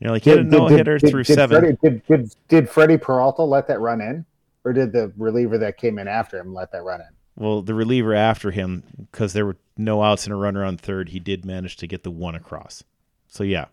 You're 0.00 0.12
like, 0.12 0.24
hit 0.24 0.38
a 0.38 0.44
no 0.44 0.68
hitter 0.68 0.98
through 0.98 1.24
did 1.24 1.34
seven. 1.34 1.60
Freddie, 1.60 1.76
did, 1.82 2.06
did 2.06 2.34
did 2.48 2.70
Freddie 2.70 2.98
Peralta 2.98 3.42
let 3.42 3.66
that 3.68 3.80
run 3.80 4.00
in, 4.00 4.24
or 4.64 4.72
did 4.72 4.92
the 4.92 5.12
reliever 5.16 5.58
that 5.58 5.76
came 5.76 5.98
in 5.98 6.06
after 6.06 6.38
him 6.38 6.54
let 6.54 6.70
that 6.72 6.84
run 6.84 7.00
in? 7.00 7.08
Well, 7.36 7.62
the 7.62 7.74
reliever 7.74 8.14
after 8.14 8.50
him, 8.50 8.84
because 8.96 9.32
there 9.32 9.46
were 9.46 9.56
no 9.76 10.02
outs 10.02 10.24
and 10.24 10.32
a 10.32 10.36
runner 10.36 10.64
on 10.64 10.76
third, 10.76 11.10
he 11.10 11.20
did 11.20 11.44
manage 11.44 11.76
to 11.78 11.86
get 11.86 12.02
the 12.02 12.10
one 12.10 12.34
across. 12.34 12.82
So 13.28 13.44
yeah, 13.44 13.66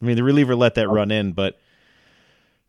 I 0.00 0.04
mean 0.04 0.16
the 0.16 0.24
reliever 0.24 0.54
let 0.54 0.74
that 0.74 0.88
run 0.88 1.10
in, 1.10 1.32
but 1.32 1.58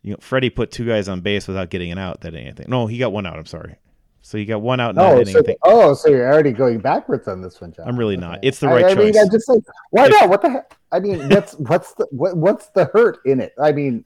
you 0.01 0.11
know 0.11 0.17
Freddie 0.21 0.49
put 0.49 0.71
two 0.71 0.85
guys 0.85 1.09
on 1.09 1.21
base 1.21 1.47
without 1.47 1.69
getting 1.69 1.91
an 1.91 1.97
out. 1.97 2.21
That 2.21 2.33
anything. 2.33 2.67
No, 2.69 2.87
he 2.87 2.97
got 2.97 3.11
one 3.11 3.25
out. 3.25 3.37
I'm 3.37 3.45
sorry. 3.45 3.75
So 4.23 4.37
you 4.37 4.45
got 4.45 4.61
one 4.61 4.79
out, 4.79 4.95
not 4.95 5.13
Oh, 5.13 5.17
hitting 5.17 5.33
so, 5.33 5.41
oh, 5.63 5.93
so 5.93 6.09
you're 6.09 6.31
already 6.31 6.51
going 6.51 6.79
backwards 6.79 7.27
on 7.27 7.41
this 7.41 7.59
one, 7.59 7.71
John. 7.73 7.87
I'm 7.87 7.97
really 7.97 8.15
Okay. 8.15 8.21
not. 8.25 8.39
It's 8.43 8.59
the 8.59 8.67
I- 8.67 8.73
right 8.73 8.85
I, 8.85 8.93
mean, 8.95 9.13
choice. 9.13 9.23
I'm 9.23 9.31
just 9.31 9.49
like, 9.49 9.63
why 9.89 10.05
If- 10.05 10.11
not? 10.11 10.29
What 10.29 10.41
the 10.41 10.49
heck? 10.49 10.77
I 10.91 10.99
mean, 10.99 11.17
that's 11.29 11.53
what's 11.55 11.93
the 11.95 12.07
what, 12.11 12.37
what's 12.37 12.67
the 12.69 12.85
hurt 12.85 13.19
in 13.25 13.39
it? 13.39 13.53
I 13.59 13.71
mean, 13.71 14.05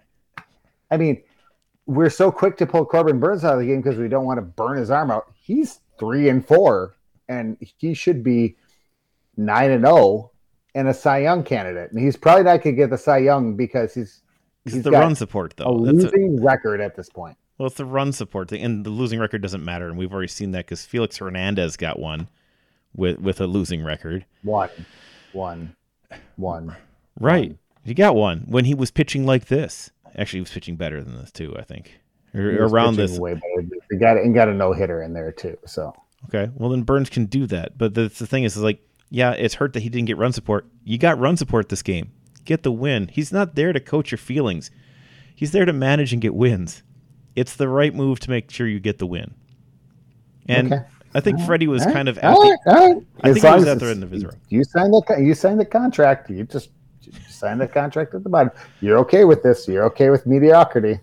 I 0.90 0.98
mean, 0.98 1.22
we're 1.86 2.10
so 2.10 2.32
quick 2.32 2.58
to 2.58 2.66
pull 2.66 2.86
Corbin 2.86 3.20
Burnes 3.20 3.44
out 3.44 3.54
of 3.54 3.60
the 3.60 3.66
game 3.68 3.82
because 3.82 4.00
we 4.00 4.08
don't 4.08 4.26
want 4.26 4.38
to 4.38 4.42
burn 4.42 4.78
his 4.78 4.90
arm 4.90 5.12
out. 5.12 5.26
He's 5.36 5.82
three 6.00 6.30
and 6.30 6.46
four, 6.46 6.96
and 7.28 7.58
he 7.60 7.94
should 7.94 8.24
be 8.24 8.56
nine 9.38 9.72
and 9.72 9.86
zero 9.86 10.32
and 10.76 10.88
a 10.88 10.94
Cy 10.94 11.20
Young 11.20 11.44
candidate. 11.44 11.92
And 11.92 12.00
he's 12.00 12.16
probably 12.16 12.44
not 12.44 12.64
going 12.64 12.76
to 12.76 12.82
get 12.82 12.90
the 12.90 12.98
Cy 12.98 13.18
Young 13.20 13.56
because 13.56 13.94
he's 13.94 14.22
he's 14.64 14.82
the 14.82 14.92
run 14.92 15.16
support 15.16 15.54
a 15.60 15.64
though. 15.64 15.86
That's 15.86 15.98
a, 15.98 16.02
losing 16.04 16.42
record 16.44 16.82
at 16.82 16.96
this 16.96 17.10
point. 17.10 17.38
Well, 17.58 17.68
it's 17.68 17.78
the 17.78 17.86
run 17.86 18.12
support 18.12 18.50
thing, 18.50 18.64
and 18.64 18.86
the 18.86 18.90
losing 18.90 19.20
record 19.20 19.42
doesn't 19.42 19.64
matter, 19.64 19.88
and 19.88 19.98
we've 19.98 20.12
already 20.12 20.28
seen 20.28 20.52
that 20.52 20.66
because 20.66 20.86
Felix 20.86 21.18
Hernandez 21.18 21.78
got 21.78 22.00
one 22.00 22.28
with 22.94 23.20
with 23.20 23.40
a 23.40 23.48
losing 23.48 23.84
record. 23.84 24.26
One, 24.44 24.70
one. 25.32 25.76
one. 26.36 26.76
Right. 27.20 27.58
He 27.84 27.94
got 27.94 28.16
one 28.16 28.46
when 28.48 28.66
he 28.66 28.74
was 28.74 28.92
pitching 28.92 29.26
like 29.26 29.46
this. 29.46 29.92
Actually, 30.18 30.38
he 30.38 30.42
was 30.42 30.52
pitching 30.52 30.76
better 30.76 31.04
than 31.04 31.18
this 31.18 31.32
too. 31.32 31.56
I 31.58 31.62
think 31.62 32.00
around 32.34 32.96
this. 32.96 33.18
way 33.18 33.34
better. 33.34 33.68
He 33.90 33.98
got 33.98 34.18
and 34.18 34.34
got 34.34 34.50
a 34.50 34.54
no 34.54 34.74
hitter 34.74 35.02
in 35.02 35.14
there 35.14 35.32
too. 35.32 35.58
So 35.66 35.94
Okay. 36.26 36.52
Well, 36.56 36.70
then 36.70 36.84
Burnes 36.84 37.10
can 37.10 37.26
do 37.26 37.46
that. 37.48 37.78
But 37.78 37.94
the, 37.94 38.08
the 38.08 38.28
thing 38.28 38.44
is, 38.44 38.56
is 38.56 38.64
like, 38.64 38.80
yeah, 39.10 39.32
it's 39.32 39.56
hurt 39.56 39.74
that 39.74 39.82
he 39.82 39.90
didn't 39.90 40.08
get 40.08 40.18
run 40.18 40.34
support. 40.34 40.68
You 40.84 40.98
got 40.98 41.20
run 41.20 41.38
support 41.38 41.70
this 41.70 41.84
game. 41.84 42.12
Get 42.44 42.64
the 42.64 42.72
win. 42.72 43.10
He's 43.12 43.32
not 43.32 43.56
there 43.56 43.74
to 43.74 43.80
coach 43.80 44.12
your 44.12 44.18
feelings. 44.18 44.72
He's 45.36 45.52
there 45.52 45.66
to 45.66 45.74
manage 45.74 46.14
and 46.14 46.22
get 46.22 46.34
wins. 46.34 46.84
It's 47.36 47.56
the 47.56 47.68
right 47.68 47.94
move 47.94 48.20
to 48.22 48.30
make 48.30 48.50
sure 48.52 48.68
you 48.68 48.80
get 48.80 48.98
the 49.00 49.08
win. 49.08 49.34
And 50.48 50.74
Okay. 50.74 50.84
I 51.14 51.20
think 51.22 51.40
Freddie 51.42 51.68
was 51.68 51.82
All 51.82 51.88
right, 51.88 51.94
kind 51.96 52.10
of 52.10 52.18
at 52.20 52.26
all 52.26 52.42
the, 52.44 52.50
right, 52.50 52.60
all 52.78 52.94
right. 52.96 53.04
I 53.24 53.30
As 53.30 53.34
think 53.36 53.46
he 53.46 53.50
long 53.50 53.60
was 53.60 53.68
at 53.68 53.80
the 53.80 53.86
it's- 53.86 53.92
end 53.96 54.04
of 54.04 54.12
his 54.12 54.26
rope. 54.26 54.36
You 54.50 54.64
signed 54.64 54.94
the 54.94 55.16
you 55.22 55.34
signed 55.34 55.60
the 55.60 55.66
contract. 55.66 56.30
You 56.30 56.44
just 56.44 56.70
you 57.02 57.12
signed 57.30 57.62
the 57.62 57.68
contract 57.68 58.14
at 58.14 58.24
the 58.24 58.30
bottom. 58.30 58.52
You're 58.82 58.98
okay 59.00 59.24
with 59.26 59.42
this. 59.44 59.68
You're 59.68 59.86
okay 59.86 60.10
with 60.10 60.26
mediocrity. 60.26 61.00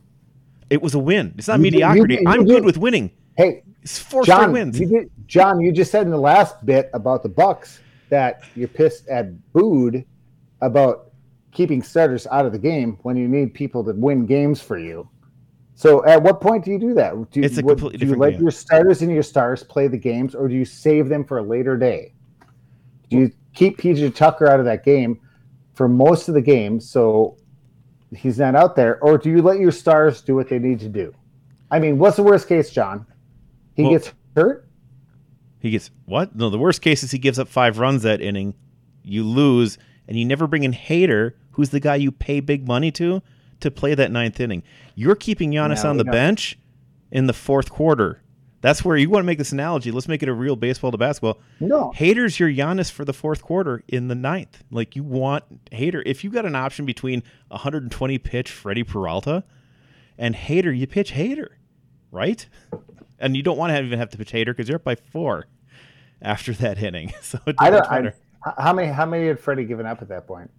It 0.71 0.83
was 0.83 0.95
a 0.95 0.99
win. 0.99 1.35
It's 1.39 1.49
not 1.49 1.59
You 1.59 1.63
mediocrity. 1.65 2.17
do- 2.17 2.23
you 2.23 2.29
I'm 2.29 2.45
do- 2.45 2.55
good 2.55 2.65
with 2.65 2.77
winning. 2.79 3.11
Hey, 3.37 3.63
It's 3.83 3.99
four 3.99 4.23
straight 4.25 4.37
John, 4.37 4.53
wins. 4.53 4.79
you 4.79 4.87
did, 4.87 5.11
John, 5.27 5.61
you 5.61 5.73
just 5.73 5.91
said 5.91 6.03
in 6.03 6.11
the 6.11 6.19
last 6.19 6.65
bit 6.67 6.91
about 6.93 7.23
the 7.23 7.29
Bucks 7.29 7.81
that 8.11 8.43
you're 8.55 8.69
pissed 8.69 9.09
at 9.09 9.53
Bood 9.53 10.05
about 10.61 11.11
keeping 11.53 11.83
starters 11.83 12.27
out 12.31 12.45
of 12.47 12.53
the 12.53 12.59
game 12.59 12.99
when 13.03 13.17
you 13.17 13.27
need 13.29 13.55
people 13.55 13.83
to 13.85 13.93
win 13.93 14.27
games 14.27 14.61
for 14.61 14.79
you. 14.79 15.09
So, 15.75 16.05
at 16.05 16.23
what 16.23 16.41
point 16.41 16.65
do 16.65 16.71
you 16.71 16.79
do 16.79 16.95
that? 16.95 17.15
Do, 17.31 17.41
you- 17.41 17.47
It's 17.47 17.59
a 17.59 17.63
what- 17.63 17.79
completely 17.79 17.99
do 18.07 18.13
you 18.13 18.15
let 18.19 18.33
game. 18.33 18.43
your 18.43 18.51
starters 18.51 19.03
and 19.03 19.11
your 19.11 19.23
stars 19.23 19.63
play 19.63 19.89
the 19.89 19.97
games, 19.99 20.35
or 20.35 20.47
do 20.49 20.55
you 20.55 20.65
save 20.65 21.09
them 21.09 21.25
for 21.25 21.39
a 21.39 21.43
later 21.43 21.77
day? 21.77 22.13
Do 23.11 23.19
you 23.19 23.31
keep 23.55 23.79
PJ 23.79 24.15
Tucker 24.15 24.47
out 24.49 24.59
of 24.61 24.67
that 24.67 24.85
game 24.85 25.19
for 25.75 25.89
most 25.89 26.29
of 26.29 26.35
the 26.35 26.43
game 26.43 26.79
so 26.81 27.37
he's 28.15 28.39
not 28.39 28.55
out 28.55 28.77
there, 28.77 29.03
or 29.03 29.17
do 29.19 29.31
you 29.31 29.41
let 29.43 29.59
your 29.59 29.73
stars 29.73 30.21
do 30.21 30.35
what 30.35 30.49
they 30.49 30.59
need 30.59 30.79
to 30.81 30.89
do? 30.89 31.13
I 31.71 31.79
mean, 31.79 31.99
what's 31.99 32.17
the 32.17 32.23
worst 32.23 32.49
case, 32.49 32.71
John? 32.71 33.07
He 33.75 33.83
Well- 33.83 33.93
gets 33.93 34.13
hurt. 34.37 34.69
He 35.59 35.71
gets 35.71 35.91
what? 36.05 36.37
No, 36.37 36.51
the 36.51 36.59
worst 36.59 36.83
case 36.83 37.03
is 37.03 37.13
he 37.13 37.19
gives 37.19 37.39
up 37.39 37.49
five 37.49 37.79
runs 37.79 38.03
that 38.03 38.21
inning. 38.21 38.55
You 39.05 39.25
lose, 39.25 39.79
and 40.07 40.19
you 40.19 40.25
never 40.27 40.47
bring 40.47 40.65
in 40.65 40.73
Hader, 40.73 41.33
who's 41.53 41.71
the 41.71 41.81
guy 41.81 41.97
you 41.97 42.11
pay 42.13 42.41
big 42.41 42.67
money 42.67 42.91
to, 42.93 43.23
to 43.63 43.71
play 43.71 43.95
that 43.95 44.11
ninth 44.11 44.39
inning. 44.41 44.63
You're 44.95 45.17
keeping 45.17 45.51
Giannis 45.53 45.85
No, 45.85 45.91
on 45.91 45.97
the 45.97 46.05
don't. 46.05 46.13
bench 46.13 46.59
in 47.11 47.27
the 47.27 47.33
fourth 47.33 47.71
quarter. 47.71 48.21
That's 48.61 48.85
where 48.85 48.97
you 48.97 49.11
want 49.11 49.25
to 49.25 49.27
make 49.27 49.39
this 49.39 49.51
analogy. 49.51 49.91
Let's 49.91 50.07
make 50.07 50.23
it 50.23 50.29
a 50.29 50.33
real 50.33 50.55
baseball 50.55 50.93
to 50.93 50.99
basketball. 50.99 51.41
No, 51.59 51.93
Hader's 51.97 52.39
your 52.39 52.49
Giannis 52.49 52.93
for 52.93 53.05
the 53.05 53.13
fourth 53.13 53.43
quarter 53.43 53.83
in 53.89 54.07
the 54.07 54.15
ninth. 54.15 54.63
Like 54.71 54.95
you 54.95 55.03
want 55.03 55.71
Hader. 55.73 56.01
If 56.07 56.23
you 56.23 56.31
got 56.31 56.45
an 56.47 56.55
option 56.55 56.87
between 56.87 57.25
120 57.49 58.19
pitch 58.19 58.51
Freddie 58.53 58.85
Peralta 58.85 59.43
and 60.17 60.37
Hader, 60.37 60.77
you 60.77 60.87
pitch 60.87 61.13
Hader, 61.13 61.49
right? 62.11 62.47
And 63.19 63.37
you 63.37 63.43
don't 63.45 63.57
want 63.57 63.71
to 63.71 63.75
have, 63.75 63.85
even 63.85 64.01
have 64.01 64.09
to 64.11 64.19
pitch 64.19 64.33
Hader 64.33 64.47
because 64.47 64.69
you're 64.69 64.77
up 64.77 64.83
by 64.83 64.97
four 64.97 65.47
after 66.21 66.53
that 66.55 66.83
inning. 66.83 67.13
So 67.23 67.39
I 67.57 67.71
don't. 67.71 67.89
better. 67.89 68.15
How 68.59 68.73
many? 68.73 68.89
How 68.89 69.07
many 69.07 69.29
had 69.29 69.39
Freddie 69.39 69.65
given 69.65 69.87
up 69.87 70.03
at 70.03 70.09
that 70.09 70.27
point? 70.27 70.51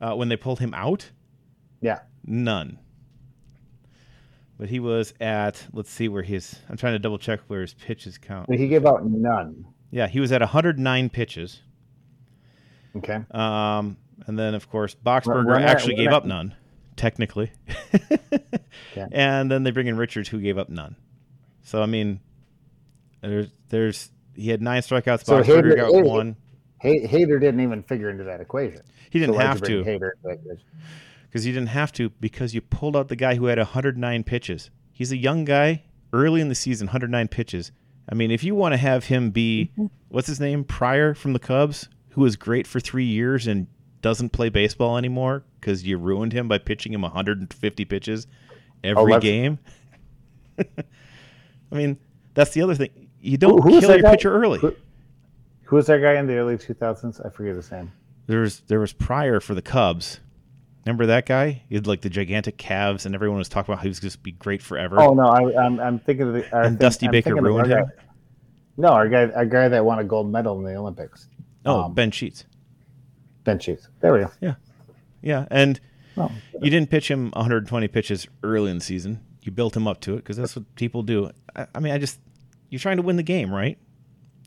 uh, 0.00 0.12
when 0.16 0.28
they 0.28 0.36
pulled 0.36 0.58
him 0.58 0.74
out, 0.74 1.10
Yeah, 1.80 2.00
none. 2.24 2.78
But 4.58 4.68
he 4.68 4.78
was 4.80 5.12
at. 5.20 5.66
Let's 5.72 5.90
see 5.90 6.08
where 6.08 6.22
his. 6.22 6.56
I'm 6.68 6.76
trying 6.76 6.92
to 6.94 6.98
double 6.98 7.18
check 7.18 7.40
where 7.48 7.62
his 7.62 7.74
pitches 7.74 8.18
count. 8.18 8.46
but 8.48 8.58
he 8.58 8.68
gave 8.68 8.86
out 8.86 9.04
none. 9.04 9.64
Yeah, 9.90 10.06
he 10.06 10.20
was 10.20 10.30
at 10.32 10.40
109 10.40 11.10
pitches. 11.10 11.60
Okay. 12.96 13.20
Um, 13.30 13.96
and 14.26 14.38
then 14.38 14.54
of 14.54 14.68
course 14.70 14.94
Boxberger 14.94 15.60
actually 15.60 15.94
gave 15.96 16.10
that- 16.10 16.14
up 16.16 16.24
none, 16.24 16.54
technically. 16.96 17.50
Okay. 18.92 19.06
And 19.12 19.50
then 19.50 19.62
they 19.64 19.70
bring 19.70 19.86
in 19.86 19.96
Richards, 19.96 20.28
who 20.28 20.38
gave 20.40 20.58
up 20.58 20.68
none. 20.68 20.96
So 21.62 21.82
I 21.82 21.86
mean, 21.86 22.20
there's 23.22 23.48
there's 23.68 24.10
he 24.34 24.48
had 24.50 24.60
nine 24.62 24.82
strikeouts. 24.82 25.24
So 25.24 25.42
Boxberger 25.42 25.62
Hader- 25.72 25.76
got 25.76 25.92
Hader- 25.92 26.08
one. 26.08 26.36
Hader 26.82 27.40
didn't 27.40 27.60
even 27.60 27.82
figure 27.82 28.10
into 28.10 28.24
that 28.24 28.40
equation. 28.40 28.80
He 29.10 29.18
didn't 29.18 29.34
So 29.36 29.40
have 29.40 29.60
to 29.62 29.82
Hader 29.82 29.84
into 29.84 30.16
that 30.24 30.30
equation? 30.40 30.60
Because 31.32 31.46
you 31.46 31.54
didn't 31.54 31.68
have 31.70 31.92
to 31.92 32.10
because 32.10 32.52
you 32.54 32.60
pulled 32.60 32.94
out 32.94 33.08
the 33.08 33.16
guy 33.16 33.36
who 33.36 33.46
had 33.46 33.56
109 33.56 34.22
pitches. 34.24 34.68
He's 34.92 35.12
a 35.12 35.16
young 35.16 35.46
guy, 35.46 35.82
early 36.12 36.42
in 36.42 36.50
the 36.50 36.54
season, 36.54 36.88
109 36.88 37.28
pitches. 37.28 37.72
I 38.06 38.14
mean, 38.14 38.30
if 38.30 38.44
you 38.44 38.54
want 38.54 38.74
to 38.74 38.76
have 38.76 39.06
him 39.06 39.30
be 39.30 39.70
Mm-hmm. 39.78 39.86
what's 40.10 40.26
his 40.26 40.40
name, 40.40 40.62
Prior 40.64 41.14
from 41.14 41.32
the 41.32 41.38
Cubs, 41.38 41.88
who 42.10 42.20
was 42.20 42.36
great 42.36 42.66
for 42.66 42.80
three 42.80 43.06
years 43.06 43.46
and 43.46 43.66
doesn't 44.02 44.30
play 44.30 44.50
baseball 44.50 44.98
anymore 44.98 45.44
because 45.58 45.84
you 45.86 45.96
ruined 45.96 46.34
him 46.34 46.48
by 46.48 46.58
pitching 46.58 46.92
him 46.92 47.00
150 47.02 47.84
pitches 47.86 48.26
every 48.84 49.12
let's- 49.12 49.22
game. 49.22 49.58
I 50.58 50.64
mean, 51.74 51.98
that's 52.34 52.50
the 52.52 52.60
other 52.62 52.74
thing. 52.74 53.08
You 53.20 53.38
don't 53.38 53.62
Who- 53.62 53.70
who 53.70 53.80
kill 53.80 53.90
your 53.92 54.02
guy? 54.02 54.10
pitcher 54.10 54.32
early. 54.34 54.58
Who- 54.58 54.76
Who 55.64 55.76
was 55.76 55.86
that 55.86 56.02
guy 56.02 56.14
in 56.18 56.26
the 56.26 56.34
early 56.36 56.58
2000s? 56.58 57.24
I 57.24 57.30
forget 57.30 57.56
his 57.56 57.70
name. 57.70 57.90
There 58.26 58.40
was 58.40 58.60
there 58.66 58.78
was 58.80 58.92
Prior 58.92 59.40
for 59.40 59.54
the 59.54 59.62
Cubs. 59.62 60.20
Remember 60.84 61.06
that 61.06 61.26
guy? 61.26 61.62
He 61.68 61.74
had 61.76 61.86
like 61.86 62.00
the 62.00 62.10
gigantic 62.10 62.56
calves, 62.58 63.06
and 63.06 63.14
everyone 63.14 63.38
was 63.38 63.48
talking 63.48 63.72
about 63.72 63.78
how 63.78 63.82
he 63.84 63.88
was 63.88 64.00
going 64.00 64.10
to 64.10 64.18
be 64.18 64.32
great 64.32 64.62
forever. 64.62 65.00
Oh 65.00 65.14
no, 65.14 65.26
I, 65.28 65.64
I'm 65.64 65.78
I'm 65.78 65.98
thinking 66.00 66.28
of 66.28 66.34
the. 66.34 66.56
And 66.56 66.70
think- 66.70 66.80
Dusty 66.80 67.06
I'm 67.06 67.12
Baker 67.12 67.30
thinking 67.30 67.38
of 67.38 67.44
our 67.44 67.50
ruined 67.50 67.72
him. 67.72 67.84
guy- 67.84 68.02
No, 68.76 68.88
our 68.88 69.08
guy, 69.08 69.26
our 69.30 69.46
guy 69.46 69.68
that 69.68 69.84
won 69.84 69.98
a 70.00 70.04
gold 70.04 70.30
medal 70.30 70.58
in 70.58 70.64
the 70.64 70.74
Olympics. 70.74 71.28
Oh, 71.64 71.82
um, 71.82 71.94
Ben 71.94 72.10
Sheets. 72.10 72.44
Ben 73.44 73.58
Sheets. 73.60 73.88
There 74.00 74.12
we 74.12 74.20
go. 74.20 74.30
Yeah, 74.40 74.54
yeah, 75.20 75.46
and 75.50 75.78
Oh, 76.16 76.30
you 76.60 76.70
didn't 76.70 76.90
pitch 76.90 77.08
him 77.10 77.30
120 77.30 77.88
pitches 77.88 78.26
early 78.42 78.70
in 78.70 78.78
the 78.78 78.84
season. 78.84 79.20
You 79.42 79.50
built 79.52 79.76
him 79.76 79.86
up 79.88 80.00
to 80.02 80.14
it 80.14 80.16
because 80.16 80.36
that's 80.36 80.54
what 80.56 80.74
people 80.74 81.02
do. 81.02 81.30
I, 81.56 81.66
I 81.74 81.80
mean, 81.80 81.92
I 81.92 81.98
just 81.98 82.18
you're 82.70 82.78
trying 82.80 82.96
to 82.98 83.02
win 83.02 83.16
the 83.16 83.22
game, 83.22 83.52
right? 83.54 83.78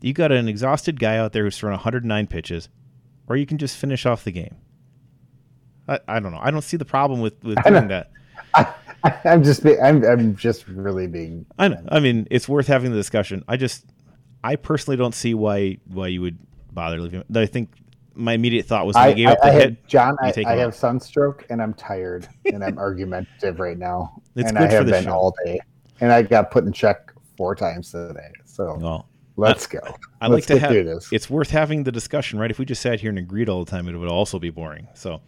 You 0.02 0.12
got 0.12 0.32
an 0.32 0.48
exhausted 0.48 1.00
guy 1.00 1.16
out 1.16 1.32
there 1.32 1.44
who's 1.44 1.56
thrown 1.58 1.72
109 1.72 2.26
pitches, 2.26 2.68
or 3.26 3.36
you 3.36 3.46
can 3.46 3.56
just 3.58 3.76
finish 3.76 4.04
off 4.04 4.22
the 4.24 4.32
game. 4.32 4.54
I, 5.88 6.00
I 6.08 6.20
don't 6.20 6.32
know. 6.32 6.40
I 6.40 6.50
don't 6.50 6.62
see 6.62 6.76
the 6.76 6.84
problem 6.84 7.20
with 7.20 7.42
with 7.44 7.58
I 7.66 7.70
doing 7.70 7.88
that. 7.88 8.10
I, 8.54 9.20
I'm 9.24 9.42
just 9.42 9.62
be, 9.62 9.78
I'm 9.80 10.04
I'm 10.04 10.34
just 10.36 10.66
really 10.68 11.06
being. 11.06 11.46
I 11.58 11.68
know. 11.68 11.82
I 11.88 12.00
mean, 12.00 12.26
it's 12.30 12.48
worth 12.48 12.66
having 12.66 12.90
the 12.90 12.96
discussion. 12.96 13.44
I 13.46 13.56
just, 13.56 13.86
I 14.42 14.56
personally 14.56 14.96
don't 14.96 15.14
see 15.14 15.34
why 15.34 15.78
why 15.86 16.08
you 16.08 16.22
would 16.22 16.38
bother 16.72 17.00
leaving. 17.00 17.22
I 17.34 17.46
think 17.46 17.70
my 18.16 18.32
immediate 18.32 18.66
thought 18.66 18.86
was 18.86 18.96
I, 18.96 19.12
gave 19.12 19.28
I, 19.28 19.32
up 19.32 19.38
the 19.40 19.46
I 19.46 19.52
hit. 19.52 19.62
had, 19.62 19.88
John, 19.88 20.16
I, 20.20 20.32
I 20.46 20.56
have 20.56 20.74
sunstroke 20.74 21.46
and 21.50 21.60
I'm 21.62 21.74
tired 21.74 22.28
and 22.46 22.64
I'm 22.64 22.78
argumentative 22.78 23.60
right 23.60 23.78
now. 23.78 24.22
It's 24.36 24.50
and 24.50 24.58
I 24.58 24.68
for 24.68 24.74
have 24.74 24.86
the 24.86 24.92
been 24.92 25.04
show. 25.04 25.12
all 25.12 25.34
day. 25.46 25.58
And 26.00 26.12
I 26.12 26.20
got 26.20 26.50
put 26.50 26.64
in 26.64 26.72
check 26.72 27.10
four 27.38 27.54
times 27.54 27.90
today. 27.90 28.30
So 28.44 28.76
Well, 28.78 29.08
let's 29.36 29.66
go. 29.66 29.80
I 30.20 30.26
like 30.26 30.30
Let's 30.34 30.46
to 30.48 30.58
have. 30.58 30.72
this. 30.72 31.08
It's 31.10 31.30
worth 31.30 31.48
having 31.48 31.84
the 31.84 31.92
discussion, 31.92 32.38
right? 32.38 32.50
If 32.50 32.58
we 32.58 32.66
just 32.66 32.82
sat 32.82 33.00
here 33.00 33.08
and 33.08 33.18
agreed 33.18 33.48
all 33.48 33.64
the 33.64 33.70
time, 33.70 33.88
it 33.88 33.96
would 33.96 34.10
also 34.10 34.38
be 34.38 34.50
boring. 34.50 34.88
So, 34.92 35.22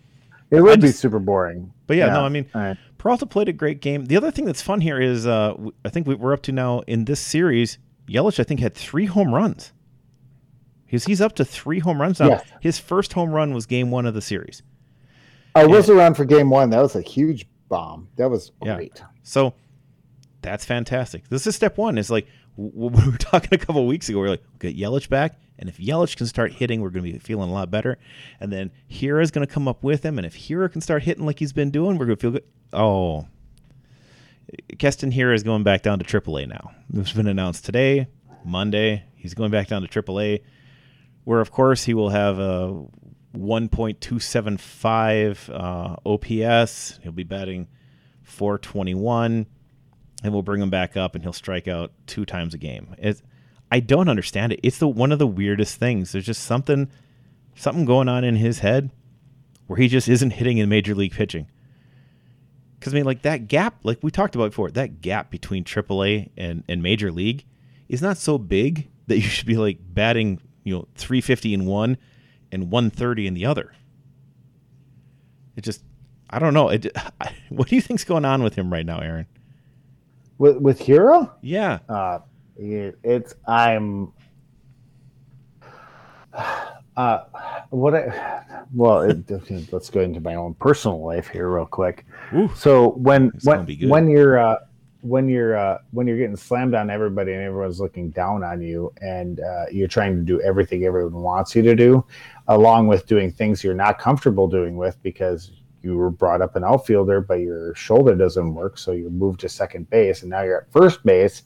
It 0.51 0.61
would 0.62 0.80
be 0.80 0.88
super 0.88 1.18
boring. 1.18 1.72
but 1.86 1.96
yeah, 1.96 2.07
no, 2.07 2.20
I 2.24 2.28
mean, 2.28 2.46
right. 2.55 2.76
Peralta 2.96 3.26
played 3.26 3.49
a 3.49 3.53
great 3.53 3.80
game. 3.80 4.07
The 4.07 4.16
other 4.16 4.30
thing 4.30 4.44
that's 4.44 4.62
fun 4.62 4.80
here 4.80 5.01
is, 5.01 5.26
uh, 5.26 5.55
I 5.84 5.88
think 5.88 6.07
we- 6.07 6.14
we're 6.14 6.32
up 6.32 6.42
to 6.42 6.53
now 6.53 6.80
in 6.86 7.05
this 7.05 7.20
series. 7.20 7.78
Yelich, 8.09 8.40
I 8.40 8.44
think, 8.44 8.61
had 8.61 8.74
three 8.74 9.05
home 9.07 9.34
runs. 9.34 9.72
He's 10.86 11.05
he's 11.05 11.20
up 11.20 11.34
to 11.34 11.44
three 11.44 11.80
home 11.80 12.01
runs 12.01 12.18
now. 12.18 12.28
Yes. 12.28 12.44
His 12.62 12.78
first 12.78 13.12
home 13.12 13.30
run 13.30 13.53
was 13.53 13.66
game 13.66 13.90
one 13.90 14.07
of 14.07 14.14
the 14.14 14.22
series. 14.22 14.62
I 15.55 15.66
was 15.66 15.90
around 15.90 16.14
for 16.14 16.24
game 16.24 16.49
one. 16.51 16.70
That 16.70 16.80
was 16.80 16.96
a 16.96 17.03
huge 17.03 17.46
bomb. 17.68 18.09
That 18.16 18.30
was 18.30 18.53
Yeah. 18.64 18.76
great. 18.76 19.03
So 19.22 19.53
that's 20.40 20.64
fantastic. 20.64 21.28
This 21.28 21.46
is 21.46 21.55
step 21.55 21.76
one. 21.76 21.99
Is 21.99 22.11
like 22.11 22.26
we 22.59 22.89
were 22.89 23.17
talking 23.19 23.51
a 23.53 23.59
couple 23.59 23.87
weeks 23.87 24.09
ago. 24.09 24.19
We 24.19 24.27
are 24.27 24.31
like, 24.31 24.43
we 24.53 24.73
get 24.73 24.77
Yelich 24.77 25.09
back, 25.09 25.39
and 25.61 25.69
if 25.69 25.79
Yelich 25.79 26.17
can 26.17 26.27
start 26.27 26.51
hitting, 26.53 26.81
we're 26.81 26.91
going 26.91 27.05
to 27.05 27.13
be 27.13 27.19
feeling 27.21 27.49
a 27.49 27.53
lot 27.53 27.71
better. 27.71 27.99
And 28.41 28.53
then 28.53 28.73
Hiura 28.91 29.23
is 29.23 29.31
going 29.31 29.47
to 29.47 29.53
come 29.53 29.69
up 29.69 29.85
with 29.85 30.05
him, 30.05 30.19
and 30.19 30.27
if 30.27 30.35
Hiura 30.35 30.69
can 30.71 30.81
start 30.81 31.05
hitting 31.05 31.25
like 31.25 31.39
he's 31.39 31.53
been 31.53 31.71
doing, 31.71 31.97
we're 31.97 32.07
going 32.07 32.17
to 32.17 32.21
feel 32.21 32.33
good. 32.33 32.43
Oh, 32.73 33.29
Keston 34.79 35.13
Hiura 35.13 35.37
is 35.37 35.45
going 35.45 35.63
back 35.63 35.83
down 35.83 36.01
to 36.01 36.05
AAA 36.05 36.49
now. 36.49 36.73
It's 36.95 37.13
been 37.13 37.29
announced 37.29 37.65
today, 37.65 38.09
Monday. 38.45 39.05
He's 39.15 39.35
going 39.35 39.53
back 39.53 39.69
down 39.69 39.87
to 39.87 39.89
AAA, 39.89 40.43
where 41.23 41.41
of 41.41 41.53
course 41.53 41.85
he 41.85 41.95
will 41.95 42.11
have 42.11 42.41
a 42.41 42.85
1.275 43.37 45.49
uh, 45.49 45.95
OPS. 46.05 46.99
He'll 47.05 47.13
be 47.13 47.23
batting 47.23 47.69
421 48.25 49.47
and 50.23 50.33
we'll 50.33 50.43
bring 50.43 50.61
him 50.61 50.71
back 50.71 50.97
up 50.97 51.14
and 51.14 51.23
he'll 51.23 51.33
strike 51.33 51.69
out 51.69 51.93
two 52.07 52.25
times 52.25 52.55
a 52.55 52.59
game. 52.59 52.95
It's, 52.99 53.23
I 53.71 53.81
don't 53.81 54.09
understand 54.09 54.53
it. 54.53 54.61
It's 54.62 54.79
the 54.79 54.89
one 54.89 55.12
of 55.12 55.19
the 55.19 55.27
weirdest 55.27 55.77
things. 55.77 56.12
There's 56.12 56.27
just 56.27 56.45
something 56.45 56.91
something 57.55 57.85
going 57.85 58.09
on 58.09 58.25
in 58.25 58.37
his 58.37 58.61
head 58.61 58.91
where 59.66 59.79
he 59.79 59.89
just 59.89 60.09
isn't 60.09 60.31
hitting 60.31 60.59
in 60.59 60.69
major 60.69 60.95
league 60.95 61.12
pitching. 61.12 61.47
Cuz 62.81 62.95
I 62.95 62.97
mean 62.97 63.05
like 63.05 63.23
that 63.23 63.49
gap 63.49 63.81
like 63.83 63.99
we 64.03 64.11
talked 64.11 64.35
about 64.35 64.51
before, 64.51 64.71
that 64.71 65.01
gap 65.01 65.31
between 65.31 65.64
AAA 65.64 66.31
and 66.37 66.64
and 66.69 66.83
major 66.83 67.12
league 67.12 67.45
is 67.89 68.01
not 68.03 68.16
so 68.16 68.39
big 68.39 68.89
that 69.07 69.16
you 69.16 69.23
should 69.23 69.47
be 69.47 69.57
like 69.57 69.79
batting, 69.81 70.41
you 70.64 70.75
know, 70.75 70.89
350 70.95 71.55
in 71.55 71.66
one 71.66 71.97
and 72.53 72.71
130 72.71 73.27
in 73.27 73.35
the 73.35 73.47
other. 73.47 73.75
It 75.57 75.62
just, 75.62 75.83
I 76.31 76.39
don't 76.39 76.55
know. 76.55 76.69
It, 76.69 76.97
what 77.49 77.69
do 77.69 77.75
you 77.75 77.83
think's 77.83 78.05
going 78.05 78.25
on 78.25 78.43
with 78.43 78.55
him 78.55 78.73
right 78.73 78.87
now, 78.87 79.01
Aaron? 79.01 79.27
With 80.39 80.57
with 80.59 80.78
Hero, 80.78 81.34
Yeah. 81.43 81.80
uh, 81.89 82.20
it, 82.57 82.99
it's 83.03 83.34
I'm. 83.47 84.12
Uh, 86.97 87.22
what 87.70 87.95
I, 87.95 88.43
well, 88.74 89.03
it, 89.03 89.30
let's 89.72 89.89
go 89.89 90.01
into 90.01 90.18
my 90.20 90.34
own 90.34 90.53
personal 90.55 91.01
life 91.01 91.28
here 91.28 91.49
real 91.49 91.64
quick. 91.64 92.05
Ooh. 92.34 92.51
So 92.57 92.89
when 92.95 93.30
when 93.45 93.64
when 93.89 94.11
you're 94.11 94.36
uh, 94.36 94.57
when 95.03 95.28
you're 95.28 95.57
uh, 95.57 95.78
when 95.93 96.09
you're 96.09 96.18
getting 96.18 96.34
slammed 96.34 96.74
on 96.74 96.91
everybody 96.91 97.34
and 97.34 97.43
everyone's 97.43 97.78
looking 97.78 98.11
down 98.11 98.43
on 98.43 98.61
you 98.61 98.93
and 99.01 99.39
uh, 99.39 99.66
you're 99.70 99.86
trying 99.86 100.16
to 100.16 100.22
do 100.22 100.41
everything 100.41 100.84
everyone 100.84 101.22
wants 101.22 101.55
you 101.55 101.62
to 101.62 101.76
do, 101.76 102.05
along 102.49 102.89
with 102.89 103.07
doing 103.07 103.30
things 103.30 103.62
you're 103.62 103.74
not 103.74 104.01
comfortable 104.01 104.49
doing 104.49 104.76
with 104.76 105.01
because 105.05 105.53
you 105.83 105.97
were 105.97 106.11
brought 106.11 106.43
up 106.43 106.57
an 106.57 106.64
outfielder 106.64 107.20
but 107.20 107.41
your 107.41 107.74
shoulder 107.74 108.14
doesn't 108.14 108.55
work, 108.55 108.79
so 108.79 108.93
you 108.93 109.11
moved 109.11 109.41
to 109.41 109.49
second 109.49 109.89
base 109.91 110.22
and 110.22 110.31
now 110.31 110.43
you're 110.43 110.62
at 110.62 110.72
first 110.72 111.05
base, 111.05 111.43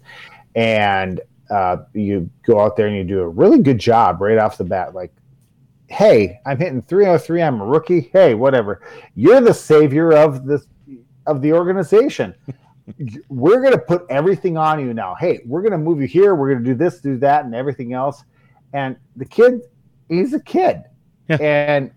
and 0.54 1.20
uh, 1.50 1.78
you 1.92 2.30
go 2.46 2.60
out 2.60 2.76
there 2.76 2.86
and 2.86 2.96
you 2.96 3.04
do 3.04 3.20
a 3.20 3.28
really 3.28 3.58
good 3.58 3.78
job 3.78 4.20
right 4.20 4.38
off 4.38 4.58
the 4.58 4.64
bat, 4.64 4.94
like 4.94 5.12
hey, 5.92 6.40
I'm 6.46 6.58
hitting 6.58 6.80
303. 6.80 7.42
I'm 7.42 7.60
a 7.60 7.66
rookie. 7.66 8.10
Hey, 8.14 8.34
whatever. 8.34 8.80
You're 9.14 9.42
the 9.42 9.52
savior 9.52 10.12
of 10.12 10.46
this 10.46 10.66
of 11.26 11.42
the 11.42 11.52
organization. 11.52 12.34
we're 13.28 13.60
going 13.60 13.72
to 13.72 13.78
put 13.78 14.06
everything 14.08 14.56
on 14.56 14.80
you 14.80 14.94
now. 14.94 15.14
Hey, 15.14 15.40
we're 15.44 15.60
going 15.60 15.72
to 15.72 15.78
move 15.78 16.00
you 16.00 16.06
here. 16.06 16.34
We're 16.34 16.50
going 16.52 16.64
to 16.64 16.70
do 16.70 16.74
this, 16.74 17.00
do 17.00 17.16
that, 17.18 17.44
and 17.44 17.54
everything 17.54 17.92
else. 17.92 18.24
And 18.72 18.96
the 19.16 19.24
kid, 19.24 19.60
he's 20.08 20.32
a 20.32 20.40
kid. 20.40 20.82
Yeah. 21.28 21.36
And 21.40 21.90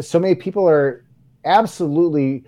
so 0.00 0.18
many 0.18 0.34
people 0.34 0.68
are 0.68 1.04
absolutely 1.44 2.44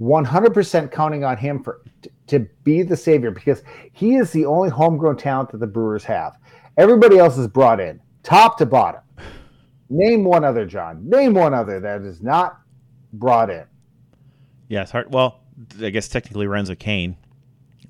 100% 0.00 0.90
counting 0.90 1.24
on 1.24 1.36
him 1.36 1.62
for 1.62 1.82
to 2.26 2.40
be 2.64 2.82
the 2.82 2.96
savior 2.96 3.30
because 3.30 3.62
he 3.92 4.16
is 4.16 4.30
the 4.32 4.44
only 4.44 4.68
homegrown 4.68 5.16
talent 5.16 5.50
that 5.52 5.58
the 5.58 5.66
Brewers 5.66 6.04
have. 6.04 6.36
Everybody 6.76 7.18
else 7.18 7.38
is 7.38 7.48
brought 7.48 7.80
in, 7.80 8.00
top 8.22 8.58
to 8.58 8.66
bottom. 8.66 9.00
Name 9.88 10.24
one 10.24 10.44
other, 10.44 10.66
John. 10.66 11.08
Name 11.08 11.34
one 11.34 11.54
other 11.54 11.80
that 11.80 12.02
is 12.02 12.20
not 12.20 12.58
brought 13.12 13.50
in. 13.50 13.64
It's 14.68 14.90
hard. 14.90 15.12
Well, 15.12 15.40
I 15.80 15.90
guess 15.90 16.08
technically 16.08 16.46
Lorenzo 16.46 16.74
Cain. 16.74 17.16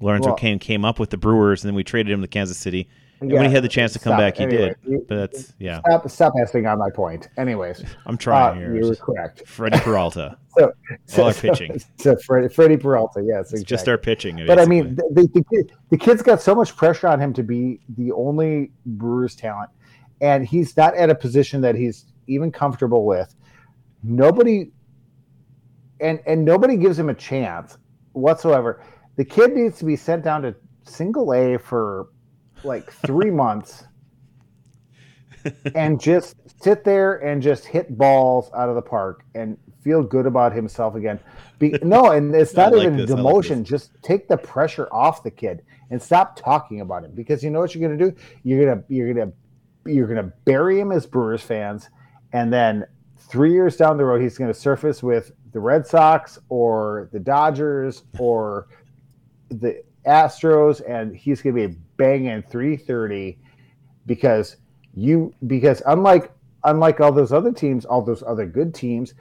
Lorenzo 0.01 0.29
Well- 0.29 0.37
Cain 0.37 0.59
came 0.59 0.85
up 0.85 0.99
with 0.99 1.11
the 1.11 1.17
Brewers, 1.17 1.65
and 1.65 1.69
then 1.69 1.75
we 1.75 1.83
traded 1.85 2.13
him 2.13 2.21
to 2.21 2.29
Kansas 2.29 2.59
City. 2.59 2.89
And 3.21 3.33
when 3.33 3.47
he 3.47 3.51
had 3.55 3.65
the 3.65 3.69
chance 3.69 3.93
to 3.95 3.99
come 3.99 4.11
stop. 4.11 4.19
back, 4.21 4.37
he 4.37 4.45
Anyway, 4.45 4.69
did. 4.69 4.77
you- 4.93 5.07
But 5.09 5.17
that's 5.33 5.55
yeah. 5.59 5.81
Stop, 5.89 6.11
stop 6.11 6.33
asking 6.41 6.67
on 6.67 6.79
my 6.79 6.91
point. 6.91 7.29
Anyways, 7.39 7.83
I'm 8.07 8.15
uh, 8.15 8.19
trying 8.19 8.59
here. 8.59 8.75
you 8.77 8.89
were 8.89 8.95
correct. 8.97 9.47
Freddie 9.47 9.79
Peralta. 9.81 10.37
So, 10.59 10.73
All 11.19 11.25
our 11.29 11.35
pitching. 11.35 11.79
So, 11.99 12.17
Freddie, 12.17 12.49
Freddie 12.49 12.79
Peralta, 12.79 13.23
yes, 13.23 13.53
It's 13.53 13.61
exactly. 13.61 13.65
just 13.67 13.89
our 13.91 13.99
pitching. 13.99 14.43
But 14.47 14.59
I 14.59 14.65
mean, 14.65 14.95
the, 14.95 15.03
the, 15.13 15.29
the, 15.35 15.45
kid, 15.45 15.73
the 15.91 15.99
kid's 15.99 16.23
got 16.23 16.41
so 16.41 16.55
much 16.55 16.75
pressure 16.75 17.09
on 17.09 17.21
him 17.21 17.35
to 17.35 17.43
be 17.43 17.79
the 17.99 18.11
only 18.13 18.73
Brewers 18.87 19.37
talent, 19.37 19.69
and 20.23 20.47
he's 20.47 20.75
not 20.75 20.95
at 20.97 21.11
a 21.11 21.15
position 21.15 21.61
that 21.61 21.75
he's 21.75 22.07
even 22.27 22.51
comfortable 22.51 23.05
with. 23.05 23.35
Nobody, 24.03 24.71
and 26.01 26.21
and 26.27 26.43
nobody 26.43 26.79
gives 26.79 26.99
him 26.99 27.11
a 27.11 27.15
chance 27.15 27.77
whatsoever. 28.13 28.83
The 29.17 29.27
kid 29.27 29.53
needs 29.53 29.79
to 29.81 29.85
be 29.85 29.95
sent 29.97 30.25
down 30.25 30.41
to 30.41 30.55
single 30.85 31.35
A 31.35 31.59
for 31.59 32.09
like 32.65 32.91
three 32.93 33.31
months, 33.31 33.85
and 35.75 36.01
just 36.01 36.37
sit 36.63 36.85
there 36.85 37.17
and 37.17 37.43
just 37.43 37.65
hit 37.65 37.97
balls 37.97 38.51
out 38.55 38.69
of 38.69 38.75
the 38.75 38.83
park 38.83 39.25
and 39.35 39.57
feel 39.83 40.03
good 40.03 40.27
about 40.27 40.53
himself 40.53 40.97
again. 40.97 41.21
Be, 41.59 41.79
no, 41.83 42.11
and 42.11 42.35
it's 42.35 42.55
not 42.57 42.73
like 42.73 42.83
even 42.83 42.97
this, 42.97 43.11
I 43.11 43.15
like 43.15 43.35
demotion. 43.35 43.63
Just 43.63 43.91
take 44.03 44.29
the 44.29 44.37
pressure 44.37 44.89
off 44.93 45.23
the 45.23 45.31
kid 45.31 45.63
and 45.91 46.03
stop 46.03 46.37
talking 46.37 46.81
about 46.81 47.05
him 47.05 47.13
because 47.15 47.45
you 47.45 47.51
know 47.51 47.61
what 47.61 47.75
you're 47.75 47.89
gonna 47.89 48.11
do. 48.11 48.17
You're 48.43 48.65
gonna 48.65 48.83
you're 48.89 49.15
gonna 49.15 49.33
you're 49.85 50.09
gonna 50.09 50.33
bury 50.45 50.81
him 50.81 50.91
as 50.91 51.07
Brewers 51.07 51.43
fans, 51.43 51.89
and 52.33 52.53
then 52.53 52.85
three 53.17 53.53
years 53.53 53.77
down 53.77 53.97
the 53.97 54.05
road, 54.05 54.21
he's 54.21 54.37
gonna 54.37 54.55
surface 54.55 55.03
with 55.03 55.33
the 55.53 55.61
Red 55.61 55.87
Sox 55.87 56.39
or 56.49 57.09
the 57.13 57.21
Dodgers 57.21 58.03
or 58.19 58.67
the 59.51 59.83
Astros, 60.05 60.83
and 60.89 61.15
he's 61.15 61.41
gonna 61.43 61.69
be 61.69 61.77
banging 61.97 62.43
330 62.43 63.39
because 64.07 64.57
you 64.95 65.33
because 65.47 65.83
unlike 65.87 66.33
unlike 66.65 67.01
all 67.01 67.13
those 67.13 67.33
other 67.33 67.53
teams, 67.53 67.85
all 67.85 68.03
those 68.03 68.23
other 68.23 68.47
good 68.47 68.75
teams, 68.75 69.15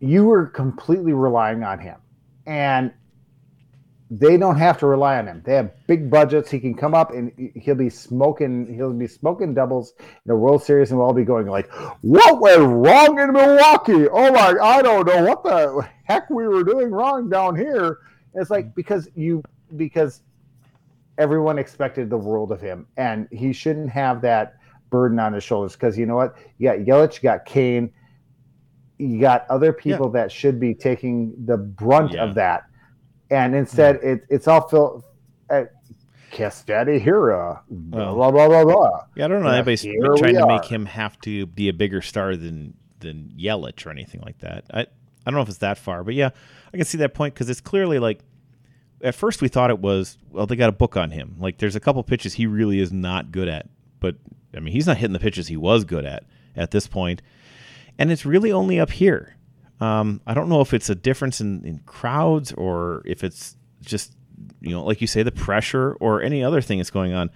you 0.00 0.24
were 0.24 0.46
completely 0.46 1.12
relying 1.12 1.62
on 1.64 1.78
him. 1.78 1.96
And 2.46 2.92
they 4.10 4.38
don't 4.38 4.56
have 4.56 4.78
to 4.78 4.86
rely 4.86 5.18
on 5.18 5.26
him. 5.26 5.42
They 5.44 5.54
have 5.54 5.70
big 5.86 6.10
budgets. 6.10 6.50
He 6.50 6.58
can 6.60 6.74
come 6.74 6.94
up 6.94 7.10
and 7.10 7.30
he'll 7.54 7.74
be 7.74 7.90
smoking. 7.90 8.72
He'll 8.74 8.92
be 8.92 9.06
smoking 9.06 9.52
doubles 9.52 9.92
in 10.24 10.30
a 10.30 10.36
World 10.36 10.62
Series, 10.62 10.90
and 10.90 10.98
we'll 10.98 11.08
all 11.08 11.12
be 11.12 11.24
going 11.24 11.46
like, 11.46 11.70
"What 12.00 12.40
went 12.40 12.62
wrong 12.62 13.18
in 13.18 13.32
Milwaukee? 13.32 14.08
Oh 14.08 14.32
my, 14.32 14.54
I 14.62 14.80
don't 14.80 15.06
know 15.06 15.24
what 15.24 15.44
the 15.44 15.86
heck 16.04 16.30
we 16.30 16.48
were 16.48 16.64
doing 16.64 16.90
wrong 16.90 17.28
down 17.28 17.54
here." 17.54 17.98
It's 18.32 18.50
like 18.50 18.74
because 18.74 19.10
you 19.14 19.42
because 19.76 20.22
everyone 21.18 21.58
expected 21.58 22.08
the 22.08 22.16
world 22.16 22.50
of 22.52 22.60
him, 22.60 22.86
and 22.96 23.28
he 23.30 23.52
shouldn't 23.52 23.90
have 23.90 24.20
that 24.22 24.54
burden 24.90 25.18
on 25.18 25.32
his 25.34 25.44
shoulders. 25.44 25.72
Because 25.74 25.98
you 25.98 26.06
know 26.06 26.16
what, 26.16 26.36
you 26.58 26.68
got 26.68 26.78
Yelich, 26.78 27.16
you 27.16 27.20
got 27.22 27.44
Cain, 27.44 27.90
you 28.98 29.20
got 29.20 29.44
other 29.50 29.72
people 29.72 30.08
that 30.10 30.32
should 30.32 30.58
be 30.58 30.74
taking 30.74 31.34
the 31.44 31.56
brunt 31.56 32.12
Yeah. 32.14 32.24
of 32.24 32.34
that, 32.36 32.64
and 33.30 33.54
instead 33.54 33.96
it, 33.96 34.24
it's 34.30 34.48
all 34.48 34.66
filled. 34.68 35.04
Uh, 35.50 35.64
Kiss 36.30 36.62
Daddy 36.62 36.98
Hero, 36.98 37.60
blah 37.70 38.12
Well. 38.14 38.32
blah 38.32 38.48
blah 38.48 38.64
blah. 38.64 39.00
yeah, 39.16 39.24
I 39.24 39.28
don't 39.28 39.42
know. 39.42 39.48
Yeah, 39.48 39.54
Anybody's 39.54 39.82
trying 39.82 40.34
to 40.34 40.46
make 40.46 40.64
him 40.66 40.84
have 40.84 41.18
to 41.22 41.46
be 41.46 41.68
a 41.68 41.72
bigger 41.72 42.02
star 42.02 42.36
than 42.36 42.74
than 43.00 43.32
Yelich 43.38 43.86
or 43.86 43.90
anything 43.90 44.20
like 44.24 44.38
that. 44.40 44.64
I 44.72 44.80
I 44.80 44.86
don't 45.24 45.34
know 45.34 45.40
if 45.42 45.48
it's 45.48 45.58
that 45.58 45.78
far, 45.78 46.04
but 46.04 46.12
yeah, 46.14 46.30
I 46.72 46.76
can 46.76 46.84
see 46.84 46.98
that 46.98 47.14
point 47.14 47.32
because 47.34 47.48
it's 47.48 47.60
clearly 47.62 47.98
like. 47.98 48.20
At 49.02 49.14
first, 49.14 49.42
we 49.42 49.48
thought 49.48 49.70
it 49.70 49.78
was 49.78 50.18
well. 50.30 50.46
They 50.46 50.56
got 50.56 50.68
a 50.68 50.72
book 50.72 50.96
on 50.96 51.10
him. 51.10 51.36
Like, 51.38 51.58
there's 51.58 51.76
a 51.76 51.80
couple 51.80 52.02
pitches 52.02 52.34
he 52.34 52.46
really 52.46 52.80
is 52.80 52.92
not 52.92 53.30
good 53.30 53.48
at. 53.48 53.68
But 54.00 54.16
I 54.56 54.60
mean, 54.60 54.72
he's 54.72 54.86
not 54.86 54.96
hitting 54.96 55.12
the 55.12 55.20
pitches 55.20 55.48
he 55.48 55.56
was 55.56 55.84
good 55.84 56.04
at 56.04 56.24
at 56.56 56.70
this 56.70 56.86
point. 56.86 57.22
and 57.98 58.10
it's 58.10 58.26
really 58.26 58.52
only 58.52 58.80
up 58.80 58.90
here. 58.90 59.36
Um, 59.80 60.20
I 60.26 60.34
don't 60.34 60.48
know 60.48 60.60
if 60.60 60.74
it's 60.74 60.90
a 60.90 60.94
difference 60.94 61.40
in, 61.40 61.64
in 61.64 61.78
crowds 61.86 62.52
or 62.52 63.02
if 63.04 63.22
it's 63.22 63.56
just 63.80 64.12
you 64.60 64.70
know, 64.70 64.84
like 64.84 65.00
you 65.00 65.06
say, 65.06 65.22
the 65.22 65.32
pressure 65.32 65.94
or 65.94 66.22
any 66.22 66.42
other 66.42 66.60
thing 66.60 66.78
that's 66.78 66.90
going 66.90 67.12
on. 67.12 67.30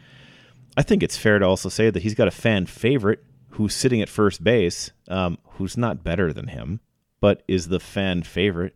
I 0.76 0.82
think 0.82 1.02
it's 1.02 1.16
fair 1.16 1.38
to 1.38 1.46
also 1.46 1.68
say 1.68 1.90
that 1.90 2.02
he's 2.02 2.14
got 2.14 2.28
a 2.28 2.32
fan 2.32 2.66
favorite 2.66 3.22
who's 3.50 3.74
sitting 3.74 4.00
at 4.00 4.08
first 4.08 4.42
base, 4.42 4.90
um, 5.08 5.38
who's 5.50 5.76
not 5.76 6.02
better 6.02 6.32
than 6.32 6.48
him, 6.48 6.80
but 7.20 7.42
is 7.46 7.68
the 7.68 7.80
fan 7.80 8.22
favorite. 8.22 8.74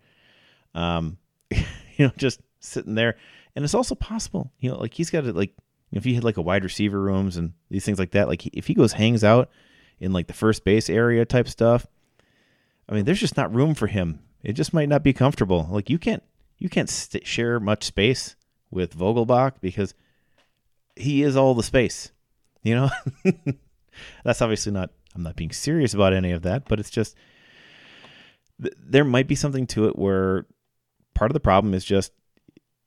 Um, 0.75 1.19
you 1.51 2.07
know, 2.07 2.13
just 2.17 2.41
sitting 2.67 2.95
there, 2.95 3.17
and 3.55 3.65
it's 3.65 3.75
also 3.75 3.95
possible, 3.95 4.53
you 4.61 4.71
know, 4.71 4.79
like 4.79 4.95
he's 4.95 5.11
got 5.11 5.23
to 5.23 5.33
like 5.33 5.55
if 5.93 6.05
he 6.05 6.15
had 6.15 6.25
like 6.25 6.37
a 6.37 6.43
wide 6.43 6.65
receiver 6.65 7.01
rooms 7.01 7.37
and 7.37 7.53
these 7.71 7.85
things 7.85 7.99
like 7.99 8.11
that, 8.13 8.29
like 8.29 8.47
if 8.47 8.67
he 8.67 8.75
goes 8.75 8.93
hangs 8.93 9.25
out 9.25 9.51
in 9.99 10.13
like 10.13 10.27
the 10.27 10.33
first 10.33 10.65
base 10.65 10.91
area 10.91 11.25
type 11.25 11.49
stuff, 11.49 11.87
I 12.89 12.95
mean, 12.95 13.05
there's 13.05 13.21
just 13.21 13.37
not 13.37 13.55
room 13.55 13.75
for 13.75 13.87
him. 13.87 14.21
It 14.43 14.53
just 14.53 14.75
might 14.75 14.89
not 14.89 15.03
be 15.03 15.13
comfortable. 15.13 15.69
Like 15.71 15.91
you 15.91 15.99
can't 15.99 16.23
you 16.59 16.69
can't 16.69 16.89
st- 16.89 17.27
share 17.27 17.61
much 17.61 17.85
space 17.85 18.37
with 18.71 18.97
Vogelbach 18.97 19.55
because 19.61 19.95
he 20.95 21.23
is 21.23 21.37
all 21.37 21.55
the 21.55 21.63
space. 21.63 22.13
You 22.63 22.75
know, 22.75 22.91
that's 24.25 24.43
obviously 24.43 24.73
not. 24.73 24.91
I'm 25.15 25.23
not 25.23 25.37
being 25.37 25.53
serious 25.53 25.95
about 25.95 26.13
any 26.13 26.33
of 26.33 26.43
that, 26.43 26.69
but 26.69 26.79
it's 26.79 26.91
just 26.91 27.17
th- 28.61 28.75
there 28.79 29.05
might 29.05 29.29
be 29.29 29.35
something 29.35 29.67
to 29.69 29.87
it 29.87 29.97
where 29.97 30.47
part 31.15 31.31
of 31.31 31.35
the 31.35 31.41
problem 31.41 31.73
is 31.73 31.85
just 31.85 32.13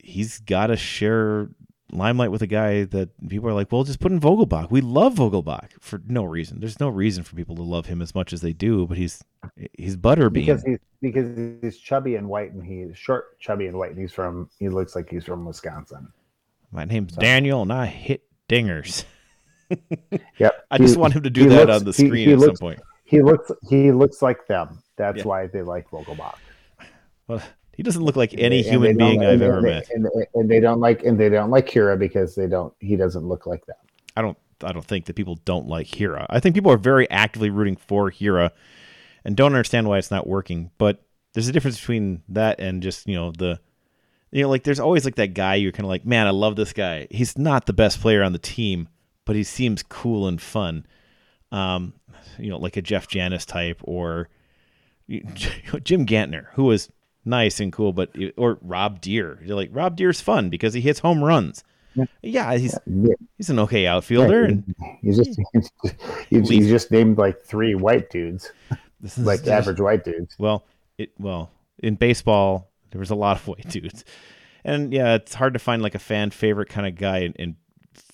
he's 0.09 0.39
got 0.39 0.67
to 0.67 0.75
share 0.77 1.49
limelight 1.91 2.29
with 2.31 2.41
a 2.43 2.47
guy 2.47 2.83
that 2.83 3.09
people 3.29 3.49
are 3.49 3.53
like, 3.53 3.71
well, 3.71 3.83
just 3.83 3.99
put 3.99 4.11
in 4.11 4.19
Vogelbach. 4.19 4.69
We 4.69 4.81
love 4.81 5.15
Vogelbach 5.15 5.69
for 5.79 6.01
no 6.07 6.23
reason. 6.23 6.59
There's 6.59 6.79
no 6.79 6.87
reason 6.89 7.23
for 7.23 7.35
people 7.35 7.55
to 7.55 7.63
love 7.63 7.87
him 7.87 8.01
as 8.01 8.13
much 8.13 8.31
as 8.31 8.41
they 8.41 8.53
do, 8.53 8.85
but 8.85 8.97
he's 8.97 9.23
he's 9.73 9.95
butterbean. 9.97 10.33
because 10.33 10.63
he's 10.63 10.79
because 11.01 11.59
he's 11.61 11.77
chubby 11.77 12.15
and 12.15 12.27
white, 12.29 12.51
and 12.51 12.63
he's 12.63 12.97
short, 12.97 13.39
chubby 13.39 13.67
and 13.67 13.77
white, 13.77 13.91
and 13.91 13.99
he's 13.99 14.11
from. 14.11 14.49
He 14.59 14.69
looks 14.69 14.95
like 14.95 15.09
he's 15.09 15.25
from 15.25 15.45
Wisconsin. 15.45 16.11
My 16.71 16.85
name's 16.85 17.13
Daniel, 17.13 17.63
and 17.63 17.73
I 17.73 17.85
hit 17.87 18.23
dingers. 18.47 19.05
Yep. 20.39 20.65
I 20.71 20.77
just 20.79 20.95
He- 20.95 20.99
want 20.99 21.13
him 21.13 21.21
to 21.23 21.29
do 21.29 21.47
that 21.49 21.67
looks- 21.67 21.79
on 21.79 21.85
the 21.85 21.91
he- 21.91 22.07
screen 22.07 22.27
he 22.27 22.33
at 22.33 22.39
looks- 22.39 22.59
some 22.59 22.67
point. 22.69 22.79
He 23.03 23.21
looks. 23.21 23.51
He 23.69 23.91
looks 23.91 24.21
like 24.23 24.47
them. 24.47 24.81
That's 24.97 25.19
Yeah. 25.19 25.23
why 25.25 25.45
they 25.47 25.61
like 25.61 25.87
Vogelbach. 25.91 26.35
Well, 27.27 27.41
he 27.79 27.83
doesn't 27.83 28.03
look 28.03 28.17
like 28.17 28.33
any 28.33 28.61
they 28.61 28.69
human 28.69 28.97
being 28.97 29.23
I've 29.23 29.41
ever 29.41 29.61
they- 29.61 29.69
met. 29.69 29.89
And, 29.89 30.05
and 30.33 30.51
they 30.51 30.59
don't 30.59 30.81
like 30.81 31.01
and 31.03 31.17
they 31.17 31.29
don't 31.29 31.49
like 31.49 31.69
Hiura 31.69 31.97
because 31.97 32.35
they 32.35 32.45
don't. 32.45 32.73
He 32.79 32.97
doesn't 32.97 33.25
look 33.25 33.45
like 33.45 33.65
them. 33.67 33.77
I 34.17 34.21
don't 34.21 34.37
I 34.61 34.73
don't 34.73 34.83
think 34.83 35.05
that 35.05 35.15
people 35.15 35.35
don't 35.45 35.65
like 35.65 35.87
Hiura. 35.87 36.25
I 36.29 36.41
think 36.41 36.55
people 36.55 36.73
are 36.73 36.77
very 36.77 37.09
actively 37.09 37.49
rooting 37.49 37.77
for 37.77 38.11
Hiura 38.11 38.51
and 39.23 39.33
don't 39.33 39.53
understand 39.53 39.87
why 39.87 39.97
it's 39.97 40.11
not 40.11 40.27
working. 40.27 40.71
But 40.77 41.01
there's 41.31 41.47
a 41.47 41.53
difference 41.53 41.79
between 41.79 42.21
that 42.27 42.59
and 42.59 42.83
just 42.83 43.07
you 43.07 43.15
know 43.15 43.31
the 43.31 43.61
you 44.31 44.41
know 44.41 44.49
like 44.49 44.65
there's 44.65 44.81
always 44.81 45.05
like 45.05 45.15
that 45.15 45.33
guy 45.33 45.55
you're 45.55 45.71
kind 45.71 45.85
of 45.85 45.89
like 45.89 46.05
man 46.05 46.27
I 46.27 46.31
love 46.31 46.57
this 46.57 46.73
guy. 46.73 47.07
He's 47.09 47.37
not 47.37 47.65
the 47.65 47.71
best 47.71 48.01
player 48.01 48.23
on 48.23 48.33
the 48.33 48.39
team, 48.39 48.89
but 49.23 49.37
he 49.37 49.43
seems 49.45 49.83
cool 49.83 50.27
and 50.27 50.41
fun. 50.41 50.85
Um, 51.53 51.93
you 52.37 52.49
know, 52.49 52.57
like 52.57 52.75
a 52.75 52.81
Jeff 52.81 53.07
Janis 53.07 53.45
type 53.45 53.79
or 53.85 54.27
you 55.07 55.23
know, 55.71 55.79
Jim 55.79 56.05
Gantner, 56.05 56.47
who 56.55 56.65
was 56.65 56.89
nice 57.25 57.59
and 57.59 57.71
cool, 57.71 57.93
but 57.93 58.15
or 58.37 58.57
Rob 58.61 59.01
Deer. 59.01 59.39
You're 59.43 59.55
like 59.55 59.69
Rob 59.71 59.95
Deer's 59.95 60.21
fun 60.21 60.49
because 60.49 60.73
he 60.73 60.81
hits 60.81 60.99
home 60.99 61.23
runs. 61.23 61.63
Yeah, 61.95 62.05
yeah 62.21 62.57
he's 62.57 62.77
yeah. 62.85 63.13
he's 63.37 63.49
an 63.49 63.59
okay 63.59 63.87
outfielder, 63.87 64.45
and 64.45 64.75
he's 65.01 65.17
just 65.17 65.39
he's, 66.29 66.49
he's, 66.49 66.67
just 66.67 66.91
named 66.91 67.17
like 67.17 67.41
three 67.41 67.75
white 67.75 68.09
dudes, 68.09 68.51
like 69.17 69.39
just, 69.39 69.47
average 69.49 69.79
white 69.79 70.03
dudes. 70.03 70.35
Well, 70.37 70.65
it 70.97 71.11
well 71.19 71.51
in 71.79 71.95
baseball 71.95 72.69
there 72.91 72.99
was 72.99 73.09
a 73.09 73.15
lot 73.15 73.37
of 73.37 73.47
white 73.47 73.69
dudes, 73.69 74.05
and 74.63 74.93
yeah, 74.93 75.15
it's 75.15 75.33
hard 75.33 75.53
to 75.53 75.59
find 75.59 75.81
like 75.81 75.95
a 75.95 75.99
fan 75.99 76.31
favorite 76.31 76.69
kind 76.69 76.87
of 76.87 76.95
guy 76.95 77.19
in, 77.19 77.33
in 77.33 77.55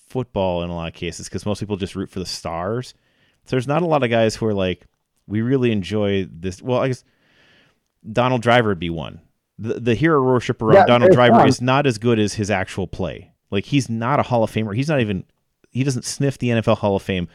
football 0.08 0.62
in 0.62 0.70
a 0.70 0.74
lot 0.74 0.88
of 0.88 0.94
cases 0.94 1.28
because 1.28 1.44
most 1.44 1.60
people 1.60 1.76
just 1.76 1.94
root 1.94 2.10
for 2.10 2.20
the 2.20 2.26
stars. 2.26 2.94
So 3.44 3.50
there's 3.50 3.68
not 3.68 3.82
a 3.82 3.86
lot 3.86 4.02
of 4.02 4.10
guys 4.10 4.34
who 4.34 4.46
are 4.46 4.54
like, 4.54 4.86
we 5.28 5.40
really 5.40 5.70
enjoy 5.70 6.26
this. 6.30 6.60
Well, 6.62 6.80
I 6.80 6.88
guess 6.88 7.04
Donald 8.10 8.42
Driver 8.42 8.70
would 8.70 8.78
be 8.78 8.90
one. 8.90 9.20
The, 9.58 9.74
the 9.74 9.94
hero 9.94 10.22
worship 10.22 10.60
around 10.60 10.74
yeah, 10.74 10.86
Donald 10.86 11.12
Driver 11.12 11.38
fun. 11.38 11.48
is 11.48 11.60
not 11.60 11.86
as 11.86 11.98
good 11.98 12.18
as 12.18 12.34
his 12.34 12.50
actual 12.50 12.86
play. 12.86 13.32
Like 13.50 13.64
he's 13.64 13.88
not 13.88 14.20
a 14.20 14.22
Hall 14.22 14.42
of 14.42 14.50
Famer. 14.50 14.74
He's 14.74 14.88
not 14.88 15.00
even 15.00 15.24
he 15.70 15.84
doesn't 15.84 16.04
sniff 16.04 16.38
the 16.38 16.48
NFL 16.48 16.78
Hall 16.78 16.96
of 16.96 17.02
Fame, 17.02 17.28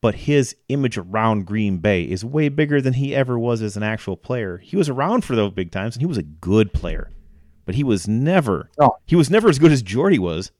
but 0.00 0.14
his 0.14 0.56
image 0.68 0.98
around 0.98 1.46
Green 1.46 1.78
Bay 1.78 2.02
is 2.02 2.24
way 2.24 2.48
bigger 2.48 2.80
than 2.80 2.94
he 2.94 3.14
ever 3.14 3.38
was 3.38 3.62
as 3.62 3.76
an 3.76 3.82
actual 3.82 4.16
player. 4.16 4.58
He 4.58 4.76
was 4.76 4.88
around 4.88 5.24
for 5.24 5.34
those 5.34 5.52
big 5.52 5.70
times 5.70 5.96
and 5.96 6.02
he 6.02 6.06
was 6.06 6.18
a 6.18 6.22
good 6.22 6.72
player. 6.72 7.10
But 7.66 7.74
he 7.74 7.84
was 7.84 8.08
never 8.08 8.70
no. 8.78 8.96
he 9.06 9.16
was 9.16 9.30
never 9.30 9.48
as 9.48 9.58
good 9.58 9.72
as 9.72 9.82
Jordy 9.82 10.18
was. 10.18 10.52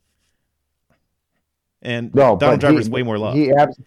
And 1.81 2.15
no, 2.15 2.37
Donald 2.37 2.61
Driver 2.61 2.81
is 2.81 2.91
way 2.91 3.03
more 3.03 3.19
loved. 3.19 3.37
He 3.37 3.53
abs- 3.53 3.79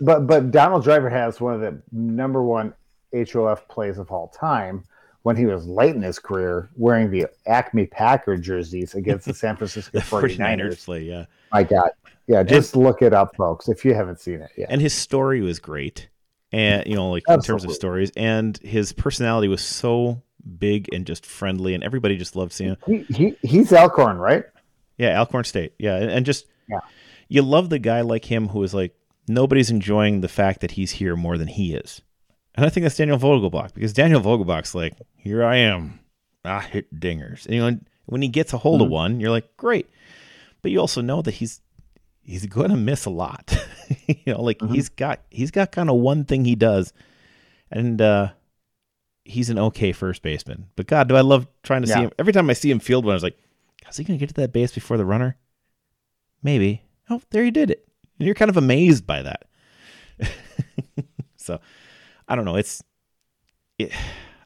but 0.00 0.26
but 0.26 0.50
Donald 0.50 0.84
Driver 0.84 1.08
has 1.08 1.40
one 1.40 1.54
of 1.54 1.60
the 1.60 1.80
number 1.92 2.42
one 2.42 2.74
HOF 3.14 3.68
plays 3.68 3.98
of 3.98 4.10
all 4.10 4.28
time 4.28 4.84
when 5.22 5.36
he 5.36 5.46
was 5.46 5.66
late 5.66 5.94
in 5.94 6.02
his 6.02 6.18
career 6.18 6.70
wearing 6.76 7.10
the 7.10 7.26
Acme 7.46 7.86
Packer 7.86 8.36
jerseys 8.36 8.94
against 8.94 9.26
the 9.26 9.34
San 9.34 9.56
Francisco 9.58 9.98
49ers. 9.98 10.84
play, 10.84 11.02
yeah. 11.02 11.26
My 11.52 11.64
God. 11.64 11.90
Yeah, 12.26 12.42
just 12.42 12.74
and, 12.74 12.84
look 12.84 13.02
it 13.02 13.12
up, 13.12 13.34
folks, 13.36 13.68
if 13.68 13.84
you 13.84 13.94
haven't 13.94 14.20
seen 14.20 14.40
it. 14.40 14.50
Yeah. 14.56 14.66
And 14.68 14.80
his 14.80 14.94
story 14.94 15.40
was 15.40 15.58
great. 15.58 16.08
And 16.52 16.86
you 16.86 16.94
know, 16.94 17.10
like 17.10 17.24
Absolutely. 17.28 17.34
in 17.34 17.46
terms 17.46 17.64
of 17.64 17.72
stories. 17.74 18.12
And 18.16 18.56
his 18.58 18.92
personality 18.92 19.48
was 19.48 19.62
so 19.62 20.22
big 20.58 20.88
and 20.92 21.06
just 21.06 21.26
friendly 21.26 21.74
and 21.74 21.82
everybody 21.82 22.16
just 22.16 22.36
loved 22.36 22.52
seeing 22.52 22.70
him. 22.70 22.76
He, 22.86 23.14
he 23.14 23.36
he's 23.42 23.72
Alcorn, 23.72 24.18
right? 24.18 24.44
Yeah, 24.98 25.18
Alcorn 25.18 25.44
State. 25.44 25.74
Yeah. 25.78 25.96
And 25.96 26.24
just 26.24 26.46
yeah. 26.68 26.80
you 27.28 27.42
love 27.42 27.70
the 27.70 27.78
guy 27.78 28.02
like 28.02 28.26
him 28.26 28.48
who 28.48 28.62
is 28.62 28.74
like 28.74 28.94
nobody's 29.26 29.70
enjoying 29.70 30.20
the 30.20 30.28
fact 30.28 30.60
that 30.60 30.72
he's 30.72 30.92
here 30.92 31.16
more 31.16 31.38
than 31.38 31.48
he 31.48 31.74
is. 31.74 32.02
And 32.58 32.66
I 32.66 32.70
think 32.70 32.82
that's 32.82 32.96
Daniel 32.96 33.18
Vogelbach 33.18 33.72
because 33.72 33.92
Daniel 33.92 34.20
Vogelbach's 34.20 34.74
like, 34.74 34.94
here 35.14 35.44
I 35.44 35.58
am. 35.58 36.00
I 36.44 36.60
hit 36.60 36.92
dingers. 36.92 37.46
And, 37.46 37.54
you 37.54 37.60
know, 37.60 37.78
when 38.06 38.20
he 38.20 38.26
gets 38.26 38.52
a 38.52 38.58
hold 38.58 38.80
mm-hmm. 38.80 38.86
of 38.86 38.90
one, 38.90 39.20
you're 39.20 39.30
like, 39.30 39.56
great. 39.56 39.88
But 40.60 40.72
you 40.72 40.80
also 40.80 41.00
know 41.00 41.22
that 41.22 41.34
he's 41.34 41.60
he's 42.20 42.46
going 42.46 42.70
to 42.70 42.76
miss 42.76 43.04
a 43.04 43.10
lot. 43.10 43.56
you 44.08 44.16
know, 44.34 44.42
like 44.42 44.58
mm-hmm. 44.58 44.74
he's 44.74 44.88
got 44.88 45.20
he's 45.30 45.52
got 45.52 45.70
kind 45.70 45.88
of 45.88 45.98
one 45.98 46.24
thing 46.24 46.44
he 46.44 46.56
does, 46.56 46.92
and 47.70 48.02
uh, 48.02 48.30
he's 49.24 49.50
an 49.50 49.58
okay 49.60 49.92
first 49.92 50.22
baseman. 50.22 50.66
But 50.74 50.88
God, 50.88 51.08
do 51.08 51.14
I 51.14 51.20
love 51.20 51.46
trying 51.62 51.82
to 51.82 51.88
yeah. 51.88 51.94
see 51.94 52.00
him 52.00 52.10
every 52.18 52.32
time 52.32 52.50
I 52.50 52.54
see 52.54 52.72
him 52.72 52.80
field 52.80 53.04
one. 53.04 53.12
I 53.12 53.14
was 53.14 53.22
like, 53.22 53.38
is 53.88 53.98
he 53.98 54.02
going 54.02 54.18
to 54.18 54.20
get 54.20 54.34
to 54.34 54.40
that 54.40 54.52
base 54.52 54.72
before 54.72 54.96
the 54.96 55.04
runner? 55.04 55.36
Maybe. 56.42 56.82
Oh, 57.08 57.22
there 57.30 57.44
he 57.44 57.52
did 57.52 57.70
it. 57.70 57.86
And 58.18 58.26
you're 58.26 58.34
kind 58.34 58.48
of 58.48 58.56
amazed 58.56 59.06
by 59.06 59.22
that. 59.22 59.44
so 61.36 61.60
I 62.28 62.36
don't 62.36 62.44
know. 62.44 62.56
It's 62.56 62.82
it, 63.78 63.92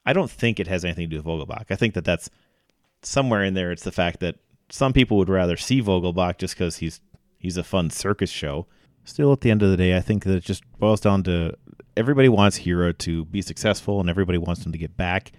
I 0.06 0.12
don't 0.12 0.30
think 0.30 0.60
it 0.60 0.68
has 0.68 0.84
anything 0.84 1.10
to 1.10 1.16
do 1.16 1.22
with 1.22 1.26
Vogelbach. 1.26 1.66
I 1.70 1.76
think 1.76 1.94
that 1.94 2.04
that's 2.04 2.30
somewhere 3.02 3.44
in 3.44 3.54
there. 3.54 3.72
It's 3.72 3.84
the 3.84 3.92
fact 3.92 4.20
that 4.20 4.36
some 4.70 4.92
people 4.92 5.16
would 5.18 5.28
rather 5.28 5.56
see 5.56 5.82
Vogelbach 5.82 6.38
just 6.38 6.54
because 6.54 6.76
he's 6.78 7.00
he's 7.38 7.56
a 7.56 7.64
fun 7.64 7.90
circus 7.90 8.30
show. 8.30 8.66
Still, 9.04 9.32
at 9.32 9.40
the 9.40 9.50
end 9.50 9.62
of 9.62 9.70
the 9.70 9.76
day, 9.76 9.96
I 9.96 10.00
think 10.00 10.24
that 10.24 10.36
it 10.36 10.44
just 10.44 10.62
boils 10.78 11.00
down 11.00 11.24
to 11.24 11.56
everybody 11.96 12.28
wants 12.28 12.60
Hiura 12.60 12.96
to 12.98 13.24
be 13.26 13.42
successful 13.42 14.00
and 14.00 14.08
everybody 14.08 14.38
wants 14.38 14.64
him 14.64 14.72
to 14.72 14.78
get 14.78 14.96
back. 14.96 15.32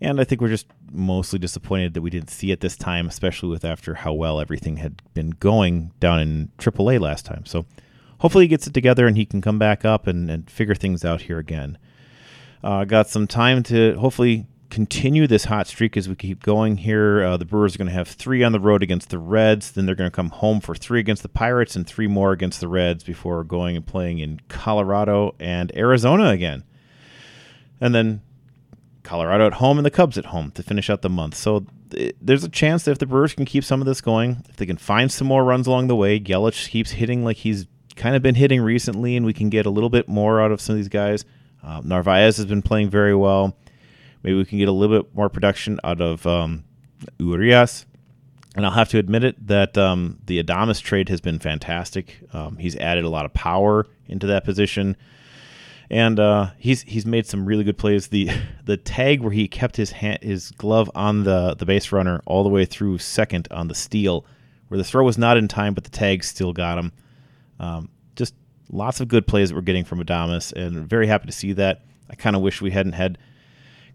And 0.00 0.20
I 0.20 0.24
think 0.24 0.40
we're 0.40 0.48
just 0.48 0.66
mostly 0.92 1.38
disappointed 1.38 1.94
that 1.94 2.02
we 2.02 2.10
didn't 2.10 2.30
see 2.30 2.50
it 2.50 2.60
this 2.60 2.76
time, 2.76 3.08
especially 3.08 3.48
with 3.48 3.64
after 3.64 3.94
how 3.94 4.12
well 4.12 4.40
everything 4.40 4.76
had 4.76 5.02
been 5.12 5.30
going 5.30 5.92
down 5.98 6.20
in 6.20 6.50
AAA 6.58 7.00
last 7.00 7.24
time. 7.24 7.44
So 7.46 7.64
hopefully 8.24 8.44
he 8.44 8.48
gets 8.48 8.66
it 8.66 8.72
together 8.72 9.06
and 9.06 9.18
he 9.18 9.26
can 9.26 9.42
come 9.42 9.58
back 9.58 9.84
up 9.84 10.06
and, 10.06 10.30
and 10.30 10.48
figure 10.48 10.74
things 10.74 11.04
out 11.04 11.20
here 11.20 11.38
again. 11.38 11.76
Uh, 12.62 12.82
got 12.82 13.06
some 13.06 13.26
time 13.26 13.62
to 13.62 13.94
hopefully 13.96 14.46
continue 14.70 15.26
this 15.26 15.44
hot 15.44 15.66
streak 15.66 15.94
as 15.94 16.08
we 16.08 16.16
keep 16.16 16.42
going 16.42 16.78
here. 16.78 17.22
Uh, 17.22 17.36
the 17.36 17.44
Brewers 17.44 17.74
are 17.74 17.78
going 17.78 17.88
to 17.88 17.92
have 17.92 18.08
three 18.08 18.42
on 18.42 18.52
the 18.52 18.58
road 18.58 18.82
against 18.82 19.10
the 19.10 19.18
Reds. 19.18 19.72
Then 19.72 19.84
they're 19.84 19.94
going 19.94 20.10
to 20.10 20.16
come 20.16 20.30
home 20.30 20.62
for 20.62 20.74
three 20.74 21.00
against 21.00 21.22
the 21.22 21.28
Pirates 21.28 21.76
and 21.76 21.86
three 21.86 22.06
more 22.06 22.32
against 22.32 22.62
the 22.62 22.68
Reds 22.68 23.04
before 23.04 23.44
going 23.44 23.76
and 23.76 23.86
playing 23.86 24.20
in 24.20 24.40
Colorado 24.48 25.34
and 25.38 25.70
Arizona 25.76 26.30
again. 26.30 26.64
And 27.78 27.94
then 27.94 28.22
Colorado 29.02 29.48
at 29.48 29.52
home 29.52 29.76
and 29.76 29.84
the 29.84 29.90
Cubs 29.90 30.16
at 30.16 30.24
home 30.24 30.50
to 30.52 30.62
finish 30.62 30.88
out 30.88 31.02
the 31.02 31.10
month. 31.10 31.34
So 31.34 31.66
th- 31.90 32.16
there's 32.22 32.42
a 32.42 32.48
chance 32.48 32.84
that 32.84 32.92
if 32.92 32.98
the 33.00 33.06
Brewers 33.06 33.34
can 33.34 33.44
keep 33.44 33.64
some 33.64 33.82
of 33.82 33.86
this 33.86 34.00
going, 34.00 34.42
if 34.48 34.56
they 34.56 34.64
can 34.64 34.78
find 34.78 35.12
some 35.12 35.26
more 35.26 35.44
runs 35.44 35.66
along 35.66 35.88
the 35.88 35.94
way, 35.94 36.18
Yelich 36.18 36.70
keeps 36.70 36.92
hitting 36.92 37.22
like 37.22 37.36
he's 37.36 37.66
kind 37.96 38.16
of 38.16 38.22
been 38.22 38.34
hitting 38.34 38.60
recently, 38.60 39.16
and 39.16 39.24
we 39.24 39.32
can 39.32 39.50
get 39.50 39.66
a 39.66 39.70
little 39.70 39.90
bit 39.90 40.08
more 40.08 40.40
out 40.40 40.52
of 40.52 40.60
some 40.60 40.74
of 40.74 40.78
these 40.78 40.88
guys. 40.88 41.24
Uh, 41.62 41.80
Narvaez 41.84 42.36
has 42.36 42.46
been 42.46 42.62
playing 42.62 42.90
very 42.90 43.14
well. 43.14 43.56
Maybe 44.22 44.36
we 44.36 44.44
can 44.44 44.58
get 44.58 44.68
a 44.68 44.72
little 44.72 45.02
bit 45.02 45.14
more 45.14 45.28
production 45.28 45.78
out 45.84 46.00
of 46.00 46.26
um, 46.26 46.64
Urias. 47.18 47.86
And 48.56 48.64
I'll 48.64 48.72
have 48.72 48.88
to 48.90 48.98
admit 48.98 49.24
it 49.24 49.46
that 49.48 49.76
um, 49.76 50.18
the 50.26 50.42
Adames 50.42 50.80
trade 50.80 51.08
has 51.08 51.20
been 51.20 51.40
fantastic. 51.40 52.20
Um, 52.32 52.56
he's 52.56 52.76
added 52.76 53.04
a 53.04 53.08
lot 53.08 53.24
of 53.24 53.32
power 53.34 53.86
into 54.06 54.28
that 54.28 54.44
position 54.44 54.96
and 55.90 56.18
uh, 56.18 56.50
he's 56.58 56.82
he's 56.82 57.06
made 57.06 57.26
some 57.26 57.44
really 57.44 57.64
good 57.64 57.78
plays. 57.78 58.08
The 58.08 58.30
the 58.64 58.76
tag 58.76 59.20
where 59.20 59.32
he 59.32 59.48
kept 59.48 59.76
his 59.76 59.92
hand, 59.92 60.18
his 60.22 60.50
glove 60.52 60.90
on 60.94 61.24
the 61.24 61.54
the 61.54 61.66
base 61.66 61.92
runner 61.92 62.20
all 62.26 62.42
the 62.42 62.48
way 62.48 62.64
through 62.64 62.98
second 62.98 63.48
on 63.50 63.68
the 63.68 63.74
steal, 63.74 64.24
where 64.68 64.78
the 64.78 64.84
throw 64.84 65.04
was 65.04 65.18
not 65.18 65.36
in 65.36 65.48
time, 65.48 65.74
but 65.74 65.84
the 65.84 65.90
tag 65.90 66.24
still 66.24 66.52
got 66.52 66.78
him. 66.78 66.92
Um, 67.64 67.88
just 68.14 68.34
lots 68.70 69.00
of 69.00 69.08
good 69.08 69.26
plays 69.26 69.48
that 69.48 69.54
we're 69.54 69.62
getting 69.62 69.84
from 69.84 70.04
Adames, 70.04 70.52
and 70.52 70.88
very 70.88 71.06
happy 71.06 71.26
to 71.26 71.32
see 71.32 71.52
that. 71.54 71.82
I 72.10 72.14
kind 72.14 72.36
of 72.36 72.42
wish 72.42 72.60
we 72.60 72.70
hadn't 72.70 72.92
had 72.92 73.18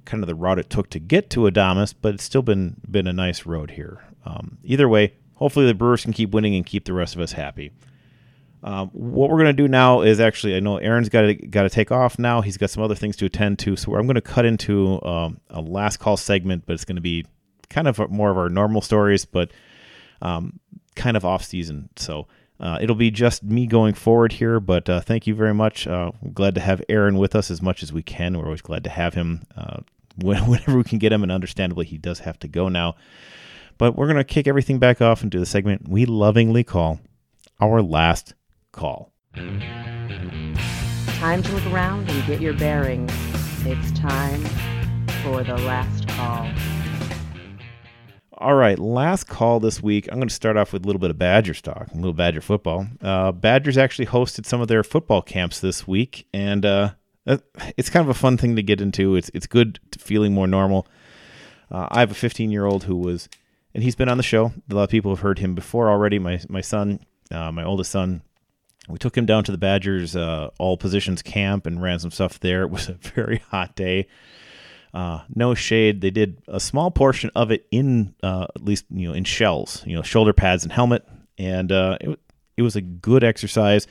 kind 0.05 0.23
of 0.23 0.27
the 0.27 0.35
route 0.35 0.59
it 0.59 0.69
took 0.69 0.89
to 0.89 0.99
get 0.99 1.29
to 1.31 1.41
Adames, 1.41 1.93
but 2.01 2.15
it's 2.15 2.23
still 2.23 2.41
been 2.41 2.81
been 2.89 3.07
a 3.07 3.13
nice 3.13 3.45
road 3.45 3.71
here. 3.71 4.03
Um, 4.25 4.57
either 4.63 4.89
way, 4.89 5.13
hopefully 5.35 5.67
the 5.67 5.73
Brewers 5.73 6.03
can 6.03 6.13
keep 6.13 6.31
winning 6.31 6.55
and 6.55 6.65
keep 6.65 6.85
the 6.85 6.93
rest 6.93 7.15
of 7.15 7.21
us 7.21 7.33
happy. 7.33 7.71
Um, 8.61 8.89
what 8.89 9.29
we're 9.29 9.37
going 9.37 9.55
to 9.55 9.63
do 9.63 9.69
now 9.69 10.01
is 10.01 10.19
actually, 10.19 10.57
I 10.57 10.59
know 10.59 10.77
Aaron's 10.77 11.07
got 11.07 11.21
to 11.21 11.33
got 11.35 11.63
to 11.63 11.69
take 11.69 11.91
off 11.91 12.19
now. 12.19 12.41
He's 12.41 12.57
got 12.57 12.69
some 12.69 12.83
other 12.83 12.95
things 12.95 13.15
to 13.17 13.25
attend 13.25 13.59
to, 13.59 13.75
so 13.75 13.95
I'm 13.95 14.07
going 14.07 14.15
to 14.15 14.21
cut 14.21 14.45
into 14.45 15.01
um, 15.05 15.39
a 15.49 15.61
last 15.61 15.97
call 15.97 16.17
segment, 16.17 16.65
but 16.65 16.73
it's 16.73 16.85
going 16.85 16.97
to 16.97 17.01
be 17.01 17.25
kind 17.69 17.87
of 17.87 18.09
more 18.09 18.31
of 18.31 18.37
our 18.37 18.49
normal 18.49 18.81
stories, 18.81 19.25
but 19.25 19.51
um, 20.21 20.59
kind 20.95 21.15
of 21.15 21.23
off 21.23 21.43
season. 21.43 21.89
So 21.95 22.27
uh, 22.59 22.77
it'll 22.81 22.95
be 22.95 23.11
just 23.11 23.43
me 23.43 23.65
going 23.65 23.93
forward 23.93 24.33
here. 24.33 24.59
But 24.59 24.89
uh, 24.89 25.01
thank 25.01 25.27
you 25.27 25.35
very 25.35 25.53
much. 25.53 25.87
Uh, 25.87 26.11
glad 26.33 26.55
to 26.55 26.61
have 26.61 26.81
Aaron 26.89 27.17
with 27.17 27.35
us 27.35 27.49
as 27.49 27.61
much 27.61 27.83
as 27.83 27.93
we 27.93 28.03
can. 28.03 28.37
We're 28.37 28.45
always 28.45 28.61
glad 28.61 28.83
to 28.83 28.89
have 28.89 29.13
him 29.13 29.43
uh, 29.55 29.77
whenever 30.21 30.77
we 30.77 30.83
can 30.83 30.99
get 30.99 31.13
him, 31.13 31.23
and 31.23 31.31
understandably, 31.31 31.85
he 31.85 31.97
does 31.97 32.19
have 32.19 32.39
to 32.39 32.47
go 32.47 32.67
now. 32.67 32.95
But 33.77 33.95
we're 33.95 34.07
going 34.07 34.17
to 34.17 34.25
kick 34.25 34.47
everything 34.47 34.77
back 34.77 35.01
off 35.01 35.21
and 35.21 35.31
do 35.31 35.39
the 35.39 35.45
segment 35.45 35.87
we 35.87 36.05
lovingly 36.05 36.65
call 36.65 36.99
our 37.61 37.81
last 37.81 38.33
call. 38.71 39.13
Time 39.33 41.43
to 41.43 41.51
look 41.53 41.65
around 41.67 42.09
and 42.09 42.27
get 42.27 42.41
your 42.41 42.53
bearings. 42.53 43.11
It's 43.65 43.91
time 43.97 44.43
for 45.23 45.43
the 45.43 45.57
last 45.57 46.07
call. 46.09 46.49
All 48.39 48.55
right, 48.55 48.79
last 48.79 49.25
call 49.25 49.59
this 49.59 49.83
week. 49.83 50.07
I'm 50.07 50.17
going 50.17 50.29
to 50.29 50.33
start 50.33 50.55
off 50.55 50.71
with 50.71 50.85
a 50.85 50.87
little 50.87 51.01
bit 51.01 51.09
of 51.09 51.17
Badger 51.17 51.53
stock, 51.53 51.89
a 51.91 51.95
little 51.95 52.13
Badger 52.13 52.39
football. 52.39 52.87
Uh, 53.01 53.33
Badgers 53.33 53.77
actually 53.77 54.05
hosted 54.05 54.45
some 54.45 54.61
of 54.61 54.69
their 54.69 54.81
football 54.81 55.21
camps 55.21 55.59
this 55.59 55.85
week, 55.85 56.25
and 56.33 56.65
uh, 56.65 56.91
it's 57.75 57.89
kind 57.89 58.05
of 58.05 58.09
a 58.09 58.17
fun 58.17 58.37
thing 58.37 58.55
to 58.55 58.63
get 58.63 58.79
into. 58.79 59.17
It's 59.17 59.29
it's 59.33 59.45
good 59.45 59.81
feeling 59.97 60.33
more 60.33 60.47
normal. 60.47 60.87
Uh, 61.69 61.89
I 61.91 61.99
have 61.99 62.11
a 62.11 62.15
15 62.15 62.49
year 62.49 62.65
old 62.65 62.85
who 62.85 62.95
was, 62.95 63.27
and 63.73 63.83
he's 63.83 63.97
been 63.97 64.07
on 64.07 64.15
the 64.15 64.23
show. 64.23 64.53
A 64.69 64.73
lot 64.73 64.83
of 64.83 64.89
people 64.89 65.11
have 65.11 65.19
heard 65.19 65.39
him 65.39 65.53
before 65.53 65.89
already. 65.89 66.17
My 66.17 66.39
my 66.47 66.61
son, 66.61 67.01
uh, 67.31 67.51
my 67.51 67.65
oldest 67.65 67.91
son, 67.91 68.21
we 68.87 68.97
took 68.97 69.17
him 69.17 69.25
down 69.25 69.43
to 69.43 69.51
the 69.51 69.57
Badgers 69.57 70.15
uh, 70.15 70.49
all 70.59 70.77
positions 70.77 71.21
camp 71.21 71.65
and 71.65 71.81
ran 71.81 71.99
some 71.99 72.11
stuff 72.11 72.39
there. 72.39 72.61
It 72.61 72.69
was 72.69 72.87
a 72.87 72.93
very 73.15 73.43
hot 73.51 73.75
day. 73.75 74.07
Uh, 74.93 75.21
no 75.33 75.53
shade. 75.53 76.01
They 76.01 76.09
did 76.09 76.41
a 76.47 76.59
small 76.59 76.91
portion 76.91 77.29
of 77.35 77.51
it 77.51 77.67
in 77.71 78.15
uh, 78.23 78.47
at 78.55 78.63
least 78.63 78.85
you 78.89 79.07
know 79.07 79.13
in 79.13 79.23
shells, 79.23 79.83
you 79.85 79.95
know, 79.95 80.01
shoulder 80.01 80.33
pads 80.33 80.63
and 80.63 80.71
helmet, 80.71 81.07
and 81.37 81.71
uh, 81.71 81.97
it 82.01 82.19
it 82.57 82.61
was 82.61 82.75
a 82.75 82.81
good 82.81 83.23
exercise. 83.23 83.87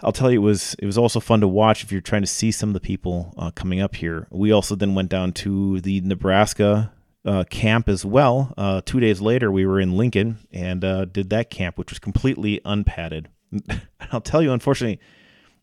I'll 0.00 0.12
tell 0.12 0.30
you, 0.30 0.40
it 0.40 0.44
was 0.44 0.74
it 0.78 0.86
was 0.86 0.98
also 0.98 1.20
fun 1.20 1.40
to 1.40 1.48
watch 1.48 1.82
if 1.82 1.90
you're 1.90 2.00
trying 2.00 2.22
to 2.22 2.28
see 2.28 2.50
some 2.50 2.68
of 2.68 2.74
the 2.74 2.80
people 2.80 3.34
uh, 3.36 3.50
coming 3.50 3.80
up 3.80 3.96
here. 3.96 4.28
We 4.30 4.52
also 4.52 4.76
then 4.76 4.94
went 4.94 5.08
down 5.08 5.32
to 5.32 5.80
the 5.80 6.00
Nebraska 6.02 6.92
uh, 7.24 7.44
camp 7.50 7.88
as 7.88 8.04
well. 8.04 8.54
Uh, 8.56 8.80
two 8.84 9.00
days 9.00 9.20
later, 9.20 9.50
we 9.50 9.66
were 9.66 9.80
in 9.80 9.96
Lincoln 9.96 10.38
and 10.52 10.84
uh, 10.84 11.04
did 11.06 11.30
that 11.30 11.50
camp, 11.50 11.78
which 11.78 11.90
was 11.90 11.98
completely 11.98 12.60
unpadded. 12.64 13.28
I'll 14.12 14.20
tell 14.20 14.42
you, 14.42 14.52
unfortunately, 14.52 15.00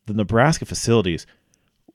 the 0.05 0.13
Nebraska 0.13 0.65
facilities, 0.65 1.25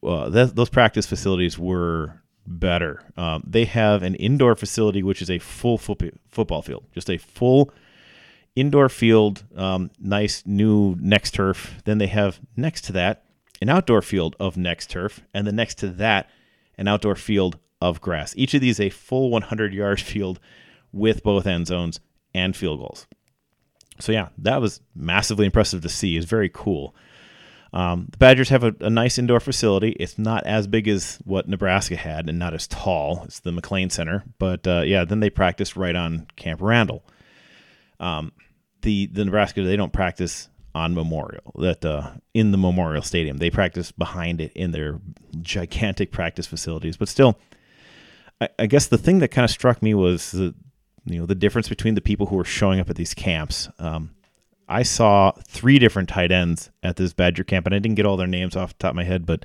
uh, 0.02 0.30
th- 0.30 0.52
those 0.52 0.70
practice 0.70 1.06
facilities 1.06 1.58
were 1.58 2.19
better. 2.46 3.02
Um, 3.16 3.42
they 3.46 3.64
have 3.64 4.02
an 4.02 4.14
indoor 4.16 4.54
facility, 4.54 5.02
which 5.02 5.22
is 5.22 5.30
a 5.30 5.38
full 5.38 5.78
fo- 5.78 5.96
football 6.28 6.62
field, 6.62 6.84
just 6.92 7.10
a 7.10 7.18
full 7.18 7.72
indoor 8.56 8.88
field, 8.88 9.44
um, 9.56 9.90
nice 9.98 10.42
new 10.46 10.96
next 11.00 11.32
turf. 11.32 11.80
Then 11.84 11.98
they 11.98 12.08
have 12.08 12.40
next 12.56 12.82
to 12.84 12.92
that 12.92 13.24
an 13.60 13.68
outdoor 13.68 14.02
field 14.02 14.36
of 14.40 14.56
next 14.56 14.90
turf, 14.90 15.20
and 15.34 15.46
then 15.46 15.56
next 15.56 15.76
to 15.76 15.88
that 15.88 16.30
an 16.78 16.88
outdoor 16.88 17.14
field 17.14 17.58
of 17.80 18.00
grass. 18.00 18.34
Each 18.36 18.54
of 18.54 18.60
these 18.60 18.80
a 18.80 18.90
full 18.90 19.30
100 19.30 19.72
yard 19.72 20.00
field 20.12 20.40
with 20.92 21.22
both 21.22 21.46
end 21.46 21.66
zones 21.66 22.00
and 22.34 22.56
field 22.56 22.80
goals. 22.80 23.06
So 23.98 24.12
yeah, 24.12 24.28
that 24.38 24.60
was 24.60 24.80
massively 24.94 25.46
impressive 25.46 25.82
to 25.82 25.88
see. 25.88 26.16
It's 26.16 26.26
very 26.26 26.48
cool. 26.48 26.94
Um, 27.72 28.08
the 28.10 28.18
Badgers 28.18 28.48
have 28.48 28.64
a, 28.64 28.74
a, 28.80 28.90
nice 28.90 29.16
indoor 29.16 29.38
facility. 29.38 29.90
It's 29.90 30.18
not 30.18 30.44
as 30.44 30.66
big 30.66 30.88
as 30.88 31.18
what 31.24 31.48
Nebraska 31.48 31.94
had, 31.94 32.28
and 32.28 32.36
not 32.38 32.52
as 32.52 32.66
tall. 32.66 33.22
It's 33.24 33.40
the 33.40 33.52
McClain 33.52 33.92
Center, 33.92 34.24
but 34.40 34.66
uh, 34.66 34.82
yeah, 34.84 35.04
then 35.04 35.20
they 35.20 35.30
practice 35.30 35.76
right 35.76 35.94
on 35.94 36.26
Camp 36.34 36.60
Randall. 36.60 37.04
Um, 38.00 38.32
the 38.82 39.06
the 39.06 39.24
Nebraska 39.24 39.62
they 39.62 39.76
don't 39.76 39.92
practice 39.92 40.48
on 40.74 40.94
Memorial 40.94 41.52
that 41.58 41.84
uh, 41.84 42.10
in 42.34 42.50
the 42.50 42.58
Memorial 42.58 43.02
Stadium. 43.02 43.38
They 43.38 43.50
practice 43.50 43.92
behind 43.92 44.40
it 44.40 44.52
in 44.54 44.72
their 44.72 45.00
gigantic 45.40 46.12
practice 46.12 46.46
facilities. 46.46 46.96
But 46.96 47.08
still, 47.08 47.38
I, 48.40 48.48
I 48.58 48.66
guess 48.66 48.86
the 48.86 48.98
thing 48.98 49.18
that 49.20 49.28
kind 49.28 49.44
of 49.44 49.50
struck 49.50 49.82
me 49.82 49.94
was 49.94 50.32
the 50.32 50.54
you 51.04 51.20
know 51.20 51.26
the 51.26 51.34
difference 51.34 51.68
between 51.68 51.94
the 51.94 52.00
people 52.00 52.26
who 52.26 52.36
were 52.36 52.44
showing 52.44 52.80
up 52.80 52.90
at 52.90 52.96
these 52.96 53.14
camps. 53.14 53.68
Um, 53.78 54.10
I 54.70 54.84
saw 54.84 55.32
three 55.48 55.80
different 55.80 56.08
tight 56.08 56.30
ends 56.30 56.70
at 56.82 56.96
this 56.96 57.12
Badger 57.12 57.42
camp, 57.42 57.66
and 57.66 57.74
I 57.74 57.80
didn't 57.80 57.96
get 57.96 58.06
all 58.06 58.16
their 58.16 58.28
names 58.28 58.54
off 58.54 58.70
the 58.70 58.78
top 58.78 58.90
of 58.90 58.96
my 58.96 59.04
head, 59.04 59.26
but 59.26 59.44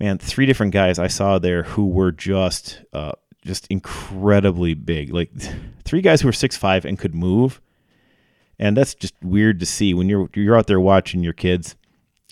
man, 0.00 0.16
three 0.16 0.46
different 0.46 0.72
guys 0.72 0.98
I 0.98 1.08
saw 1.08 1.38
there 1.38 1.64
who 1.64 1.86
were 1.86 2.12
just 2.12 2.82
uh, 2.94 3.12
just 3.44 3.66
incredibly 3.68 4.72
big. 4.72 5.12
Like 5.12 5.30
three 5.84 6.00
guys 6.00 6.22
who 6.22 6.28
were 6.28 6.32
six 6.32 6.56
five 6.56 6.86
and 6.86 6.98
could 6.98 7.14
move, 7.14 7.60
and 8.58 8.74
that's 8.74 8.94
just 8.94 9.14
weird 9.22 9.60
to 9.60 9.66
see 9.66 9.92
when 9.92 10.08
you're 10.08 10.30
you're 10.34 10.56
out 10.56 10.66
there 10.66 10.80
watching 10.80 11.22
your 11.22 11.34
kids, 11.34 11.76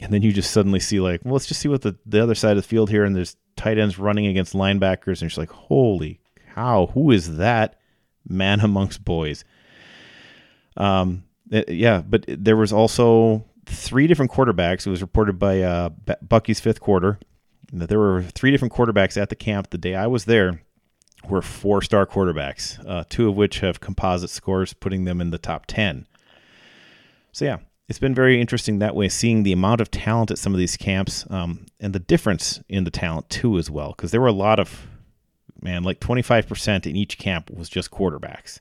and 0.00 0.10
then 0.10 0.22
you 0.22 0.32
just 0.32 0.52
suddenly 0.52 0.80
see 0.80 1.00
like, 1.00 1.22
well, 1.22 1.34
let's 1.34 1.46
just 1.46 1.60
see 1.60 1.68
what 1.68 1.82
the 1.82 1.96
the 2.06 2.22
other 2.22 2.34
side 2.34 2.56
of 2.56 2.62
the 2.62 2.68
field 2.68 2.88
here, 2.88 3.04
and 3.04 3.14
there's 3.14 3.36
tight 3.56 3.76
ends 3.78 3.98
running 3.98 4.26
against 4.26 4.54
linebackers, 4.54 5.06
and 5.06 5.22
you're 5.22 5.28
just 5.28 5.38
like, 5.38 5.52
holy 5.52 6.18
cow, 6.54 6.86
who 6.94 7.10
is 7.10 7.36
that 7.36 7.78
man 8.26 8.60
amongst 8.62 9.04
boys? 9.04 9.44
Um, 10.78 11.24
eh, 11.52 11.64
yeah, 11.68 12.02
but 12.02 12.24
there 12.28 12.56
was 12.56 12.72
also 12.72 13.44
three 13.66 14.06
different 14.06 14.30
quarterbacks. 14.30 14.86
It 14.86 14.90
was 14.90 15.02
reported 15.02 15.38
by 15.38 15.62
uh, 15.62 15.90
Bucky's 16.22 16.60
fifth 16.60 16.80
quarter 16.80 17.18
that 17.72 17.88
there 17.88 17.98
were 17.98 18.22
three 18.22 18.50
different 18.50 18.72
quarterbacks 18.72 19.20
at 19.20 19.30
the 19.30 19.36
camp 19.36 19.70
the 19.70 19.78
day 19.78 19.94
I 19.94 20.06
was 20.06 20.26
there 20.26 20.60
were 21.28 21.42
four 21.42 21.82
star 21.82 22.06
quarterbacks, 22.06 22.78
uh, 22.88 23.04
two 23.08 23.28
of 23.28 23.36
which 23.36 23.60
have 23.60 23.80
composite 23.80 24.30
scores, 24.30 24.72
putting 24.72 25.04
them 25.04 25.20
in 25.20 25.30
the 25.30 25.38
top 25.38 25.66
10. 25.66 26.06
So, 27.32 27.44
yeah, 27.44 27.58
it's 27.88 27.98
been 27.98 28.14
very 28.14 28.40
interesting 28.40 28.78
that 28.78 28.94
way, 28.94 29.08
seeing 29.08 29.42
the 29.42 29.52
amount 29.52 29.80
of 29.80 29.90
talent 29.90 30.30
at 30.30 30.38
some 30.38 30.52
of 30.52 30.58
these 30.58 30.76
camps 30.76 31.26
um, 31.30 31.66
and 31.80 31.92
the 31.92 31.98
difference 31.98 32.60
in 32.68 32.84
the 32.84 32.90
talent, 32.90 33.28
too, 33.28 33.58
as 33.58 33.70
well. 33.70 33.92
Because 33.96 34.10
there 34.10 34.20
were 34.20 34.26
a 34.26 34.32
lot 34.32 34.60
of, 34.60 34.86
man, 35.60 35.82
like 35.82 36.00
25% 36.00 36.86
in 36.86 36.96
each 36.96 37.18
camp 37.18 37.50
was 37.50 37.68
just 37.68 37.90
quarterbacks. 37.90 38.60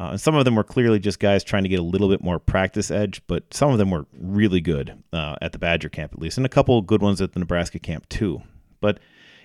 Uh, 0.00 0.12
and 0.12 0.20
some 0.20 0.34
of 0.34 0.46
them 0.46 0.54
were 0.56 0.64
clearly 0.64 0.98
just 0.98 1.20
guys 1.20 1.44
trying 1.44 1.62
to 1.62 1.68
get 1.68 1.78
a 1.78 1.82
little 1.82 2.08
bit 2.08 2.24
more 2.24 2.38
practice 2.38 2.90
edge, 2.90 3.20
but 3.26 3.52
some 3.52 3.70
of 3.70 3.76
them 3.76 3.90
were 3.90 4.06
really 4.18 4.62
good 4.62 4.94
uh, 5.12 5.36
at 5.42 5.52
the 5.52 5.58
Badger 5.58 5.90
camp, 5.90 6.14
at 6.14 6.18
least, 6.18 6.38
and 6.38 6.46
a 6.46 6.48
couple 6.48 6.80
good 6.80 7.02
ones 7.02 7.20
at 7.20 7.34
the 7.34 7.38
Nebraska 7.38 7.78
camp, 7.78 8.08
too. 8.08 8.40
But 8.80 8.98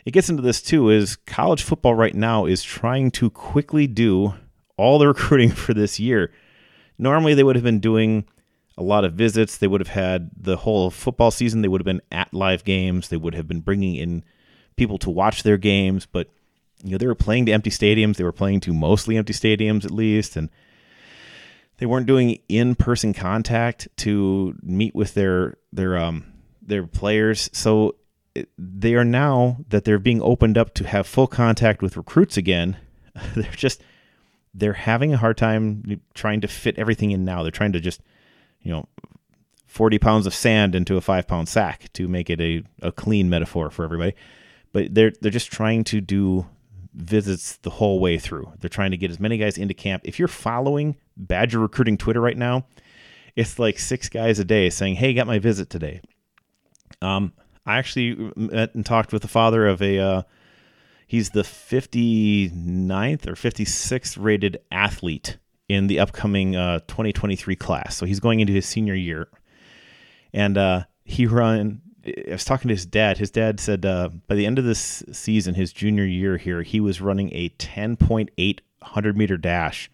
it 0.05 0.11
gets 0.11 0.29
into 0.29 0.41
this 0.41 0.61
too 0.61 0.89
is 0.89 1.17
college 1.17 1.63
football 1.63 1.95
right 1.95 2.15
now 2.15 2.45
is 2.45 2.63
trying 2.63 3.11
to 3.11 3.29
quickly 3.29 3.85
do 3.85 4.35
all 4.77 4.97
the 4.97 5.07
recruiting 5.09 5.49
for 5.49 5.73
this 5.73 5.99
year. 5.99 6.31
Normally 6.97 7.33
they 7.33 7.43
would 7.43 7.57
have 7.57 7.63
been 7.65 7.81
doing 7.81 8.25
a 8.77 8.83
lot 8.83 9.03
of 9.03 9.13
visits. 9.13 9.57
They 9.57 9.67
would 9.67 9.81
have 9.81 9.89
had 9.89 10.29
the 10.37 10.57
whole 10.57 10.89
football 10.89 11.31
season. 11.31 11.63
They 11.63 11.67
would 11.67 11.81
have 11.81 11.85
been 11.85 12.01
at 12.11 12.33
live 12.33 12.63
games. 12.63 13.09
They 13.09 13.17
would 13.17 13.33
have 13.33 13.47
been 13.47 13.61
bringing 13.61 13.95
in 13.95 14.23
people 14.77 14.97
to 14.99 15.09
watch 15.09 15.43
their 15.43 15.57
games, 15.57 16.05
but 16.05 16.29
you 16.85 16.91
know 16.91 16.97
they 16.97 17.07
were 17.07 17.15
playing 17.15 17.47
to 17.47 17.51
empty 17.51 17.71
stadiums. 17.71 18.17
They 18.17 18.23
were 18.23 18.31
playing 18.31 18.59
to 18.61 18.73
mostly 18.73 19.17
empty 19.17 19.33
stadiums 19.33 19.85
at 19.85 19.91
least, 19.91 20.35
and 20.35 20.49
they 21.77 21.87
weren't 21.87 22.05
doing 22.05 22.39
in-person 22.47 23.13
contact 23.13 23.87
to 23.97 24.55
meet 24.61 24.93
with 24.93 25.15
their 25.15 25.57
their 25.73 25.97
um 25.97 26.25
their 26.61 26.85
players. 26.85 27.49
So 27.53 27.95
they 28.57 28.93
are 28.93 29.03
now 29.03 29.57
that 29.69 29.83
they're 29.83 29.97
being 29.97 30.21
opened 30.21 30.57
up 30.59 30.75
to 30.75 30.87
have 30.87 31.07
full 31.07 31.27
contact 31.27 31.81
with 31.81 31.97
recruits 31.97 32.37
again. 32.37 32.77
They're 33.35 33.49
just 33.51 33.81
they're 34.53 34.73
having 34.73 35.13
a 35.13 35.17
hard 35.17 35.37
time 35.37 36.01
trying 36.13 36.41
to 36.41 36.47
fit 36.47 36.77
everything 36.77 37.11
in 37.11 37.25
now. 37.25 37.43
They're 37.43 37.51
trying 37.51 37.73
to 37.73 37.79
just 37.79 38.01
you 38.61 38.71
know 38.71 38.87
40 39.67 39.99
pounds 39.99 40.27
of 40.27 40.35
sand 40.35 40.75
into 40.75 40.97
a 40.97 41.01
five 41.01 41.27
pound 41.27 41.49
sack 41.49 41.91
to 41.93 42.07
make 42.07 42.29
it 42.29 42.39
a, 42.39 42.63
a 42.81 42.91
clean 42.91 43.29
metaphor 43.29 43.69
for 43.69 43.83
everybody. 43.83 44.13
But 44.71 44.93
they're 44.93 45.13
they're 45.21 45.31
just 45.31 45.51
trying 45.51 45.85
to 45.85 46.01
do 46.01 46.45
visits 46.95 47.57
the 47.57 47.69
whole 47.69 47.99
way 47.99 48.17
through. 48.17 48.51
They're 48.59 48.69
trying 48.69 48.91
to 48.91 48.97
get 48.97 49.11
as 49.11 49.19
many 49.19 49.37
guys 49.37 49.57
into 49.57 49.73
camp. 49.73 50.03
If 50.05 50.17
you're 50.17 50.27
following 50.27 50.95
Badger 51.17 51.59
recruiting 51.59 51.97
Twitter 51.97 52.21
right 52.21 52.37
now, 52.37 52.65
it's 53.35 53.59
like 53.59 53.77
six 53.79 54.09
guys 54.09 54.39
a 54.39 54.45
day 54.45 54.69
saying, 54.69 54.95
"Hey, 54.95 55.13
got 55.13 55.27
my 55.27 55.39
visit 55.39 55.69
today." 55.69 56.01
Um, 57.01 57.33
I 57.65 57.77
actually 57.77 58.31
met 58.35 58.73
and 58.75 58.85
talked 58.85 59.11
with 59.11 59.21
the 59.21 59.27
father 59.27 59.67
of 59.67 59.81
a. 59.81 59.99
Uh, 59.99 60.21
he's 61.07 61.31
the 61.31 61.41
59th 61.41 63.27
or 63.27 63.33
56th 63.33 64.17
rated 64.19 64.57
athlete 64.71 65.37
in 65.67 65.87
the 65.87 65.99
upcoming 65.99 66.55
uh, 66.55 66.79
2023 66.87 67.55
class. 67.55 67.95
So 67.95 68.05
he's 68.05 68.19
going 68.19 68.39
into 68.39 68.53
his 68.53 68.65
senior 68.65 68.95
year, 68.95 69.27
and 70.33 70.57
uh, 70.57 70.83
he 71.03 71.25
run. 71.25 71.81
I 72.05 72.31
was 72.31 72.45
talking 72.45 72.69
to 72.69 72.73
his 72.73 72.85
dad. 72.85 73.17
His 73.17 73.31
dad 73.31 73.59
said 73.59 73.85
uh, 73.85 74.09
by 74.27 74.35
the 74.35 74.45
end 74.45 74.59
of 74.59 74.65
this 74.65 75.03
season, 75.11 75.55
his 75.55 75.73
junior 75.73 76.05
year 76.05 76.37
here, 76.37 76.61
he 76.61 76.79
was 76.79 77.01
running 77.01 77.31
a 77.33 77.49
10.8 77.49 78.59
100 78.79 79.17
meter 79.17 79.37
dash. 79.37 79.89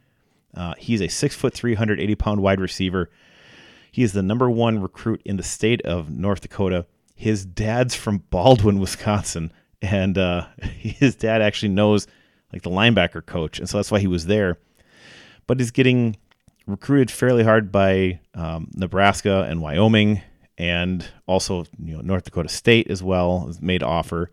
Uh, 0.54 0.74
he's 0.78 1.02
a 1.02 1.08
six 1.08 1.36
foot, 1.36 1.54
380 1.54 2.16
pound 2.16 2.42
wide 2.42 2.60
receiver. 2.60 3.10
He 3.92 4.04
is 4.04 4.14
the 4.14 4.24
number 4.24 4.50
one 4.50 4.82
recruit 4.82 5.22
in 5.26 5.38
the 5.38 5.44
state 5.44 5.82
of 5.84 6.10
North 6.10 6.42
Dakota 6.42 6.86
his 7.22 7.46
dad's 7.46 7.94
from 7.94 8.24
Baldwin, 8.32 8.80
Wisconsin, 8.80 9.54
and 9.80 10.18
uh, 10.18 10.48
his 10.62 11.16
dad 11.16 11.42
actually 11.42 11.70
knows 11.70 12.08
like 12.52 12.64
the 12.64 12.72
linebacker 12.72 13.24
coach, 13.24 13.60
and 13.60 13.70
so 13.70 13.78
that's 13.78 13.92
why 13.92 14.00
he 14.00 14.08
was 14.08 14.26
there. 14.26 14.58
But 15.46 15.60
he's 15.60 15.72
getting 15.72 16.18
recruited 16.66 17.12
fairly 17.12 17.44
hard 17.44 17.72
by 17.72 18.20
um, 18.34 18.72
Nebraska 18.74 19.44
and 19.48 19.62
Wyoming, 19.62 20.22
and 20.58 21.08
also 21.28 21.66
you 21.84 21.96
know 21.96 22.02
North 22.02 22.24
Dakota 22.24 22.50
State 22.50 22.90
as 22.90 23.02
well 23.02 23.52
made 23.62 23.84
offer. 23.84 24.32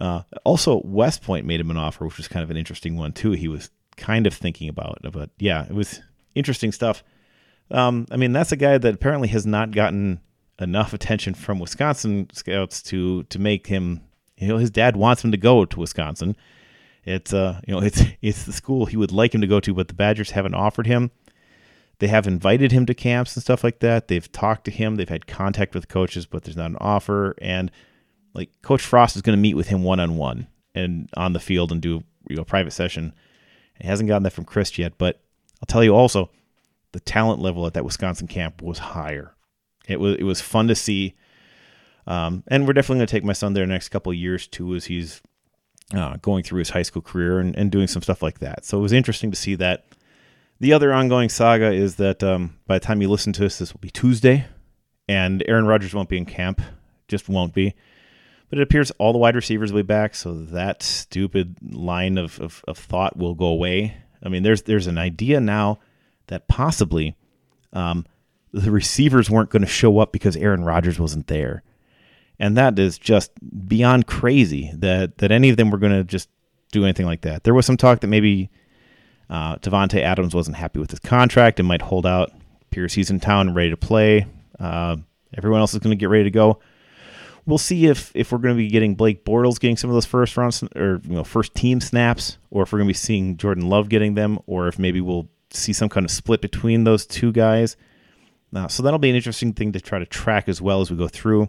Uh, 0.00 0.22
also, 0.44 0.80
West 0.84 1.22
Point 1.22 1.44
made 1.44 1.60
him 1.60 1.70
an 1.70 1.76
offer, 1.76 2.04
which 2.04 2.16
was 2.16 2.28
kind 2.28 2.44
of 2.44 2.50
an 2.50 2.56
interesting 2.56 2.96
one 2.96 3.12
too. 3.12 3.32
He 3.32 3.48
was 3.48 3.70
kind 3.96 4.26
of 4.26 4.34
thinking 4.34 4.68
about 4.68 5.00
but 5.12 5.30
yeah, 5.38 5.64
it 5.64 5.74
was 5.74 6.00
interesting 6.34 6.72
stuff. 6.72 7.02
Um, 7.70 8.06
I 8.10 8.16
mean, 8.16 8.32
that's 8.32 8.52
a 8.52 8.56
guy 8.56 8.78
that 8.78 8.94
apparently 8.94 9.28
has 9.28 9.44
not 9.44 9.72
gotten 9.72 10.20
enough 10.60 10.92
attention 10.92 11.34
from 11.34 11.58
Wisconsin 11.58 12.28
scouts 12.32 12.82
to 12.84 13.24
to 13.24 13.38
make 13.38 13.66
him. 13.66 14.02
You 14.36 14.48
know, 14.48 14.58
his 14.58 14.70
dad 14.70 14.96
wants 14.96 15.24
him 15.24 15.32
to 15.32 15.36
go 15.36 15.64
to 15.64 15.80
Wisconsin. 15.80 16.36
It's 17.04 17.32
uh, 17.32 17.60
you 17.66 17.74
know, 17.74 17.80
it's 17.80 18.02
it's 18.22 18.44
the 18.44 18.52
school 18.52 18.86
he 18.86 18.96
would 18.96 19.12
like 19.12 19.34
him 19.34 19.40
to 19.40 19.46
go 19.46 19.60
to, 19.60 19.74
but 19.74 19.88
the 19.88 19.94
Badgers 19.94 20.30
haven't 20.30 20.54
offered 20.54 20.86
him. 20.86 21.10
They 21.98 22.06
have 22.08 22.26
invited 22.26 22.70
him 22.70 22.86
to 22.86 22.94
camps 22.94 23.34
and 23.34 23.42
stuff 23.42 23.64
like 23.64 23.80
that. 23.80 24.08
They've 24.08 24.30
talked 24.30 24.64
to 24.66 24.70
him. 24.70 24.96
They've 24.96 25.08
had 25.08 25.26
contact 25.26 25.74
with 25.74 25.88
coaches, 25.88 26.26
but 26.26 26.44
there's 26.44 26.56
not 26.56 26.70
an 26.70 26.76
offer. 26.80 27.34
And 27.40 27.70
like 28.34 28.50
Coach 28.62 28.82
Frost 28.82 29.16
is 29.16 29.22
going 29.22 29.36
to 29.36 29.40
meet 29.40 29.54
with 29.54 29.68
him 29.68 29.82
one 29.82 29.98
on 29.98 30.16
one 30.16 30.46
and 30.74 31.10
on 31.16 31.32
the 31.32 31.40
field 31.40 31.72
and 31.72 31.82
do 31.82 32.04
you 32.28 32.36
know 32.36 32.42
a 32.42 32.44
private 32.46 32.72
session. 32.72 33.14
He 33.80 33.86
hasn't 33.86 34.08
gotten 34.08 34.22
that 34.24 34.32
from 34.32 34.44
Chryst 34.44 34.78
yet, 34.78 34.94
but 34.98 35.20
I'll 35.60 35.66
tell 35.66 35.82
you 35.82 35.94
also, 35.94 36.30
the 36.92 37.00
talent 37.00 37.40
level 37.40 37.66
at 37.66 37.74
that 37.74 37.84
Wisconsin 37.84 38.26
camp 38.28 38.62
was 38.62 38.78
higher. 38.78 39.34
It 39.88 39.98
was 39.98 40.16
it 40.16 40.24
was 40.24 40.40
fun 40.40 40.68
to 40.68 40.74
see. 40.74 41.14
Um, 42.06 42.42
and 42.48 42.66
we're 42.66 42.72
definitely 42.72 43.00
going 43.00 43.06
to 43.08 43.12
take 43.12 43.24
my 43.24 43.34
son 43.34 43.52
there 43.52 43.66
the 43.66 43.72
next 43.72 43.90
couple 43.90 44.14
years 44.14 44.46
too, 44.46 44.74
as 44.74 44.86
he's 44.86 45.20
uh, 45.94 46.16
going 46.22 46.42
through 46.42 46.60
his 46.60 46.70
high 46.70 46.82
school 46.82 47.02
career 47.02 47.38
and, 47.38 47.54
and 47.56 47.70
doing 47.70 47.86
some 47.86 48.02
stuff 48.02 48.22
like 48.22 48.38
that. 48.38 48.64
So 48.64 48.78
it 48.78 48.82
was 48.82 48.92
interesting 48.92 49.30
to 49.30 49.36
see 49.36 49.54
that. 49.56 49.84
The 50.60 50.72
other 50.72 50.92
ongoing 50.92 51.28
saga 51.28 51.72
is 51.72 51.96
that 51.96 52.22
um, 52.22 52.58
by 52.66 52.78
the 52.78 52.84
time 52.84 53.00
you 53.00 53.08
listen 53.08 53.32
to 53.34 53.40
this, 53.40 53.58
this 53.58 53.72
will 53.72 53.80
be 53.80 53.90
Tuesday, 53.90 54.46
and 55.08 55.42
Aaron 55.46 55.66
Rodgers 55.66 55.94
won't 55.94 56.08
be 56.08 56.18
in 56.18 56.26
camp, 56.26 56.60
just 57.06 57.28
won't 57.28 57.54
be. 57.54 57.74
But 58.50 58.58
it 58.58 58.62
appears 58.62 58.90
all 58.92 59.12
the 59.12 59.18
wide 59.18 59.36
receivers 59.36 59.72
will 59.72 59.82
be 59.82 59.86
back, 59.86 60.14
so 60.14 60.34
that 60.34 60.82
stupid 60.82 61.56
line 61.62 62.18
of, 62.18 62.40
of, 62.40 62.64
of 62.66 62.78
thought 62.78 63.16
will 63.16 63.34
go 63.34 63.46
away. 63.46 63.96
I 64.22 64.28
mean, 64.28 64.42
there's 64.42 64.62
there's 64.62 64.88
an 64.88 64.98
idea 64.98 65.40
now 65.40 65.78
that 66.26 66.48
possibly 66.48 67.16
um, 67.72 68.04
the 68.52 68.70
receivers 68.70 69.30
weren't 69.30 69.50
going 69.50 69.62
to 69.62 69.68
show 69.68 69.98
up 69.98 70.12
because 70.12 70.36
Aaron 70.36 70.64
Rodgers 70.64 70.98
wasn't 70.98 71.28
there 71.28 71.62
and 72.38 72.56
that 72.56 72.78
is 72.78 72.98
just 72.98 73.32
beyond 73.66 74.06
crazy 74.06 74.70
that 74.74 75.18
that 75.18 75.32
any 75.32 75.50
of 75.50 75.56
them 75.56 75.70
were 75.70 75.78
going 75.78 75.92
to 75.92 76.04
just 76.04 76.28
do 76.70 76.84
anything 76.84 77.06
like 77.06 77.22
that. 77.22 77.44
There 77.44 77.54
was 77.54 77.66
some 77.66 77.76
talk 77.76 78.00
that 78.00 78.08
maybe 78.08 78.50
uh, 79.30 79.56
Davante 79.56 80.00
Adams 80.00 80.34
wasn't 80.34 80.56
happy 80.56 80.78
with 80.78 80.90
his 80.90 81.00
contract 81.00 81.58
and 81.58 81.68
might 81.68 81.82
hold 81.82 82.06
out. 82.06 82.32
Pierce 82.70 82.94
he's 82.94 83.10
in 83.10 83.20
town 83.20 83.54
ready 83.54 83.70
to 83.70 83.76
play. 83.76 84.26
Uh, 84.58 84.96
everyone 85.36 85.60
else 85.60 85.74
is 85.74 85.80
going 85.80 85.96
to 85.96 86.00
get 86.00 86.08
ready 86.08 86.24
to 86.24 86.30
go. 86.30 86.60
We'll 87.46 87.58
see 87.58 87.86
if 87.86 88.12
if 88.14 88.30
we're 88.30 88.38
going 88.38 88.54
to 88.54 88.58
be 88.58 88.68
getting 88.68 88.94
Blake 88.94 89.24
Bortles 89.24 89.58
getting 89.58 89.76
some 89.76 89.88
of 89.88 89.94
those 89.94 90.04
first 90.04 90.36
rounds 90.36 90.62
or 90.76 91.00
you 91.04 91.14
know 91.14 91.24
first 91.24 91.54
team 91.54 91.80
snaps, 91.80 92.36
or 92.50 92.62
if 92.62 92.72
we're 92.72 92.78
going 92.78 92.88
to 92.88 92.90
be 92.90 92.94
seeing 92.94 93.36
Jordan 93.38 93.68
Love 93.68 93.88
getting 93.88 94.14
them, 94.14 94.38
or 94.46 94.68
if 94.68 94.78
maybe 94.78 95.00
we'll 95.00 95.28
see 95.50 95.72
some 95.72 95.88
kind 95.88 96.04
of 96.04 96.10
split 96.10 96.42
between 96.42 96.84
those 96.84 97.06
two 97.06 97.32
guys. 97.32 97.76
Uh, 98.54 98.68
so 98.68 98.82
that'll 98.82 98.98
be 98.98 99.10
an 99.10 99.16
interesting 99.16 99.52
thing 99.52 99.72
to 99.72 99.80
try 99.80 99.98
to 99.98 100.06
track 100.06 100.48
as 100.48 100.60
well 100.60 100.80
as 100.80 100.90
we 100.90 100.96
go 100.96 101.08
through 101.08 101.48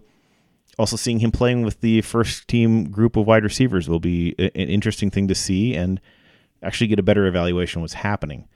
also 0.79 0.95
seeing 0.95 1.19
him 1.19 1.29
playing 1.29 1.61
with 1.61 1.81
the 1.81 1.99
first 2.01 2.47
team 2.47 2.89
group 2.89 3.17
of 3.17 3.27
wide 3.27 3.43
receivers 3.43 3.89
will 3.89 3.99
be 3.99 4.33
an 4.39 4.69
interesting 4.69 5.11
thing 5.11 5.27
to 5.27 5.35
see 5.35 5.75
and 5.75 5.99
actually 6.63 6.87
get 6.87 6.99
a 6.99 7.03
better 7.03 7.25
evaluation 7.27 7.79
of 7.79 7.83
what's 7.83 7.93
happening. 7.93 8.47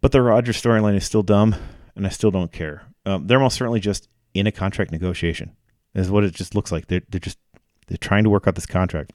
But 0.00 0.12
the 0.12 0.22
Rodgers 0.22 0.60
storyline 0.60 0.96
is 0.96 1.04
still 1.04 1.22
dumb, 1.22 1.56
and 1.94 2.06
I 2.06 2.10
still 2.10 2.30
don't 2.30 2.52
care. 2.52 2.82
Um, 3.04 3.26
they're 3.26 3.40
most 3.40 3.56
certainly 3.56 3.80
just 3.80 4.08
in 4.34 4.46
a 4.46 4.52
contract 4.52 4.92
negotiation. 4.92 5.56
Is 5.94 6.10
what 6.10 6.24
it 6.24 6.34
just 6.34 6.54
looks 6.54 6.70
like. 6.70 6.88
They're 6.88 7.02
they're 7.08 7.20
just 7.20 7.38
they're 7.86 7.96
trying 7.96 8.24
to 8.24 8.30
work 8.30 8.46
out 8.46 8.54
this 8.54 8.66
contract. 8.66 9.12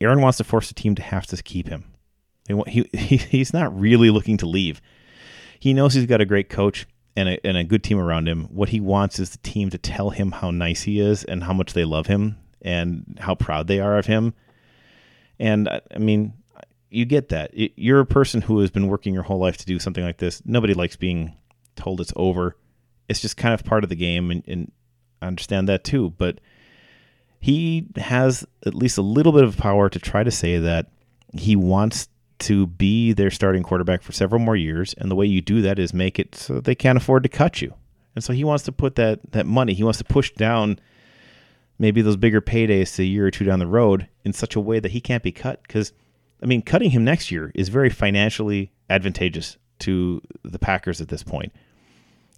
Aaron 0.00 0.20
wants 0.20 0.38
to 0.38 0.44
force 0.44 0.68
the 0.68 0.74
team 0.74 0.94
to 0.94 1.02
have 1.02 1.26
to 1.26 1.42
keep 1.42 1.68
him. 1.68 1.84
They 2.44 2.54
want, 2.54 2.68
he, 2.68 2.88
he 2.92 3.16
he's 3.16 3.52
not 3.52 3.78
really 3.78 4.10
looking 4.10 4.36
to 4.38 4.46
leave. 4.46 4.80
He 5.58 5.74
knows 5.74 5.94
he's 5.94 6.06
got 6.06 6.20
a 6.20 6.26
great 6.26 6.48
coach 6.48 6.86
and 7.16 7.30
a, 7.30 7.46
and 7.46 7.56
a 7.56 7.64
good 7.64 7.82
team 7.82 7.98
around 7.98 8.28
him, 8.28 8.44
what 8.44 8.68
he 8.68 8.80
wants 8.80 9.18
is 9.18 9.30
the 9.30 9.38
team 9.38 9.70
to 9.70 9.78
tell 9.78 10.10
him 10.10 10.32
how 10.32 10.50
nice 10.50 10.82
he 10.82 11.00
is 11.00 11.24
and 11.24 11.42
how 11.42 11.54
much 11.54 11.72
they 11.72 11.84
love 11.84 12.06
him 12.06 12.36
and 12.60 13.18
how 13.20 13.34
proud 13.34 13.66
they 13.66 13.80
are 13.80 13.98
of 13.98 14.06
him. 14.06 14.34
And 15.38 15.68
I 15.68 15.98
mean, 15.98 16.34
you 16.96 17.04
get 17.04 17.28
that. 17.28 17.50
You're 17.54 18.00
a 18.00 18.06
person 18.06 18.40
who 18.40 18.60
has 18.60 18.70
been 18.70 18.88
working 18.88 19.12
your 19.12 19.22
whole 19.22 19.38
life 19.38 19.58
to 19.58 19.66
do 19.66 19.78
something 19.78 20.02
like 20.02 20.16
this. 20.16 20.40
Nobody 20.46 20.72
likes 20.72 20.96
being 20.96 21.36
told 21.76 22.00
it's 22.00 22.12
over. 22.16 22.56
It's 23.08 23.20
just 23.20 23.36
kind 23.36 23.52
of 23.52 23.64
part 23.64 23.84
of 23.84 23.90
the 23.90 23.96
game, 23.96 24.30
and, 24.30 24.42
and 24.48 24.72
I 25.20 25.26
understand 25.26 25.68
that 25.68 25.84
too. 25.84 26.14
But 26.16 26.40
he 27.38 27.86
has 27.96 28.46
at 28.64 28.74
least 28.74 28.96
a 28.96 29.02
little 29.02 29.32
bit 29.32 29.44
of 29.44 29.58
power 29.58 29.90
to 29.90 29.98
try 29.98 30.24
to 30.24 30.30
say 30.30 30.58
that 30.58 30.90
he 31.34 31.54
wants 31.54 32.08
to 32.38 32.66
be 32.66 33.12
their 33.12 33.30
starting 33.30 33.62
quarterback 33.62 34.02
for 34.02 34.12
several 34.12 34.40
more 34.40 34.56
years. 34.56 34.94
And 34.96 35.10
the 35.10 35.14
way 35.14 35.26
you 35.26 35.42
do 35.42 35.60
that 35.62 35.78
is 35.78 35.92
make 35.92 36.18
it 36.18 36.34
so 36.34 36.60
they 36.60 36.74
can't 36.74 36.96
afford 36.96 37.24
to 37.24 37.28
cut 37.28 37.60
you. 37.60 37.74
And 38.14 38.24
so 38.24 38.32
he 38.32 38.42
wants 38.42 38.64
to 38.64 38.72
put 38.72 38.94
that 38.94 39.20
that 39.32 39.44
money, 39.44 39.74
he 39.74 39.84
wants 39.84 39.98
to 39.98 40.04
push 40.04 40.32
down 40.32 40.78
maybe 41.78 42.00
those 42.00 42.16
bigger 42.16 42.40
paydays 42.40 42.98
a 42.98 43.04
year 43.04 43.26
or 43.26 43.30
two 43.30 43.44
down 43.44 43.58
the 43.58 43.66
road 43.66 44.08
in 44.24 44.32
such 44.32 44.56
a 44.56 44.60
way 44.60 44.80
that 44.80 44.92
he 44.92 45.00
can't 45.02 45.22
be 45.22 45.32
cut. 45.32 45.60
Because 45.62 45.92
I 46.42 46.46
mean, 46.46 46.62
cutting 46.62 46.90
him 46.90 47.04
next 47.04 47.30
year 47.30 47.50
is 47.54 47.68
very 47.68 47.90
financially 47.90 48.72
advantageous 48.90 49.56
to 49.80 50.20
the 50.42 50.58
Packers 50.58 51.00
at 51.00 51.08
this 51.08 51.22
point. 51.22 51.52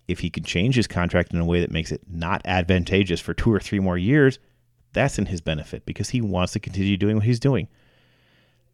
If 0.07 0.21
he 0.21 0.31
can 0.31 0.45
change 0.45 0.77
his 0.77 0.87
contract 0.87 1.33
in 1.33 1.41
a 1.41 1.45
way 1.45 1.61
that 1.61 1.71
makes 1.71 1.93
it 1.93 2.03
not 2.09 2.41
advantageous 2.45 3.21
for 3.21 3.35
two 3.35 3.53
or 3.53 3.61
three 3.61 3.81
more 3.81 3.99
years, 3.99 4.39
that's 4.93 5.19
in 5.19 5.27
his 5.27 5.41
benefit 5.41 5.85
because 5.85 6.11
he 6.11 6.21
wants 6.21 6.53
to 6.55 6.61
continue 6.61 6.97
doing 6.97 7.17
what 7.17 7.27
he's 7.27 7.41
doing. 7.41 7.69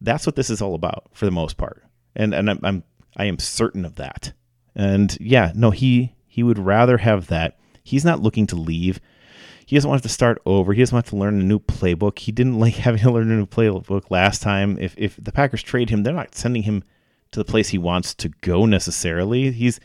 That's 0.00 0.26
what 0.26 0.36
this 0.36 0.50
is 0.50 0.62
all 0.62 0.74
about 0.74 1.08
for 1.12 1.24
the 1.24 1.32
most 1.32 1.56
part. 1.56 1.82
And 2.14 2.34
and 2.34 2.50
I'm, 2.50 2.60
I'm 2.62 2.84
I 3.16 3.24
am 3.24 3.38
certain 3.38 3.84
of 3.84 3.96
that. 3.96 4.32
And 4.76 5.16
yeah, 5.20 5.52
no, 5.54 5.70
he 5.70 6.14
he 6.26 6.42
would 6.42 6.58
rather 6.58 6.98
have 6.98 7.28
that. 7.28 7.58
He's 7.82 8.04
not 8.04 8.22
looking 8.22 8.46
to 8.48 8.56
leave. 8.56 9.00
He 9.66 9.76
doesn't 9.76 9.88
want 9.88 10.02
to 10.02 10.08
start 10.08 10.40
over. 10.44 10.72
He 10.72 10.80
doesn't 10.80 10.94
want 10.94 11.06
to 11.06 11.16
learn 11.16 11.40
a 11.40 11.44
new 11.44 11.58
playbook. 11.58 12.18
He 12.18 12.32
didn't 12.32 12.58
like 12.60 12.74
having 12.74 13.00
to 13.00 13.10
learn 13.10 13.30
a 13.30 13.36
new 13.36 13.46
playbook 13.46 14.10
last 14.10 14.42
time. 14.42 14.78
If 14.78 14.94
if 14.96 15.16
the 15.22 15.32
Packers 15.32 15.62
trade 15.62 15.90
him, 15.90 16.02
they're 16.02 16.12
not 16.12 16.34
sending 16.34 16.62
him 16.62 16.84
to 17.32 17.40
the 17.40 17.44
place 17.44 17.68
he 17.68 17.78
wants 17.78 18.14
to 18.14 18.28
go 18.40 18.66
necessarily. 18.66 19.50
He's 19.50 19.80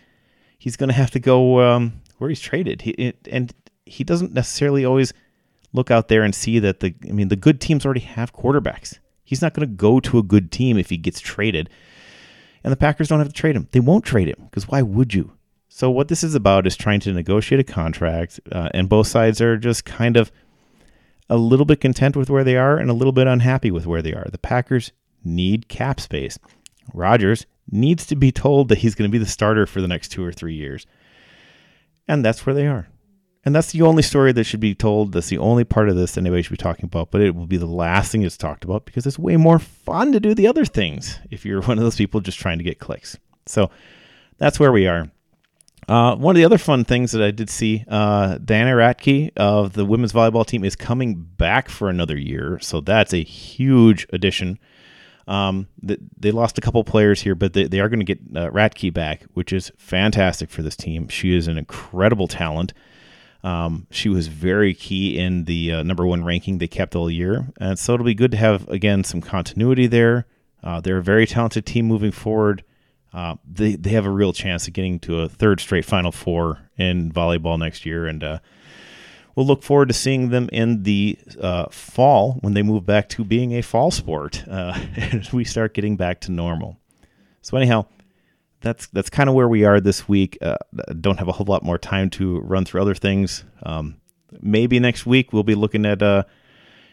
he's 0.57 0.75
going 0.75 0.89
to 0.89 0.95
have 0.95 1.11
to 1.11 1.19
go 1.19 1.61
um, 1.61 2.01
where 2.17 2.29
he's 2.29 2.41
traded. 2.41 2.81
He 2.83 2.91
it, 2.91 3.27
and 3.31 3.53
he 3.85 4.03
doesn't 4.03 4.33
necessarily 4.33 4.85
always 4.85 5.13
look 5.73 5.91
out 5.91 6.07
there 6.07 6.23
and 6.23 6.33
see 6.33 6.59
that 6.59 6.79
the 6.79 6.93
I 7.07 7.11
mean 7.11 7.29
the 7.29 7.35
good 7.35 7.61
teams 7.61 7.85
already 7.85 8.01
have 8.01 8.33
quarterbacks. 8.33 8.99
He's 9.23 9.41
not 9.41 9.53
going 9.53 9.67
to 9.67 9.75
go 9.75 9.99
to 9.99 10.17
a 10.17 10.23
good 10.23 10.51
team 10.51 10.77
if 10.77 10.89
he 10.89 10.97
gets 10.97 11.19
traded. 11.19 11.69
And 12.63 12.73
the 12.73 12.77
Packers 12.77 13.07
don't 13.07 13.19
have 13.19 13.27
to 13.27 13.33
trade 13.33 13.55
him. 13.55 13.67
They 13.71 13.79
won't 13.79 14.03
trade 14.03 14.27
him 14.27 14.45
because 14.45 14.67
why 14.67 14.81
would 14.81 15.13
you? 15.13 15.31
So, 15.79 15.89
what 15.89 16.09
this 16.09 16.25
is 16.25 16.35
about 16.35 16.67
is 16.67 16.75
trying 16.75 16.99
to 16.99 17.13
negotiate 17.13 17.61
a 17.61 17.63
contract, 17.63 18.37
uh, 18.51 18.67
and 18.73 18.89
both 18.89 19.07
sides 19.07 19.39
are 19.39 19.55
just 19.55 19.85
kind 19.85 20.17
of 20.17 20.29
a 21.29 21.37
little 21.37 21.65
bit 21.65 21.79
content 21.79 22.17
with 22.17 22.29
where 22.29 22.43
they 22.43 22.57
are 22.57 22.77
and 22.77 22.89
a 22.89 22.93
little 22.93 23.13
bit 23.13 23.27
unhappy 23.27 23.71
with 23.71 23.87
where 23.87 24.01
they 24.01 24.11
are. 24.11 24.27
The 24.29 24.39
Packers 24.39 24.91
need 25.23 25.69
cap 25.69 26.01
space. 26.01 26.37
Rodgers 26.93 27.45
needs 27.71 28.05
to 28.07 28.17
be 28.17 28.29
told 28.29 28.67
that 28.67 28.79
he's 28.79 28.93
going 28.93 29.09
to 29.09 29.11
be 29.11 29.23
the 29.23 29.25
starter 29.25 29.65
for 29.65 29.79
the 29.79 29.87
next 29.87 30.09
two 30.09 30.21
or 30.21 30.33
three 30.33 30.53
years. 30.53 30.85
And 32.09 32.25
that's 32.25 32.45
where 32.45 32.53
they 32.53 32.67
are. 32.67 32.89
And 33.45 33.55
that's 33.55 33.71
the 33.71 33.83
only 33.83 34.03
story 34.03 34.33
that 34.33 34.43
should 34.43 34.59
be 34.59 34.75
told. 34.75 35.13
That's 35.13 35.29
the 35.29 35.37
only 35.37 35.63
part 35.63 35.87
of 35.87 35.95
this 35.95 36.17
anybody 36.17 36.41
should 36.41 36.51
be 36.51 36.57
talking 36.57 36.87
about. 36.87 37.09
But 37.09 37.21
it 37.21 37.33
will 37.33 37.47
be 37.47 37.55
the 37.55 37.65
last 37.65 38.11
thing 38.11 38.23
that's 38.23 38.35
talked 38.35 38.65
about 38.65 38.83
because 38.83 39.07
it's 39.07 39.17
way 39.17 39.37
more 39.37 39.59
fun 39.59 40.11
to 40.11 40.19
do 40.19 40.33
the 40.33 40.47
other 40.47 40.65
things 40.65 41.19
if 41.31 41.45
you're 41.45 41.61
one 41.67 41.77
of 41.77 41.85
those 41.85 41.95
people 41.95 42.19
just 42.19 42.37
trying 42.37 42.57
to 42.57 42.65
get 42.65 42.79
clicks. 42.79 43.17
So 43.45 43.71
that's 44.39 44.59
where 44.59 44.73
we 44.73 44.85
are. 44.85 45.09
Uh, 45.89 46.15
one 46.15 46.35
of 46.35 46.37
the 46.37 46.45
other 46.45 46.59
fun 46.59 46.85
things 46.85 47.13
that 47.13 47.21
I 47.23 47.31
did 47.31 47.49
see, 47.49 47.83
uh, 47.87 48.37
Diana 48.37 48.73
Rettke 48.73 49.31
of 49.35 49.73
the 49.73 49.83
women's 49.83 50.13
volleyball 50.13 50.45
team 50.45 50.63
is 50.63 50.75
coming 50.75 51.15
back 51.15 51.67
for 51.67 51.89
another 51.89 52.15
year. 52.15 52.59
So 52.61 52.79
that's 52.79 53.11
a 53.11 53.23
huge 53.23 54.05
addition. 54.13 54.59
Um, 55.27 55.67
they, 55.81 55.97
they 56.15 56.29
lost 56.29 56.59
a 56.59 56.61
couple 56.61 56.83
players 56.83 57.21
here, 57.21 57.33
but 57.33 57.53
they, 57.53 57.63
they 57.63 57.79
are 57.79 57.89
going 57.89 58.05
to 58.05 58.05
get 58.05 58.19
uh, 58.35 58.51
Rettke 58.51 58.93
back, 58.93 59.23
which 59.33 59.51
is 59.51 59.71
fantastic 59.77 60.51
for 60.51 60.61
this 60.61 60.75
team. 60.75 61.07
She 61.07 61.35
is 61.35 61.47
an 61.47 61.57
incredible 61.57 62.27
talent. 62.27 62.71
Um, 63.43 63.87
she 63.89 64.09
was 64.09 64.27
very 64.27 64.75
key 64.75 65.17
in 65.17 65.45
the 65.45 65.71
uh, 65.71 65.83
number 65.83 66.05
one 66.05 66.23
ranking 66.23 66.59
they 66.59 66.67
kept 66.67 66.95
all 66.95 67.09
year. 67.09 67.47
And 67.59 67.79
so 67.79 67.95
it'll 67.95 68.05
be 68.05 68.13
good 68.13 68.31
to 68.31 68.37
have, 68.37 68.69
again, 68.69 69.03
some 69.03 69.21
continuity 69.21 69.87
there. 69.87 70.27
Uh, 70.63 70.81
they're 70.81 70.99
a 70.99 71.03
very 71.03 71.25
talented 71.25 71.65
team 71.65 71.87
moving 71.87 72.11
forward. 72.11 72.63
Uh, 73.13 73.35
they, 73.49 73.75
they 73.75 73.91
have 73.91 74.05
a 74.05 74.11
real 74.11 74.33
chance 74.33 74.67
of 74.67 74.73
getting 74.73 74.99
to 74.99 75.21
a 75.21 75.29
third 75.29 75.59
straight 75.59 75.85
Final 75.85 76.11
Four 76.11 76.59
in 76.77 77.11
volleyball 77.11 77.57
next 77.57 77.85
year. 77.85 78.05
And 78.05 78.23
uh, 78.23 78.39
we'll 79.35 79.45
look 79.45 79.63
forward 79.63 79.87
to 79.87 79.93
seeing 79.93 80.29
them 80.29 80.49
in 80.51 80.83
the 80.83 81.17
uh, 81.41 81.65
fall 81.69 82.33
when 82.41 82.53
they 82.53 82.61
move 82.61 82.85
back 82.85 83.09
to 83.09 83.23
being 83.23 83.53
a 83.53 83.61
fall 83.61 83.91
sport 83.91 84.43
uh, 84.47 84.79
as 84.97 85.33
we 85.33 85.43
start 85.43 85.73
getting 85.73 85.95
back 85.95 86.21
to 86.21 86.31
normal. 86.31 86.77
So, 87.41 87.57
anyhow, 87.57 87.85
that's 88.61 88.87
that's 88.87 89.09
kind 89.09 89.29
of 89.29 89.35
where 89.35 89.47
we 89.47 89.63
are 89.63 89.79
this 89.79 90.07
week. 90.07 90.37
Uh, 90.41 90.57
don't 90.99 91.17
have 91.17 91.27
a 91.27 91.31
whole 91.31 91.45
lot 91.47 91.63
more 91.63 91.77
time 91.77 92.09
to 92.11 92.39
run 92.41 92.65
through 92.65 92.81
other 92.81 92.95
things. 92.95 93.43
Um, 93.63 93.97
maybe 94.41 94.79
next 94.79 95.05
week 95.05 95.33
we'll 95.33 95.43
be 95.43 95.55
looking 95.55 95.85
at 95.85 96.01
uh, 96.03 96.23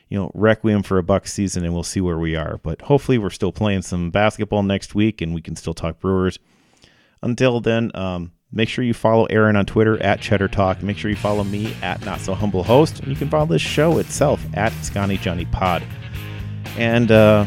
you 0.09 0.19
know 0.19 0.31
Requiem 0.35 0.83
for 0.83 0.99
a 0.99 1.03
Buck 1.03 1.27
season, 1.27 1.65
and 1.65 1.75
we'll 1.75 1.83
see 1.83 2.01
where 2.01 2.19
we 2.19 2.37
are. 2.37 2.59
But 2.63 2.83
hopefully, 2.83 3.19
we're 3.19 3.31
still 3.31 3.53
playing 3.53 3.83
some 3.83 4.11
basketball 4.11 4.63
next 4.63 4.95
week, 4.95 5.21
and 5.21 5.35
we 5.35 5.41
can 5.41 5.57
still 5.57 5.75
talk 5.75 5.99
Brewers. 5.99 6.39
Until 7.23 7.61
then, 7.61 7.91
um, 7.95 8.33
make 8.53 8.69
sure 8.69 8.85
you 8.85 8.95
follow 8.95 9.25
Aaron 9.27 9.57
on 9.57 9.67
Twitter 9.67 10.01
at 10.03 10.21
Cheddar 10.21 10.49
Talk. 10.49 10.83
Make 10.83 10.99
sure 10.99 11.11
you 11.11 11.17
follow 11.17 11.45
me 11.45 11.75
at 11.83 12.05
Not 12.05 12.21
So 12.21 12.35
Humble 12.35 12.63
Host, 12.63 13.01
and 13.01 13.09
you 13.09 13.17
can 13.17 13.29
follow 13.29 13.47
this 13.47 13.63
show 13.63 13.99
itself 13.99 14.45
at 14.55 14.73
Scotty 14.85 15.17
Johnny 15.17 15.47
Pod. 15.47 15.83
And 16.77 17.11
uh, 17.11 17.47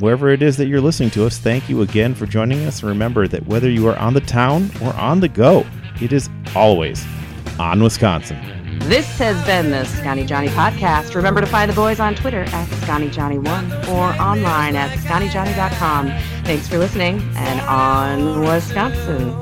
wherever 0.00 0.30
it 0.30 0.42
is 0.42 0.56
that 0.56 0.66
you're 0.66 0.80
listening 0.80 1.10
to 1.10 1.26
us, 1.26 1.38
thank 1.38 1.68
you 1.68 1.82
again 1.82 2.14
for 2.14 2.26
joining 2.26 2.64
us. 2.64 2.80
And 2.80 2.88
remember 2.88 3.28
that 3.28 3.46
whether 3.46 3.70
you 3.70 3.86
are 3.88 3.96
on 3.98 4.14
the 4.14 4.20
town 4.20 4.70
or 4.82 4.92
on 4.94 5.20
the 5.20 5.28
go, 5.28 5.66
it 6.00 6.12
is 6.12 6.28
always 6.56 7.04
on 7.58 7.82
Wisconsin. 7.82 8.63
This 8.80 9.18
has 9.18 9.42
been 9.46 9.70
the 9.70 9.84
Scotty 9.84 10.24
Johnny 10.24 10.48
Podcast. 10.48 11.14
Remember 11.14 11.40
to 11.40 11.46
find 11.46 11.70
the 11.70 11.74
boys 11.74 12.00
on 12.00 12.14
Twitter 12.14 12.42
at 12.42 12.68
ScottyJohnny1 12.68 13.88
or 13.88 14.20
online 14.20 14.76
at 14.76 14.96
ScottyJohnny.com. 14.98 16.08
Thanks 16.44 16.68
for 16.68 16.78
listening 16.78 17.20
and 17.36 17.60
on 17.62 18.40
Wisconsin. 18.42 19.34